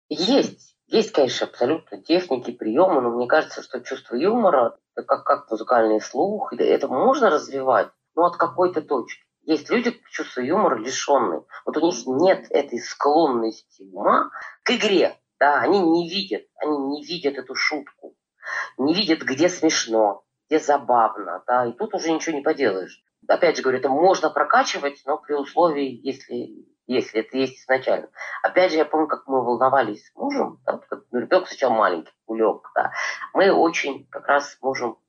Есть. 0.10 0.76
Есть, 0.88 1.12
конечно, 1.12 1.48
абсолютно 1.48 2.02
техники, 2.02 2.52
приемы, 2.52 3.02
но 3.02 3.10
мне 3.10 3.28
кажется, 3.28 3.64
что 3.64 3.82
чувство 3.82 4.16
юмора, 4.16 4.78
как, 4.94 5.24
как 5.24 5.50
музыкальный 5.50 6.00
слух, 6.00 6.54
это 6.54 6.88
можно 6.88 7.30
развивать, 7.30 7.90
но 8.16 8.26
от 8.26 8.38
какой-то 8.38 8.82
точки. 8.82 9.24
Есть 9.44 9.70
люди, 9.70 9.96
чувство 10.12 10.42
юмора 10.42 10.78
лишенные. 10.78 11.44
Вот 11.66 11.78
у 11.78 11.86
них 11.86 11.96
нет 12.06 12.48
этой 12.50 12.80
склонности 12.80 13.84
ума 13.94 14.30
к 14.64 14.72
игре. 14.72 15.20
Да, 15.40 15.60
они 15.60 15.80
не 15.80 16.10
видят, 16.10 16.44
они 16.56 16.78
не 16.78 17.04
видят 17.04 17.38
эту 17.38 17.56
шутку, 17.56 18.16
не 18.78 18.94
видят, 18.94 19.20
где 19.20 19.50
смешно, 19.50 20.24
где 20.48 20.60
забавно, 20.60 21.44
да, 21.48 21.66
и 21.66 21.74
тут 21.74 21.94
уже 21.94 22.12
ничего 22.12 22.36
не 22.36 22.44
поделаешь. 22.44 23.04
Опять 23.28 23.58
же 23.58 23.64
говорю, 23.64 23.80
это 23.80 23.90
можно 23.90 24.30
прокачивать, 24.30 25.02
но 25.06 25.18
при 25.18 25.34
условии, 25.34 26.00
если 26.04 26.66
если 26.88 27.22
это 27.22 27.38
есть 27.38 27.64
изначально. 27.64 28.10
Опять 28.44 28.72
же, 28.72 28.78
я 28.78 28.86
помню, 28.86 29.08
как 29.08 29.28
мы 29.28 29.44
волновались 29.44 30.06
с 30.06 30.16
мужем, 30.16 30.60
да, 30.66 30.80
ну, 31.12 31.20
ребенок 31.20 31.48
сначала 31.48 31.74
маленький, 31.74 32.12
кулек, 32.26 32.70
да, 32.76 32.92
мы 33.34 33.52
очень 33.52 34.08
как 34.08 34.28
раз 34.28 34.58
можем 34.62 35.00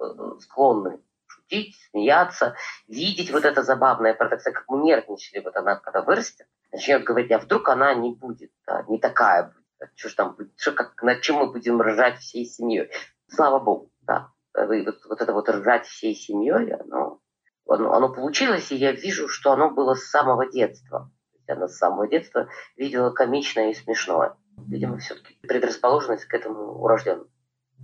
э, 0.00 0.04
склонны 0.40 1.00
шутить, 1.26 1.76
смеяться, 1.90 2.56
видеть 2.88 3.30
вот 3.30 3.44
это 3.44 3.62
забавное, 3.62 4.14
парадоксально, 4.14 4.58
как 4.58 4.68
мы 4.68 4.82
нервничали, 4.82 5.40
вот 5.40 5.56
она 5.56 5.76
когда 5.76 6.02
вырастет, 6.02 6.46
начнет 6.72 7.04
говорить, 7.04 7.30
а 7.32 7.38
вдруг 7.38 7.68
она 7.68 7.94
не 7.94 8.12
будет, 8.12 8.50
да, 8.66 8.84
не 8.88 8.98
такая 8.98 9.44
будет, 9.44 9.90
что 9.94 10.08
ж 10.08 10.14
там 10.14 10.34
будет, 10.34 10.52
что, 10.56 10.72
как, 10.72 11.00
над 11.02 11.20
чем 11.20 11.36
мы 11.36 11.52
будем 11.52 11.80
ржать 11.80 12.18
всей 12.18 12.44
семьей. 12.44 12.90
Слава 13.28 13.60
Богу, 13.60 13.92
да, 14.00 14.32
вот, 14.54 15.00
вот 15.08 15.20
это 15.20 15.32
вот 15.32 15.48
ржать 15.48 15.86
всей 15.86 16.14
семьей, 16.14 16.74
оно, 16.74 17.20
оно, 17.68 17.92
оно 17.92 18.12
получилось, 18.12 18.72
и 18.72 18.76
я 18.76 18.92
вижу, 18.92 19.28
что 19.28 19.52
оно 19.52 19.70
было 19.70 19.94
с 19.94 20.10
самого 20.10 20.50
детства. 20.50 21.10
Она 21.46 21.66
с 21.66 21.78
самого 21.78 22.06
детства 22.06 22.48
видела 22.76 23.10
комичное 23.10 23.70
и 23.70 23.74
смешное. 23.74 24.36
Видимо, 24.68 24.98
все-таки 24.98 25.34
предрасположенность 25.42 26.26
к 26.26 26.34
этому 26.34 26.80
урожденная. 26.80 27.26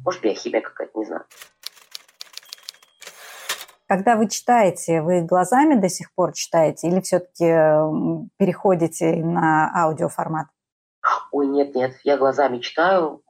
Может, 0.04 0.22
биохимия 0.22 0.60
какая-то, 0.60 0.98
не 0.98 1.04
знаю. 1.04 1.24
Когда 3.88 4.16
вы 4.16 4.28
читаете, 4.28 5.00
вы 5.00 5.22
глазами 5.22 5.80
до 5.80 5.88
сих 5.88 6.12
пор 6.14 6.32
читаете 6.32 6.88
или 6.88 7.00
все-таки 7.00 7.44
переходите 8.36 9.16
на 9.24 9.70
аудиоформат? 9.74 10.48
Ой, 11.30 11.46
нет, 11.46 11.74
нет, 11.74 11.94
я 12.02 12.16
глазами 12.16 12.58
читаю, 12.58 13.22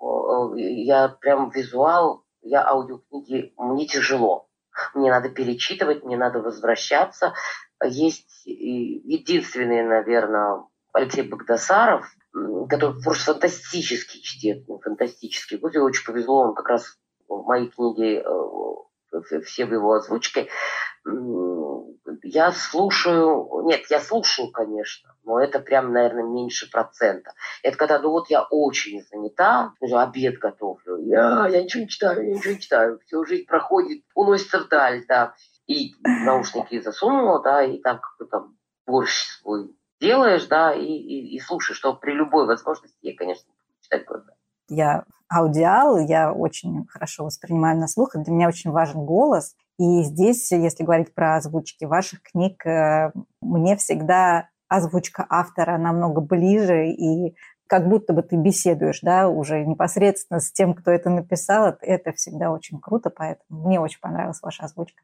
я 0.57 1.09
прям 1.09 1.51
визуал, 1.51 2.25
я 2.49 2.67
аудиокниги, 2.67 3.53
мне 3.57 3.87
тяжело. 3.87 4.49
Мне 4.95 5.11
надо 5.11 5.31
перечитывать, 5.31 6.05
мне 6.05 6.17
надо 6.17 6.41
возвращаться. 6.41 7.35
Есть 7.83 8.43
единственный, 8.45 9.83
наверное, 9.83 10.65
Алексей 10.93 11.23
Богдасаров, 11.23 12.07
который 12.69 13.03
просто 13.03 13.33
фантастический 13.33 14.21
чтец, 14.23 14.65
ну, 14.69 14.79
фантастический. 14.79 15.59
Вот 15.59 15.77
очень 15.77 16.05
повезло, 16.05 16.43
он 16.43 16.55
как 16.55 16.69
раз 16.69 16.99
в 17.29 17.45
моей 17.45 17.69
книге 17.69 18.23
э, 18.23 19.41
все 19.45 19.67
в 19.67 19.73
его 19.73 19.93
озвучке. 19.95 20.49
Я 22.23 22.51
слушаю, 22.53 23.63
нет, 23.65 23.83
я 23.91 24.01
слушаю, 24.01 24.51
конечно, 24.51 25.15
но 25.25 25.41
это 25.41 25.61
прям, 25.61 25.93
наверное, 25.93 26.25
меньше 26.25 26.71
процента. 26.71 27.33
Это 27.63 27.77
когда, 27.77 27.99
ну 28.01 28.11
вот 28.11 28.29
я 28.29 28.43
очень 28.43 29.03
занята, 29.11 29.73
уже 29.81 29.97
обед 29.97 30.39
готовлю, 30.39 30.86
я, 31.09 31.49
я 31.49 31.63
ничего 31.63 31.83
не 31.83 31.89
читаю, 31.89 32.29
я 32.29 32.35
ничего 32.35 32.55
не 32.55 32.61
читаю, 32.61 33.01
все, 33.07 33.25
жизнь 33.25 33.47
проходит, 33.47 34.05
уносится 34.15 34.61
вдаль, 34.61 35.05
да 35.07 35.35
и 35.67 35.95
наушники 36.03 36.81
засунула, 36.85 37.43
да, 37.43 37.63
и 37.63 37.79
там 37.79 37.99
как-то 37.99 38.25
там 38.27 38.57
борщ 38.87 39.27
свой 39.41 39.75
делаешь, 40.01 40.47
да, 40.47 40.73
и, 40.73 40.85
и, 40.85 41.37
и 41.37 41.41
слушаешь, 41.41 41.79
что 41.79 41.95
при 41.95 42.13
любой 42.13 42.47
возможности 42.47 42.99
я, 43.03 43.17
конечно, 43.17 43.51
читать 43.81 44.05
глаза. 44.07 44.33
Я 44.69 45.05
аудиал, 45.29 45.99
я 45.99 46.33
очень 46.33 46.87
хорошо 46.87 47.25
воспринимаю 47.25 47.79
на 47.79 47.89
слух, 47.89 48.15
и 48.15 48.23
для 48.23 48.33
меня 48.33 48.49
очень 48.49 48.71
важен 48.71 49.05
голос. 49.05 49.55
И 49.79 50.03
здесь, 50.03 50.51
если 50.53 50.85
говорить 50.85 51.15
про 51.15 51.37
озвучки 51.37 51.85
ваших 51.85 52.23
книг, 52.23 52.65
э, 52.67 53.13
мне 53.41 53.77
всегда 53.77 54.49
озвучка 54.69 55.27
автора 55.29 55.79
намного 55.79 56.21
ближе, 56.21 56.89
и 56.89 57.37
как 57.67 57.89
будто 57.89 58.13
бы 58.13 58.23
ты 58.23 58.37
беседуешь, 58.37 59.01
да, 59.01 59.29
уже 59.29 59.65
непосредственно 59.65 60.41
с 60.41 60.53
тем, 60.53 60.75
кто 60.75 60.91
это 60.91 61.11
написал. 61.11 61.77
Это 61.81 62.13
всегда 62.13 62.51
очень 62.51 62.81
круто, 62.81 63.11
поэтому 63.11 63.67
мне 63.67 63.81
очень 63.81 64.01
понравилась 64.01 64.41
ваша 64.43 64.65
озвучка. 64.65 65.03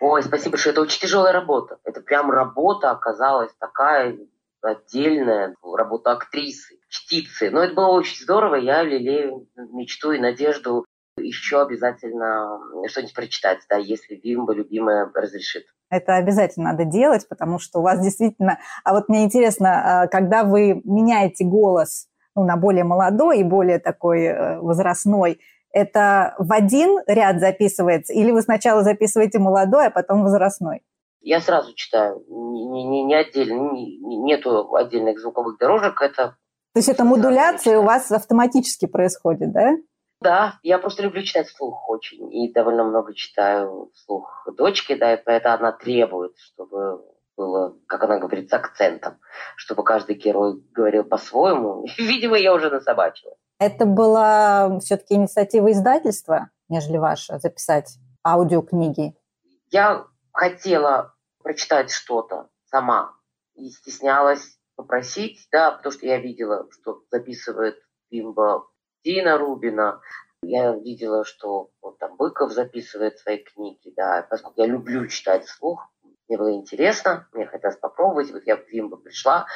Ой, 0.00 0.22
спасибо 0.22 0.52
большое. 0.52 0.72
Это 0.72 0.82
очень 0.82 1.00
тяжелая 1.00 1.32
работа. 1.32 1.78
Это 1.84 2.00
прям 2.00 2.30
работа 2.30 2.90
оказалась 2.90 3.52
такая 3.58 4.18
отдельная, 4.62 5.54
работа 5.62 6.12
актрисы, 6.12 6.78
чтицы. 6.88 7.50
Но 7.50 7.62
это 7.62 7.74
было 7.74 7.88
очень 7.88 8.22
здорово. 8.22 8.56
Я 8.56 8.82
лелею 8.82 9.46
мечту 9.56 10.12
и 10.12 10.18
надежду 10.18 10.86
еще 11.22 11.62
обязательно 11.62 12.58
что-нибудь 12.88 13.14
прочитать, 13.14 13.58
да, 13.68 13.76
если 13.76 14.14
Вимба 14.14 14.52
любимая 14.54 15.10
разрешит. 15.14 15.64
Это 15.90 16.16
обязательно 16.16 16.72
надо 16.72 16.84
делать, 16.84 17.28
потому 17.28 17.58
что 17.58 17.80
у 17.80 17.82
вас 17.82 18.00
действительно... 18.00 18.58
А 18.84 18.94
вот 18.94 19.08
мне 19.08 19.24
интересно, 19.24 20.02
а, 20.02 20.06
когда 20.06 20.44
вы 20.44 20.80
меняете 20.84 21.44
голос 21.44 22.06
ну, 22.36 22.44
на 22.44 22.56
более 22.56 22.84
молодой 22.84 23.40
и 23.40 23.44
более 23.44 23.80
такой 23.80 24.22
э, 24.22 24.60
возрастной, 24.60 25.40
это 25.72 26.34
в 26.38 26.52
один 26.52 27.00
ряд 27.06 27.40
записывается, 27.40 28.12
или 28.12 28.30
вы 28.30 28.42
сначала 28.42 28.82
записываете 28.82 29.38
молодой, 29.38 29.86
а 29.86 29.90
потом 29.90 30.22
возрастной? 30.22 30.82
Я 31.20 31.40
сразу 31.40 31.74
читаю, 31.74 32.24
не, 32.28 32.84
не, 32.84 33.04
не 33.04 33.14
отдельно, 33.14 33.72
не, 33.72 33.98
нету 33.98 34.74
отдельных 34.74 35.18
звуковых 35.20 35.58
дорожек, 35.58 36.00
это... 36.00 36.36
То 36.72 36.78
есть 36.78 36.88
это 36.88 37.04
модуляция 37.04 37.78
у 37.78 37.82
вас 37.82 38.10
автоматически 38.10 38.86
происходит, 38.86 39.52
да? 39.52 39.72
Да, 40.20 40.58
я 40.62 40.78
просто 40.78 41.02
люблю 41.02 41.22
читать 41.22 41.48
вслух 41.48 41.88
очень, 41.88 42.32
и 42.34 42.52
довольно 42.52 42.84
много 42.84 43.14
читаю 43.14 43.90
вслух 43.94 44.46
дочки, 44.56 44.94
да, 44.94 45.14
и 45.14 45.22
поэтому 45.22 45.54
она 45.54 45.72
требует, 45.72 46.36
чтобы 46.38 47.02
было, 47.36 47.74
как 47.86 48.04
она 48.04 48.18
говорит, 48.18 48.50
с 48.50 48.52
акцентом, 48.52 49.18
чтобы 49.56 49.82
каждый 49.82 50.16
герой 50.16 50.60
говорил 50.72 51.04
по-своему. 51.04 51.86
Видимо, 51.98 52.36
я 52.36 52.52
уже 52.52 52.68
насобачила. 52.68 53.34
Это 53.58 53.86
была 53.86 54.78
все-таки 54.80 55.14
инициатива 55.14 55.70
издательства, 55.70 56.50
нежели 56.68 56.98
ваша, 56.98 57.38
записать 57.38 57.98
аудиокниги? 58.26 59.14
Я 59.70 60.06
хотела 60.32 61.14
прочитать 61.42 61.90
что-то 61.90 62.48
сама 62.66 63.14
и 63.54 63.70
стеснялась 63.70 64.58
попросить, 64.76 65.46
да, 65.50 65.72
потому 65.72 65.92
что 65.92 66.06
я 66.06 66.18
видела, 66.18 66.66
что 66.70 67.02
записывает 67.10 67.76
Бимба 68.10 68.66
Дина 69.04 69.38
Рубина. 69.38 70.00
Я 70.42 70.74
видела, 70.74 71.24
что 71.24 71.70
вот 71.82 71.98
там 71.98 72.16
Быков 72.16 72.52
записывает 72.52 73.18
свои 73.18 73.38
книги, 73.38 73.92
да, 73.96 74.26
поскольку 74.28 74.60
я 74.62 74.66
люблю 74.66 75.06
читать 75.06 75.44
вслух, 75.44 75.90
мне 76.28 76.38
было 76.38 76.52
интересно, 76.52 77.28
мне 77.32 77.46
хотелось 77.46 77.76
попробовать. 77.76 78.30
Вот 78.30 78.44
я 78.46 78.56
в 78.56 78.66
Вимбо 78.68 78.96
пришла, 78.96 79.46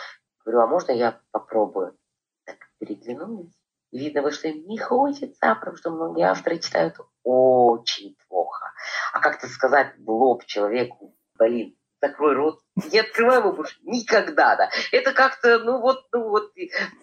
говорю, 0.45 0.61
а 0.61 0.67
можно 0.67 0.93
я 0.93 1.21
попробую? 1.31 1.97
Так 2.45 2.57
переглянулись. 2.79 3.55
Видно, 3.93 4.29
что 4.33 4.49
им 4.49 4.67
не 4.67 4.77
хочется, 4.77 5.55
потому 5.55 5.77
что 5.77 5.91
многие 5.93 6.25
авторы 6.25 6.59
читают 6.59 6.97
очень 7.23 8.17
плохо. 8.29 8.73
А 9.13 9.21
как-то 9.21 9.47
сказать 9.47 9.97
в 9.99 10.11
лоб 10.11 10.45
человеку, 10.47 11.17
блин, 11.39 11.77
закрой 12.03 12.35
рот, 12.35 12.61
не 12.77 12.99
открывай 12.99 13.39
его 13.39 13.53
больше 13.53 13.79
никогда, 13.83 14.57
да. 14.57 14.71
Это 14.93 15.13
как-то, 15.13 15.59
ну 15.61 15.81
вот, 15.81 16.07
ну 16.13 16.29
вот, 16.29 16.53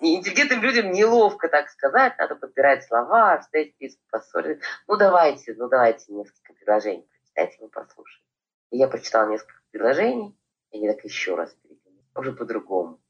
интеллигентным 0.01 0.61
людям 0.61 0.91
неловко 0.91 1.47
так 1.47 1.69
сказать, 1.69 2.17
надо 2.17 2.35
подбирать 2.35 2.85
слова, 2.85 3.39
вставить 3.39 3.73
список, 3.75 4.01
поссорить. 4.09 4.61
Ну 4.87 4.97
давайте, 4.97 5.53
ну 5.53 5.69
давайте 5.69 6.11
несколько 6.13 6.53
предложений 6.53 7.07
прочитайте, 7.31 7.57
мы 7.61 7.69
послушаем. 7.69 8.25
И 8.71 8.77
я 8.77 8.87
прочитала 8.87 9.29
несколько 9.29 9.61
предложений, 9.71 10.37
и 10.71 10.77
они 10.77 10.87
так 10.87 11.03
еще 11.03 11.35
раз 11.35 11.53
переглянулись, 11.53 12.05
уже 12.15 12.31
по-другому. 12.33 13.01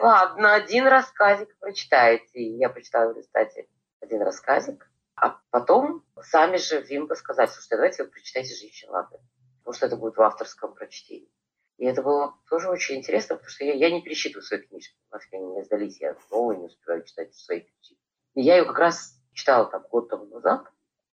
Ладно, 0.00 0.54
один 0.54 0.86
рассказик 0.86 1.56
прочитаете. 1.58 2.42
Я 2.56 2.68
прочитала 2.68 3.12
в 3.12 3.16
результате 3.16 3.68
один 4.00 4.22
рассказик. 4.22 4.90
А 5.16 5.40
потом 5.50 6.04
сами 6.22 6.56
же 6.56 6.82
Вимба 6.82 7.14
сказать, 7.14 7.50
слушайте, 7.50 7.76
давайте 7.76 8.04
вы 8.04 8.10
прочитайте 8.10 8.54
«Женщин 8.56 8.90
ладно, 8.90 9.18
потому 9.58 9.74
что 9.74 9.86
это 9.86 9.96
будет 9.96 10.16
в 10.16 10.22
авторском 10.22 10.74
прочтении. 10.74 11.30
И 11.78 11.86
это 11.86 12.02
было 12.02 12.34
тоже 12.48 12.68
очень 12.68 12.96
интересно, 12.96 13.36
потому 13.36 13.50
что 13.50 13.64
я, 13.64 13.74
я 13.74 13.90
не 13.90 14.02
пересчитываю 14.02 14.42
свои 14.42 14.60
книжки. 14.60 14.96
У 15.10 15.14
нас 15.14 15.22
они 15.32 15.46
не 15.46 15.64
сдались, 15.64 16.00
я 16.00 16.16
новые 16.30 16.58
не 16.58 16.66
успеваю 16.66 17.04
читать 17.04 17.34
свои 17.34 17.60
книжки. 17.60 17.98
И 18.34 18.42
я 18.42 18.56
ее 18.56 18.64
как 18.64 18.78
раз 18.78 19.20
читала 19.32 19.66
там 19.66 19.82
год 19.90 20.08
тому 20.08 20.26
назад, 20.26 20.70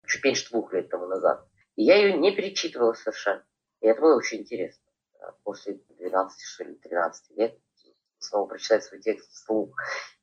чуть 0.07 0.25
меньше 0.25 0.51
двух 0.51 0.73
лет 0.73 0.91
тому 0.91 1.07
назад. 1.07 1.47
И 1.77 1.85
я 1.85 1.97
ее 1.97 2.17
не 2.19 2.35
перечитывала 2.35 2.93
совершенно. 2.93 3.45
И 3.81 3.87
это 3.87 4.01
было 4.01 4.17
очень 4.17 4.41
интересно. 4.41 4.85
После 5.45 5.81
12, 5.99 6.41
что 6.43 6.65
ли, 6.65 6.75
13 6.75 7.37
лет 7.37 7.59
снова 8.19 8.47
прочитать 8.47 8.85
свой 8.85 9.01
текст 9.01 9.31
вслух. 9.33 9.75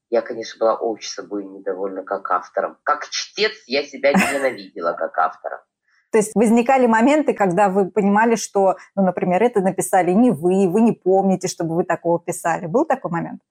Я, 0.09 0.21
конечно, 0.21 0.59
была 0.59 0.75
очень 0.75 1.09
собой 1.09 1.43
недовольна 1.43 2.03
как 2.03 2.29
автором. 2.31 2.77
Как 2.83 3.09
чтец 3.09 3.63
я 3.67 3.83
себя 3.83 4.11
ненавидела 4.13 4.93
как 4.93 5.17
автора. 5.17 5.65
То 6.12 6.20
есть 6.20 6.32
возникали 6.36 6.88
моменты, 6.88 7.34
когда 7.34 7.70
вы 7.70 7.91
понимали, 7.91 8.36
что, 8.36 8.78
ну, 8.95 9.03
например, 9.03 9.43
это 9.43 9.62
написали 9.62 10.12
не 10.12 10.32
вы, 10.32 10.70
вы 10.70 10.82
не 10.82 10.93
помните, 10.93 11.47
чтобы 11.47 11.76
вы 11.76 11.84
такого 11.84 12.20
писали. 12.20 12.66
Был 12.66 12.86
такой 12.86 13.12
момент? 13.12 13.41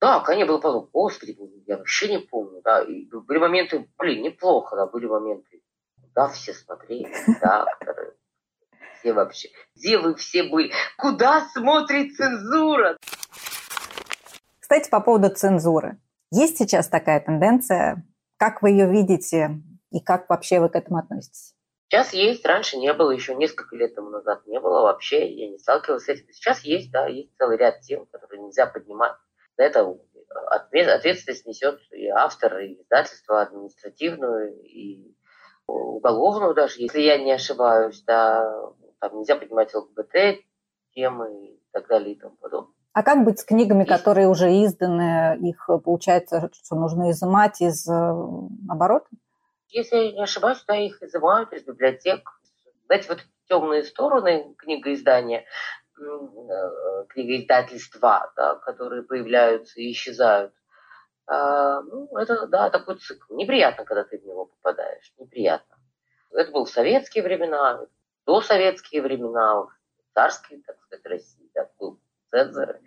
Да, 0.00 0.20
конечно, 0.20 0.52
было 0.52 0.60
потом, 0.60 0.88
господи, 0.92 1.36
я 1.66 1.76
вообще 1.76 2.08
не 2.08 2.18
помню, 2.18 2.60
да, 2.62 2.82
и 2.82 3.04
были 3.06 3.38
моменты, 3.38 3.88
блин, 3.98 4.22
неплохо, 4.22 4.76
да, 4.76 4.86
были 4.86 5.06
моменты, 5.06 5.60
да, 6.14 6.28
все 6.28 6.54
смотрели, 6.54 7.12
да, 7.40 7.66
все 8.98 9.12
вообще, 9.12 9.48
где 9.74 9.98
вы 9.98 10.14
все 10.14 10.44
были, 10.44 10.72
куда 10.98 11.40
смотрит 11.52 12.14
цензура? 12.14 12.96
Кстати, 14.60 14.88
по 14.88 15.00
поводу 15.00 15.30
цензуры. 15.30 15.98
Есть 16.30 16.58
сейчас 16.58 16.88
такая 16.88 17.20
тенденция? 17.20 18.06
Как 18.36 18.62
вы 18.62 18.70
ее 18.70 18.88
видите 18.88 19.62
и 19.90 19.98
как 19.98 20.28
вообще 20.28 20.60
вы 20.60 20.68
к 20.68 20.76
этому 20.76 20.98
относитесь? 20.98 21.54
Сейчас 21.88 22.12
есть, 22.12 22.44
раньше 22.44 22.76
не 22.76 22.92
было, 22.92 23.10
еще 23.12 23.34
несколько 23.34 23.74
лет 23.74 23.94
тому 23.94 24.10
назад 24.10 24.46
не 24.46 24.60
было 24.60 24.82
вообще, 24.82 25.26
я 25.26 25.48
не 25.48 25.58
сталкивалась 25.58 26.04
с 26.04 26.08
этим. 26.08 26.30
Сейчас 26.32 26.60
есть, 26.60 26.90
да, 26.92 27.06
есть 27.06 27.34
целый 27.38 27.56
ряд 27.56 27.80
тем, 27.80 28.04
которые 28.06 28.42
нельзя 28.42 28.66
поднимать. 28.66 29.14
За 29.56 29.64
это 29.64 29.96
ответственность 30.50 31.46
несет 31.46 31.80
и 31.92 32.08
автор, 32.08 32.58
и 32.58 32.74
издательство 32.74 33.40
административную, 33.40 34.54
и 34.64 35.16
уголовную 35.66 36.54
даже, 36.54 36.74
если 36.82 37.00
я 37.00 37.16
не 37.16 37.32
ошибаюсь, 37.32 38.02
да, 38.06 38.46
там 39.00 39.18
нельзя 39.18 39.36
поднимать 39.36 39.74
ЛГБТ 39.74 40.44
темы 40.94 41.46
и 41.46 41.62
так 41.72 41.88
далее 41.88 42.14
и 42.14 42.18
тому 42.18 42.36
подобное. 42.36 42.74
А 42.92 43.02
как 43.02 43.24
быть 43.24 43.38
с 43.38 43.44
книгами, 43.44 43.84
которые 43.84 44.28
уже 44.28 44.50
изданы, 44.50 45.38
их, 45.40 45.68
получается, 45.84 46.50
что 46.52 46.76
нужно 46.76 47.12
изымать 47.12 47.60
из 47.62 47.88
э, 47.88 47.92
оборота? 48.68 49.06
Если 49.68 49.96
я 49.96 50.12
не 50.12 50.22
ошибаюсь, 50.22 50.64
да, 50.66 50.76
их 50.76 51.02
изымают 51.02 51.52
из 51.52 51.64
библиотек. 51.64 52.28
Знаете, 52.86 53.08
вот 53.08 53.20
темные 53.48 53.84
стороны 53.84 54.54
книгоиздания, 54.58 55.44
э, 55.98 57.04
книгоиздательства, 57.10 58.32
да, 58.36 58.56
которые 58.56 59.02
появляются 59.02 59.80
и 59.80 59.92
исчезают, 59.92 60.54
а, 61.26 61.82
ну, 61.82 62.16
это, 62.16 62.46
да, 62.46 62.70
такой 62.70 62.96
цикл. 62.96 63.34
Неприятно, 63.34 63.84
когда 63.84 64.04
ты 64.04 64.18
в 64.18 64.24
него 64.24 64.46
попадаешь, 64.46 65.12
неприятно. 65.18 65.76
Это 66.30 66.50
было 66.50 66.64
в 66.64 66.70
советские 66.70 67.22
времена, 67.22 67.86
до 68.24 68.40
советские 68.40 69.02
времена, 69.02 69.64
в 69.64 69.70
царские, 70.14 70.62
так 70.62 70.80
сказать, 70.80 71.04
России, 71.04 71.50
да, 71.54 71.68
был 71.78 72.00
цензоры. 72.30 72.80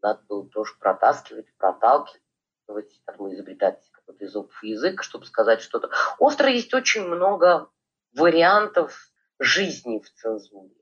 Надо 0.00 0.22
было 0.28 0.48
тоже 0.48 0.74
протаскивать, 0.78 1.52
проталкивать, 1.56 3.02
там, 3.04 3.32
изобретать 3.32 3.89
какой-то 4.10 4.24
изопов 4.24 4.62
язык, 4.62 5.02
чтобы 5.02 5.26
сказать 5.26 5.60
что-то. 5.60 5.90
Остро 6.18 6.50
есть 6.50 6.74
очень 6.74 7.06
много 7.06 7.70
вариантов 8.14 9.10
жизни 9.38 10.00
в 10.00 10.10
цензуре. 10.12 10.74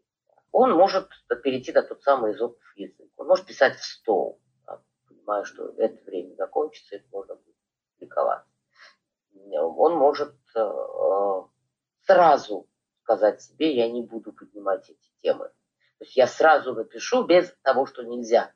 Он 0.51 0.73
может 0.73 1.09
перейти 1.43 1.73
на 1.73 1.83
тот 1.83 2.03
самый 2.03 2.33
изопов 2.33 2.63
язык. 2.77 3.11
Он 3.17 3.27
может 3.27 3.47
писать 3.47 3.77
в 3.77 3.85
стол, 3.85 4.41
да, 4.67 4.81
понимая, 5.07 5.45
что 5.45 5.69
это 5.77 6.03
время 6.05 6.35
закончится, 6.37 6.97
это 6.97 7.05
можно 7.13 7.35
будет 7.35 7.57
публиковать. 7.95 8.45
Он 9.53 9.95
может 9.95 10.35
э, 10.57 11.43
сразу 12.07 12.67
сказать 13.03 13.43
себе, 13.43 13.75
я 13.77 13.91
не 13.91 14.03
буду 14.03 14.33
поднимать 14.33 14.89
эти 14.89 15.11
темы. 15.23 15.49
То 15.99 16.05
есть 16.05 16.17
я 16.17 16.27
сразу 16.27 16.75
напишу 16.75 17.25
без 17.25 17.55
того, 17.63 17.87
что 17.87 18.03
нельзя. 18.03 18.53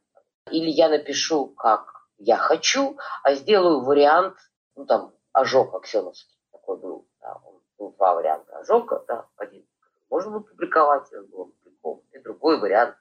Или 0.50 0.70
я 0.70 0.88
напишу, 0.88 1.48
как 1.48 1.92
я 2.18 2.36
хочу, 2.36 2.96
а 3.22 3.34
сделаю 3.34 3.82
вариант, 3.82 4.36
ну 4.76 4.86
там, 4.86 5.14
ожог 5.32 5.74
аксеновский 5.74 6.38
такой 6.50 6.78
был. 6.78 7.08
Да, 7.20 7.40
он, 7.44 7.60
был 7.78 7.92
два 7.92 8.14
варианта 8.14 8.58
ожога, 8.58 9.04
да, 9.08 9.28
один 9.36 9.66
можно 10.10 10.30
было 10.30 10.40
публиковать, 10.40 11.10
был 11.30 11.42
опубликован, 11.42 12.02
и 12.12 12.18
другой 12.18 12.60
вариант, 12.60 12.96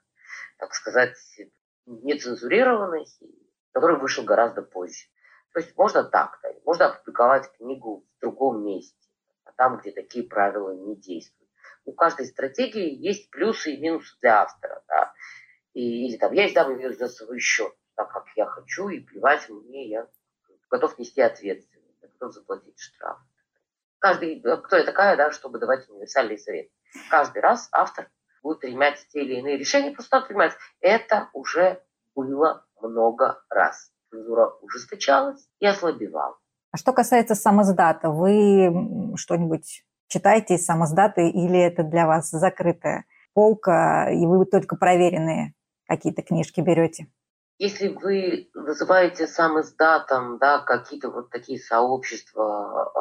так 0.58 0.74
сказать, 0.74 1.18
нецензурированный, 1.86 3.06
который 3.74 3.98
вышел 3.98 4.24
гораздо 4.24 4.62
позже. 4.62 5.08
То 5.54 5.60
есть 5.60 5.76
можно 5.78 6.04
так, 6.04 6.40
да, 6.42 6.50
можно 6.66 6.88
опубликовать 6.88 7.52
книгу 7.58 8.06
в 8.18 8.22
другом 8.22 8.64
месте, 8.64 8.98
а 9.44 9.52
там, 9.52 9.78
где 9.78 9.92
такие 9.92 10.26
правила 10.26 10.72
не 10.72 10.96
действуют 10.96 11.42
у 11.86 11.94
каждой 11.94 12.26
стратегии 12.28 12.94
есть 12.94 13.30
плюсы 13.32 13.74
и 13.74 13.82
минусы 13.82 14.16
для 14.22 14.42
автора. 14.42 14.84
Да? 14.88 15.14
И, 15.74 16.08
или 16.08 16.18
там, 16.18 16.34
я 16.34 16.48
издам 16.48 16.76
ее 16.76 16.94
за 16.94 17.08
свой 17.08 17.40
счет, 17.40 17.74
так 17.96 18.12
как 18.12 18.26
я 18.36 18.46
хочу, 18.46 18.90
и 18.90 19.00
плевать 19.00 19.50
мне, 19.50 19.90
я 19.90 20.08
готов 20.72 20.98
нести 20.98 21.22
ответственность, 21.22 22.02
готов 22.02 22.34
заплатить 22.34 22.80
штраф. 22.80 23.18
Каждый, 24.00 24.42
кто 24.42 24.78
я 24.78 24.84
такая, 24.84 25.16
да, 25.16 25.32
чтобы 25.32 25.60
давать 25.60 25.88
универсальный 25.90 26.40
совет. 26.40 26.70
Каждый 27.10 27.42
раз 27.42 27.70
автор 27.72 28.10
будет 28.42 28.62
принимать 28.62 29.06
те 29.10 29.22
или 29.22 29.40
иные 29.40 29.58
решения, 29.58 29.92
просто 29.92 30.16
надо 30.16 30.28
понимать, 30.28 30.54
это 30.80 31.30
уже 31.34 31.84
было 32.16 32.66
много 32.82 33.44
раз. 33.50 33.92
Цензура 34.10 34.48
ужесточалась 34.62 35.48
и 35.60 35.66
ослабевала. 35.68 36.38
А 36.72 36.78
что 36.78 36.94
касается 36.94 37.36
самоздата, 37.36 38.10
вы 38.10 39.16
что-нибудь 39.16 39.86
читаете 40.08 40.56
из 40.56 40.66
самоздаты 40.66 41.30
или 41.30 41.60
это 41.60 41.84
для 41.84 42.08
вас 42.08 42.30
закрытая 42.30 43.06
полка, 43.34 44.10
и 44.10 44.26
вы 44.26 44.46
только 44.46 44.76
проверенные 44.76 45.54
какие-то 45.86 46.22
книжки 46.22 46.62
берете? 46.62 47.08
Если 47.62 47.90
вы 47.90 48.50
называете 48.56 49.28
сам 49.28 49.62
издатом, 49.62 50.40
да, 50.40 50.58
какие-то 50.58 51.12
вот 51.12 51.30
такие 51.30 51.60
сообщества 51.60 52.92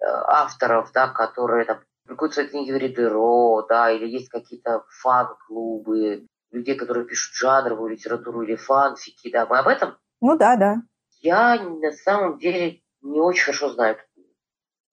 э, 0.00 0.04
авторов, 0.26 0.90
да, 0.92 1.06
которые 1.06 1.66
там 1.66 1.78
публикуют 2.02 2.34
свои 2.34 2.48
книги 2.48 2.72
в 2.72 2.76
Риберо, 2.76 3.64
да, 3.68 3.92
или 3.92 4.08
есть 4.08 4.28
какие-то 4.28 4.84
фан-клубы, 4.88 6.26
людей, 6.50 6.74
которые 6.74 7.06
пишут 7.06 7.36
жанровую 7.36 7.92
литературу 7.92 8.42
или 8.42 8.56
фанфики, 8.56 9.30
да, 9.30 9.46
мы 9.46 9.58
об 9.58 9.68
этом? 9.68 9.96
Ну 10.20 10.36
да, 10.36 10.56
да. 10.56 10.82
Я 11.20 11.62
на 11.62 11.92
самом 11.92 12.40
деле 12.40 12.80
не 13.02 13.20
очень 13.20 13.44
хорошо 13.44 13.68
знаю 13.68 13.98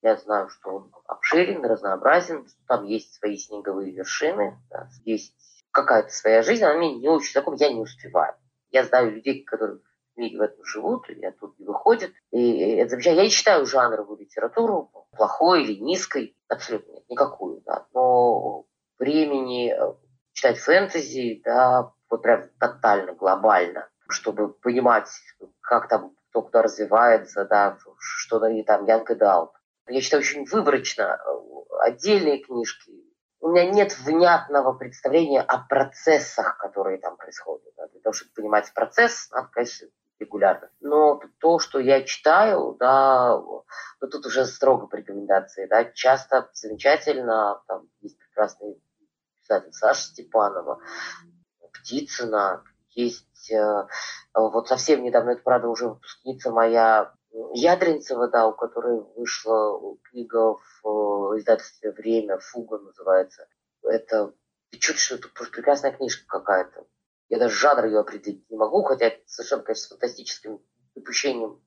Я 0.03 0.17
знаю, 0.17 0.49
что 0.49 0.69
он 0.69 0.91
обширен, 1.07 1.65
разнообразен, 1.65 2.45
там 2.67 2.85
есть 2.85 3.15
свои 3.15 3.37
снеговые 3.37 3.91
вершины, 3.91 4.55
да, 4.69 4.87
есть 5.03 5.33
какая-то 5.71 6.11
своя 6.11 6.43
жизнь, 6.43 6.63
она 6.63 6.77
мне 6.77 6.99
не 6.99 7.09
очень 7.09 7.31
знакома, 7.31 7.57
я 7.57 7.73
не 7.73 7.81
успеваю. 7.81 8.35
Я 8.73 8.83
знаю 8.83 9.11
людей, 9.11 9.43
которые 9.43 9.79
в 10.15 10.17
мире 10.17 10.37
в 10.37 10.41
этом 10.41 10.65
живут, 10.65 11.09
и 11.09 11.23
оттуда 11.23 11.53
не 11.59 11.65
выходят. 11.65 12.11
И 12.31 12.59
это 12.75 12.89
замечательно. 12.89 13.21
Я 13.21 13.25
не 13.25 13.31
читаю 13.31 13.65
жанровую 13.65 14.19
литературу, 14.19 14.91
плохой 15.15 15.63
или 15.63 15.79
низкой, 15.79 16.35
абсолютно 16.47 16.91
нет, 16.93 17.03
никакую, 17.07 17.61
да. 17.61 17.85
Но 17.93 18.65
времени 18.97 19.71
э, 19.71 19.93
читать 20.33 20.57
фэнтези, 20.57 21.41
да, 21.45 21.93
вот 22.09 22.23
прям 22.23 22.49
тотально, 22.59 23.13
глобально, 23.13 23.89
чтобы 24.09 24.53
понимать, 24.53 25.09
как 25.61 25.87
там 25.87 26.15
кто 26.29 26.41
куда 26.41 26.63
развивается, 26.63 27.45
да, 27.45 27.77
что 27.99 28.39
там 28.39 28.85
Янг 28.87 29.11
и 29.11 29.15
Далт. 29.15 29.51
Я 29.87 30.01
читаю 30.01 30.21
очень 30.21 30.45
выборочно 30.45 31.19
э, 31.23 31.29
отдельные 31.81 32.39
книжки. 32.39 32.91
У 33.43 33.49
меня 33.49 33.69
нет 33.69 33.99
внятного 33.99 34.71
представления 34.71 35.41
о 35.41 35.57
процессах, 35.57 36.57
которые 36.57 36.97
там 36.97 37.17
происходят. 37.17 37.73
Да. 37.75 37.87
Для 37.89 37.99
того, 37.99 38.13
чтобы 38.13 38.31
понимать 38.33 38.73
процесс, 38.73 39.29
надо, 39.31 39.49
конечно, 39.51 39.89
регулярно. 40.17 40.69
Но 40.79 41.19
то, 41.39 41.59
что 41.59 41.79
я 41.79 42.03
читаю, 42.03 42.77
да, 42.79 43.37
ну, 43.99 44.07
тут 44.07 44.25
уже 44.25 44.45
строго 44.45 44.87
по 44.87 44.95
рекомендации, 44.95 45.67
да, 45.67 45.83
часто 45.83 46.49
замечательно, 46.53 47.61
там 47.67 47.89
есть 47.99 48.17
прекрасный 48.17 48.81
писатель 49.41 49.73
Саша 49.73 50.03
Степанова, 50.03 50.79
Птицына, 51.73 52.63
есть 52.91 53.51
э, 53.51 53.87
вот 54.33 54.69
совсем 54.69 55.03
недавно, 55.03 55.31
это 55.31 55.43
правда 55.43 55.67
уже 55.67 55.89
выпускница 55.89 56.49
моя 56.49 57.11
Ядринцева, 57.53 58.27
да, 58.27 58.47
у 58.47 58.53
которой 58.53 59.01
вышла 59.15 59.79
книга 60.03 60.55
в 60.55 61.33
э, 61.33 61.39
издательстве 61.39 61.91
«Время», 61.91 62.37
«Фуга» 62.39 62.77
называется. 62.77 63.47
Это 63.81 64.33
чуть 64.71 64.97
что 64.97 65.15
это 65.15 65.29
просто 65.29 65.53
прекрасная 65.53 65.91
книжка 65.91 66.25
какая-то. 66.27 66.85
Я 67.29 67.39
даже 67.39 67.55
жанр 67.55 67.85
ее 67.85 67.99
определить 67.99 68.49
не 68.49 68.57
могу, 68.57 68.83
хотя 68.83 69.05
это 69.05 69.21
совершенно, 69.25 69.63
конечно, 69.63 69.83
с 69.83 69.89
фантастическим 69.89 70.61
допущением 70.95 71.61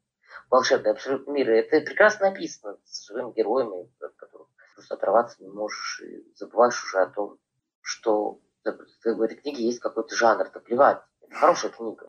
волшебный 0.51 0.93
абсолютно 0.93 1.33
мир. 1.33 1.51
Это 1.51 1.85
прекрасно 1.85 2.31
написано 2.31 2.79
с 2.85 3.07
живыми 3.07 3.33
героями, 3.33 3.91
от 4.01 4.14
которых 4.14 4.49
просто 4.75 4.95
оторваться 4.95 5.43
не 5.43 5.49
можешь 5.49 6.03
и 6.03 6.33
забываешь 6.37 6.83
уже 6.85 6.99
о 6.99 7.07
том, 7.07 7.39
что 7.81 8.41
в 8.64 9.23
этой 9.23 9.37
книге 9.37 9.64
есть 9.64 9.81
какой-то 9.81 10.14
жанр, 10.14 10.51
да 10.53 10.61
плевать. 10.61 11.03
Это 11.23 11.35
хорошая 11.35 11.71
книга. 11.71 12.09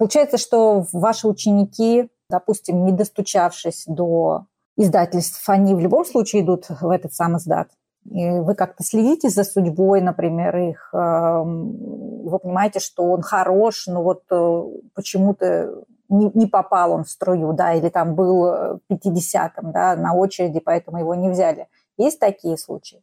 Получается, 0.00 0.38
что 0.38 0.86
ваши 0.94 1.28
ученики, 1.28 2.08
допустим, 2.30 2.86
не 2.86 2.92
достучавшись 2.92 3.84
до 3.86 4.46
издательств, 4.78 5.46
они 5.46 5.74
в 5.74 5.78
любом 5.78 6.06
случае 6.06 6.40
идут 6.40 6.70
в 6.70 6.88
этот 6.88 7.12
сам 7.12 7.36
издат? 7.36 7.68
И 8.10 8.30
вы 8.30 8.54
как-то 8.54 8.82
следите 8.82 9.28
за 9.28 9.44
судьбой, 9.44 10.00
например, 10.00 10.56
их? 10.56 10.88
Эм, 10.94 12.24
вы 12.24 12.38
понимаете, 12.38 12.80
что 12.80 13.02
он 13.10 13.20
хорош, 13.20 13.88
но 13.88 14.02
вот 14.02 14.22
э, 14.30 14.62
почему-то 14.94 15.84
не, 16.08 16.46
попал 16.46 16.92
он 16.92 17.04
в 17.04 17.10
струю, 17.10 17.52
да, 17.52 17.74
или 17.74 17.90
там 17.90 18.14
был 18.14 18.80
50-м, 18.90 19.70
да, 19.70 19.96
на 19.96 20.14
очереди, 20.14 20.60
поэтому 20.60 20.98
его 20.98 21.14
не 21.14 21.28
взяли. 21.28 21.68
Есть 21.98 22.20
такие 22.20 22.56
случаи? 22.56 23.02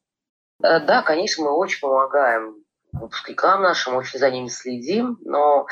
Э, 0.64 0.80
да, 0.80 1.04
конечно, 1.04 1.45
мы 1.45 1.52
очень 1.52 1.80
помогаем 1.80 2.56
выпускникам 2.91 3.62
нашим, 3.62 3.95
очень 3.98 4.18
за 4.18 4.32
ними 4.32 4.48
следим, 4.48 5.20
но 5.22 5.68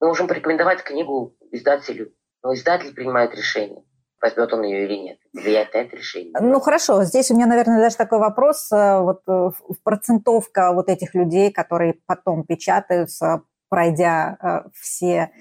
мы 0.00 0.08
можем 0.08 0.28
порекомендовать 0.28 0.82
книгу 0.82 1.36
издателю, 1.50 2.12
но 2.42 2.54
издатель 2.54 2.94
принимает 2.94 3.34
решение, 3.34 3.82
возьмет 4.20 4.52
он 4.52 4.62
ее 4.62 4.84
или 4.84 4.96
нет, 4.96 5.18
влияет 5.32 5.72
на 5.74 5.78
это 5.78 5.96
решение. 5.96 6.32
Ну 6.40 6.60
хорошо, 6.60 7.04
здесь 7.04 7.30
у 7.30 7.34
меня, 7.34 7.46
наверное, 7.46 7.80
даже 7.80 7.96
такой 7.96 8.18
вопрос, 8.18 8.70
э, 8.72 9.00
вот 9.00 9.22
э, 9.28 9.50
процентовка 9.82 10.72
вот 10.72 10.88
этих 10.88 11.14
людей, 11.14 11.50
которые 11.50 11.94
потом 12.06 12.44
печатаются, 12.44 13.42
пройдя 13.68 14.38
э, 14.40 14.68
все, 14.74 15.32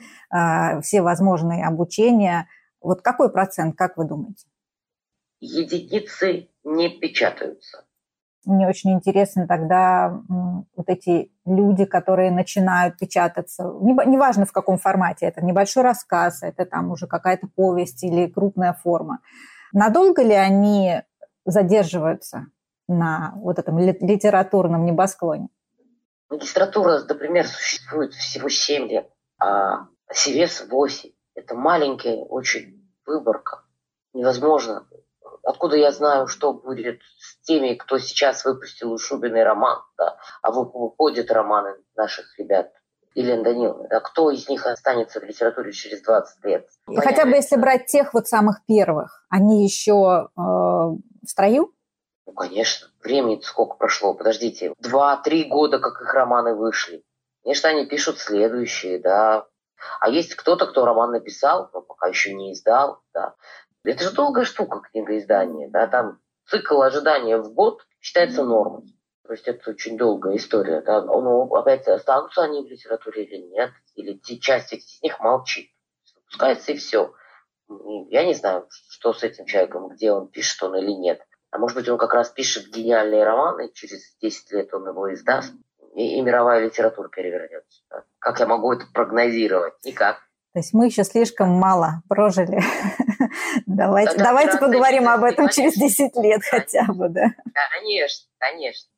все 0.82 1.01
возможные 1.01 1.66
обучения, 1.66 2.47
вот 2.82 3.01
какой 3.01 3.32
процент, 3.32 3.78
как 3.78 3.97
вы 3.97 4.06
думаете? 4.06 4.47
Единицы 5.39 6.49
не 6.64 6.89
печатаются. 6.89 7.84
Мне 8.46 8.68
очень 8.68 8.91
интересно 8.93 9.48
тогда 9.48 10.22
вот 10.30 10.88
эти 10.88 11.32
люди, 11.46 11.86
которые 11.86 12.32
начинают 12.32 12.98
печататься, 12.98 13.64
неважно 13.82 14.46
в 14.46 14.52
каком 14.52 14.78
формате, 14.78 15.26
это 15.26 15.43
небольшой 15.43 15.84
рассказ, 15.84 16.43
это 16.43 16.66
там 16.66 16.91
уже 16.91 17.08
какая-то 17.08 17.48
повесть 17.48 18.04
или 18.04 18.28
крупная 18.28 18.74
форма. 18.74 19.20
Надолго 19.74 20.22
ли 20.22 20.34
они 20.34 21.02
задерживаются 21.46 22.48
на 22.88 23.34
вот 23.38 23.60
этом 23.60 23.80
литературном 23.80 24.86
небосклоне? 24.86 25.50
Магистратура, 26.30 27.02
например, 27.08 27.48
существует 27.48 28.14
всего 28.14 28.50
7 28.50 28.88
лет, 28.88 29.10
а 29.39 29.88
Севес 30.12 30.66
8. 30.70 31.10
Это 31.36 31.56
маленькая 31.56 32.16
очень 32.16 32.89
выборка. 33.06 33.64
Невозможно 34.14 34.88
откуда 35.46 35.78
я 35.78 35.91
знаю, 35.91 36.28
что 36.28 36.54
будет 36.54 37.00
с 37.18 37.46
теми, 37.46 37.76
кто 37.76 37.98
сейчас 37.98 38.43
выпустил 38.43 38.91
у 38.91 38.98
Шубиной 38.98 39.43
роман, 39.43 39.82
да, 39.98 40.18
а 40.41 40.52
выходят 40.52 41.32
романы 41.32 41.76
наших 41.96 42.38
ребят, 42.38 42.72
Елена 43.14 43.43
Даниловна, 43.43 43.88
да, 43.89 44.02
кто 44.02 44.30
из 44.30 44.50
них 44.50 44.66
останется 44.66 45.22
в 45.22 45.24
литературе 45.24 45.72
через 45.72 46.02
20 46.02 46.43
лет? 46.46 46.68
И 46.89 46.96
хотя 46.98 47.26
бы 47.26 47.32
если 47.32 47.56
брать 47.56 47.86
тех 47.86 48.14
вот 48.14 48.28
самых 48.28 48.66
первых, 48.68 49.26
они 49.30 49.64
еще 49.64 50.30
э, 50.36 50.41
в 50.41 51.00
строю? 51.26 51.74
Ну, 52.26 52.34
конечно. 52.34 52.88
Времени 53.02 53.39
сколько 53.41 53.76
прошло, 53.76 54.14
подождите. 54.14 54.74
Два-три 54.80 55.46
года, 55.46 55.80
как 55.80 56.02
их 56.02 56.14
романы 56.14 56.56
вышли. 56.56 57.04
Конечно, 57.43 57.70
они 57.70 57.86
пишут 57.86 58.20
следующие, 58.20 59.00
да. 59.00 59.48
А 60.00 60.10
есть 60.10 60.36
кто-то, 60.36 60.66
кто 60.66 60.86
роман 60.86 61.12
написал, 61.12 61.70
но 61.74 61.82
пока 61.82 62.08
еще 62.08 62.34
не 62.34 62.52
издал, 62.54 63.02
да. 63.14 63.36
Это 63.86 64.03
же 64.03 64.11
долгая 64.11 64.45
штука, 64.45 64.81
книгоиздание. 64.91 65.69
Да? 65.69 65.88
Там 65.88 66.19
цикл 66.47 66.81
ожидания 66.81 67.38
в 67.38 67.53
год 67.53 67.86
считается 67.99 68.43
нормой. 68.43 68.83
То 69.23 69.33
есть 69.33 69.47
это 69.47 69.71
очень 69.71 69.97
долгая 69.97 70.38
история. 70.38 70.81
Да? 70.81 71.01
Но 71.01 71.21
ну, 71.21 71.55
опять 71.55 71.88
останутся 71.88 72.43
они 72.43 72.61
в 72.63 72.67
литературе 72.67 73.25
или 73.25 73.38
нет, 73.38 73.71
или 73.95 74.19
часть 74.39 74.73
из 74.73 75.01
них 75.01 75.19
молчит. 75.19 75.69
Спускается 76.03 76.71
и 76.71 76.77
все. 76.77 77.13
Я 78.09 78.25
не 78.25 78.33
знаю, 78.33 78.67
что 78.89 79.13
с 79.13 79.23
этим 79.23 79.45
человеком, 79.45 79.88
где 79.89 80.11
он 80.11 80.27
пишет 80.27 80.61
он 80.61 80.75
или 80.75 80.91
нет. 80.91 81.21
А 81.49 81.57
может 81.57 81.77
быть, 81.77 81.88
он 81.89 81.97
как 81.97 82.13
раз 82.13 82.29
пишет 82.29 82.67
гениальные 82.67 83.23
романы, 83.23 83.71
через 83.73 84.15
10 84.21 84.51
лет 84.51 84.73
он 84.73 84.88
его 84.88 85.13
издаст, 85.13 85.53
и, 85.95 86.17
и 86.17 86.21
мировая 86.21 86.63
литература 86.65 87.07
перевернется. 87.07 87.81
Как 88.19 88.39
я 88.39 88.45
могу 88.45 88.73
это 88.73 88.86
прогнозировать? 88.93 89.73
Никак. 89.83 90.17
То 90.56 90.60
есть 90.60 90.74
мы 90.74 90.86
еще 90.86 91.03
слишком 91.03 91.49
мало 91.49 92.01
прожили. 92.08 92.62
давайте 93.66 94.18
давайте 94.18 94.58
поговорим 94.58 95.10
об 95.10 95.26
этом 95.26 95.49
через 95.49 95.74
10 95.74 96.16
лет 96.16 96.41
хотя 96.49 96.86
бы, 96.86 97.10
да? 97.10 97.26
Конечно, 97.82 98.30
конечно. 98.38 98.89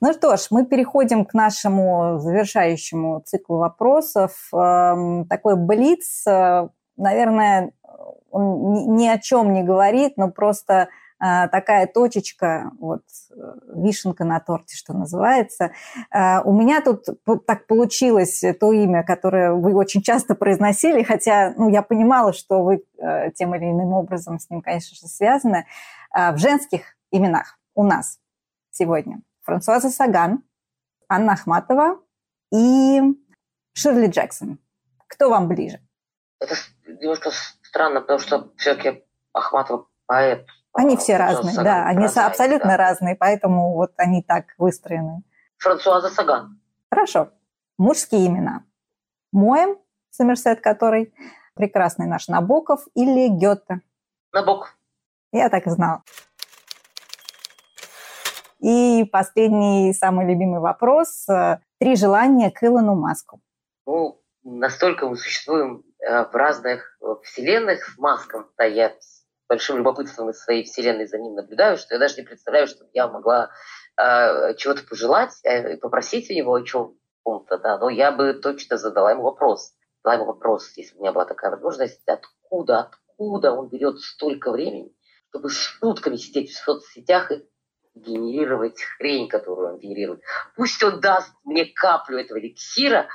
Ну 0.00 0.12
что 0.12 0.36
ж, 0.36 0.46
мы 0.50 0.64
переходим 0.64 1.24
к 1.24 1.34
нашему 1.34 2.20
завершающему 2.20 3.20
циклу 3.26 3.56
вопросов. 3.58 4.30
Эм, 4.52 5.26
такой 5.26 5.56
блиц, 5.56 6.24
э, 6.24 6.68
наверное, 6.96 7.72
он 8.30 8.94
ни 8.94 9.08
о 9.08 9.18
чем 9.18 9.52
не 9.52 9.64
говорит, 9.64 10.16
но 10.16 10.30
просто 10.30 10.88
такая 11.20 11.86
точечка, 11.86 12.72
вот 12.78 13.02
э, 13.30 13.34
вишенка 13.74 14.24
на 14.24 14.40
торте, 14.40 14.74
что 14.74 14.94
называется. 14.94 15.72
А, 16.10 16.40
у 16.42 16.52
меня 16.52 16.80
тут 16.80 17.04
так 17.46 17.66
получилось 17.66 18.42
то 18.58 18.72
имя, 18.72 19.04
которое 19.04 19.52
вы 19.52 19.74
очень 19.74 20.02
часто 20.02 20.34
произносили, 20.34 21.02
хотя 21.02 21.52
ну, 21.56 21.68
я 21.68 21.82
понимала, 21.82 22.32
что 22.32 22.62
вы 22.62 22.84
э, 22.98 23.30
тем 23.32 23.54
или 23.54 23.64
иным 23.64 23.92
образом 23.92 24.38
с 24.38 24.48
ним, 24.48 24.62
конечно 24.62 24.96
же, 24.96 25.06
связаны. 25.12 25.66
А, 26.10 26.32
в 26.32 26.38
женских 26.38 26.96
именах 27.10 27.58
у 27.74 27.84
нас 27.84 28.18
сегодня 28.70 29.20
Франсуаза 29.42 29.90
Саган, 29.90 30.42
Анна 31.08 31.34
Ахматова 31.34 32.00
и 32.52 33.00
Ширли 33.74 34.06
Джексон. 34.06 34.58
Кто 35.06 35.28
вам 35.28 35.48
ближе? 35.48 35.80
Это 36.40 36.54
немножко 36.86 37.30
странно, 37.62 38.00
потому 38.00 38.18
что 38.18 38.52
все-таки 38.56 39.04
Ахматова 39.32 39.86
поэт. 40.06 40.46
Они 40.72 40.96
все 40.96 41.16
разные, 41.16 41.54
Саган, 41.54 41.64
да, 41.64 41.86
они 41.86 42.00
прозаик, 42.00 42.28
абсолютно 42.28 42.70
да. 42.70 42.76
разные, 42.76 43.16
поэтому 43.16 43.74
вот 43.74 43.92
они 43.96 44.22
так 44.22 44.54
выстроены. 44.56 45.22
Франсуаза 45.58 46.10
Саган. 46.10 46.60
Хорошо. 46.90 47.30
Мужские 47.76 48.26
имена. 48.26 48.64
Моем, 49.32 49.78
Сомерсет 50.10 50.60
который, 50.60 51.12
прекрасный 51.54 52.06
наш 52.06 52.28
Набоков 52.28 52.86
или 52.94 53.28
Гетте? 53.28 53.80
Набок. 54.32 54.76
Я 55.32 55.48
так 55.48 55.66
и 55.66 55.70
знала. 55.70 56.02
И 58.60 59.08
последний, 59.10 59.92
самый 59.94 60.26
любимый 60.26 60.60
вопрос. 60.60 61.26
Три 61.78 61.96
желания 61.96 62.50
к 62.50 62.62
Илону 62.62 62.94
Маску. 62.94 63.40
Ну, 63.86 64.20
настолько 64.44 65.08
мы 65.08 65.16
существуем 65.16 65.82
э, 65.98 66.24
в 66.26 66.34
разных 66.34 66.98
э, 67.00 67.06
вселенных 67.22 67.84
с 67.84 67.98
Маском, 67.98 68.46
да, 68.58 68.64
я 68.64 68.92
большим 69.50 69.78
любопытством 69.78 70.30
из 70.30 70.38
своей 70.38 70.62
вселенной 70.62 71.08
за 71.08 71.18
ним 71.18 71.34
наблюдаю, 71.34 71.76
что 71.76 71.96
я 71.96 71.98
даже 71.98 72.14
не 72.16 72.22
представляю, 72.22 72.68
что 72.68 72.86
я 72.92 73.08
могла 73.08 73.50
э, 74.00 74.54
чего-то 74.54 74.84
пожелать, 74.84 75.32
э, 75.42 75.76
попросить 75.76 76.30
у 76.30 76.34
него 76.34 76.54
о 76.54 76.62
чем-то, 76.62 77.58
да, 77.58 77.76
но 77.78 77.90
я 77.90 78.12
бы 78.12 78.32
точно 78.34 78.76
задала 78.76 79.10
ему 79.10 79.24
вопрос. 79.24 79.72
Задала 80.04 80.22
ему 80.22 80.26
вопрос, 80.26 80.70
если 80.76 80.94
бы 80.94 81.00
у 81.00 81.02
меня 81.02 81.12
была 81.12 81.24
такая 81.24 81.50
возможность, 81.50 82.00
откуда, 82.06 82.92
откуда 83.08 83.52
он 83.52 83.68
берет 83.68 83.98
столько 83.98 84.52
времени, 84.52 84.94
чтобы 85.30 85.50
сутками 85.50 86.14
сидеть 86.14 86.52
в 86.52 86.56
соцсетях 86.56 87.32
и 87.32 87.44
генерировать 87.96 88.80
хрень, 88.80 89.28
которую 89.28 89.74
он 89.74 89.78
генерирует. 89.80 90.22
Пусть 90.54 90.80
он 90.84 91.00
даст 91.00 91.32
мне 91.42 91.64
каплю 91.64 92.18
этого 92.18 92.38
эликсира, 92.38 93.08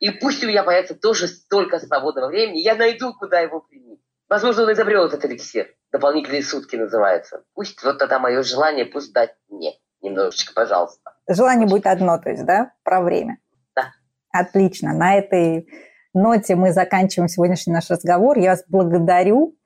и 0.00 0.08
пусть 0.08 0.42
у 0.42 0.46
меня 0.46 0.62
появится 0.62 0.94
тоже 0.94 1.28
столько 1.28 1.78
свободного 1.78 2.28
времени, 2.28 2.60
я 2.60 2.74
найду, 2.74 3.12
куда 3.12 3.40
его 3.40 3.60
применить. 3.60 4.00
Возможно, 4.28 4.64
он 4.64 4.72
изобрел 4.72 5.06
этот 5.06 5.24
эликсир. 5.24 5.68
Дополнительные 5.92 6.42
сутки 6.42 6.76
называется. 6.76 7.44
Пусть 7.54 7.82
вот 7.84 7.98
тогда 7.98 8.18
мое 8.18 8.42
желание, 8.42 8.84
пусть 8.84 9.12
дать 9.12 9.34
мне 9.48 9.72
немножечко, 10.02 10.52
пожалуйста. 10.54 11.12
Желание 11.28 11.68
будет 11.68 11.86
одно, 11.86 12.18
то 12.18 12.30
есть, 12.30 12.44
да, 12.44 12.72
про 12.82 13.00
время? 13.00 13.38
Да. 13.74 13.92
Отлично. 14.32 14.92
На 14.92 15.14
этой 15.14 15.68
ноте 16.12 16.56
мы 16.56 16.72
заканчиваем 16.72 17.28
сегодняшний 17.28 17.72
наш 17.72 17.88
разговор. 17.88 18.38
Я 18.38 18.50
вас 18.50 18.64
благодарю. 18.68 19.56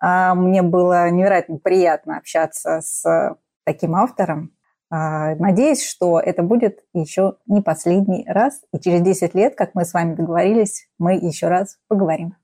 А, 0.00 0.34
мне 0.34 0.62
было 0.62 1.10
невероятно 1.10 1.58
приятно 1.58 2.16
общаться 2.16 2.80
с 2.80 3.36
таким 3.64 3.94
автором. 3.94 4.52
А, 4.90 5.34
надеюсь, 5.36 5.86
что 5.86 6.18
это 6.18 6.42
будет 6.42 6.80
еще 6.92 7.36
не 7.46 7.60
последний 7.60 8.24
раз, 8.26 8.62
и 8.72 8.80
через 8.80 9.02
10 9.02 9.34
лет, 9.34 9.54
как 9.54 9.74
мы 9.74 9.84
с 9.84 9.92
вами 9.92 10.14
договорились, 10.14 10.88
мы 10.98 11.14
еще 11.14 11.48
раз 11.48 11.78
поговорим. 11.88 12.34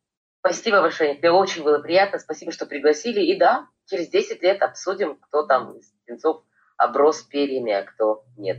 Спасибо 0.46 0.82
большое, 0.82 1.14
мне 1.14 1.30
очень 1.30 1.64
было 1.64 1.78
приятно, 1.78 2.18
спасибо, 2.18 2.52
что 2.52 2.66
пригласили. 2.66 3.22
И 3.22 3.38
да, 3.38 3.66
через 3.86 4.10
10 4.10 4.42
лет 4.42 4.60
обсудим, 4.60 5.16
кто 5.16 5.46
там 5.46 5.78
из 5.78 5.86
птенцов 6.02 6.42
оброс 6.76 7.22
перьями, 7.22 7.72
а 7.72 7.82
кто 7.82 8.24
нет. 8.36 8.58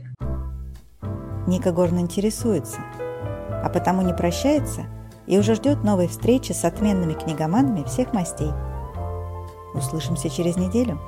Ника 1.46 1.70
Горн 1.70 2.00
интересуется, 2.00 2.80
а 2.98 3.70
потому 3.72 4.02
не 4.02 4.12
прощается 4.12 4.86
и 5.28 5.38
уже 5.38 5.54
ждет 5.54 5.84
новой 5.84 6.08
встречи 6.08 6.50
с 6.50 6.64
отменными 6.64 7.14
книгоманами 7.14 7.84
всех 7.84 8.12
мастей. 8.12 8.50
Услышимся 9.72 10.28
через 10.28 10.56
неделю. 10.56 10.98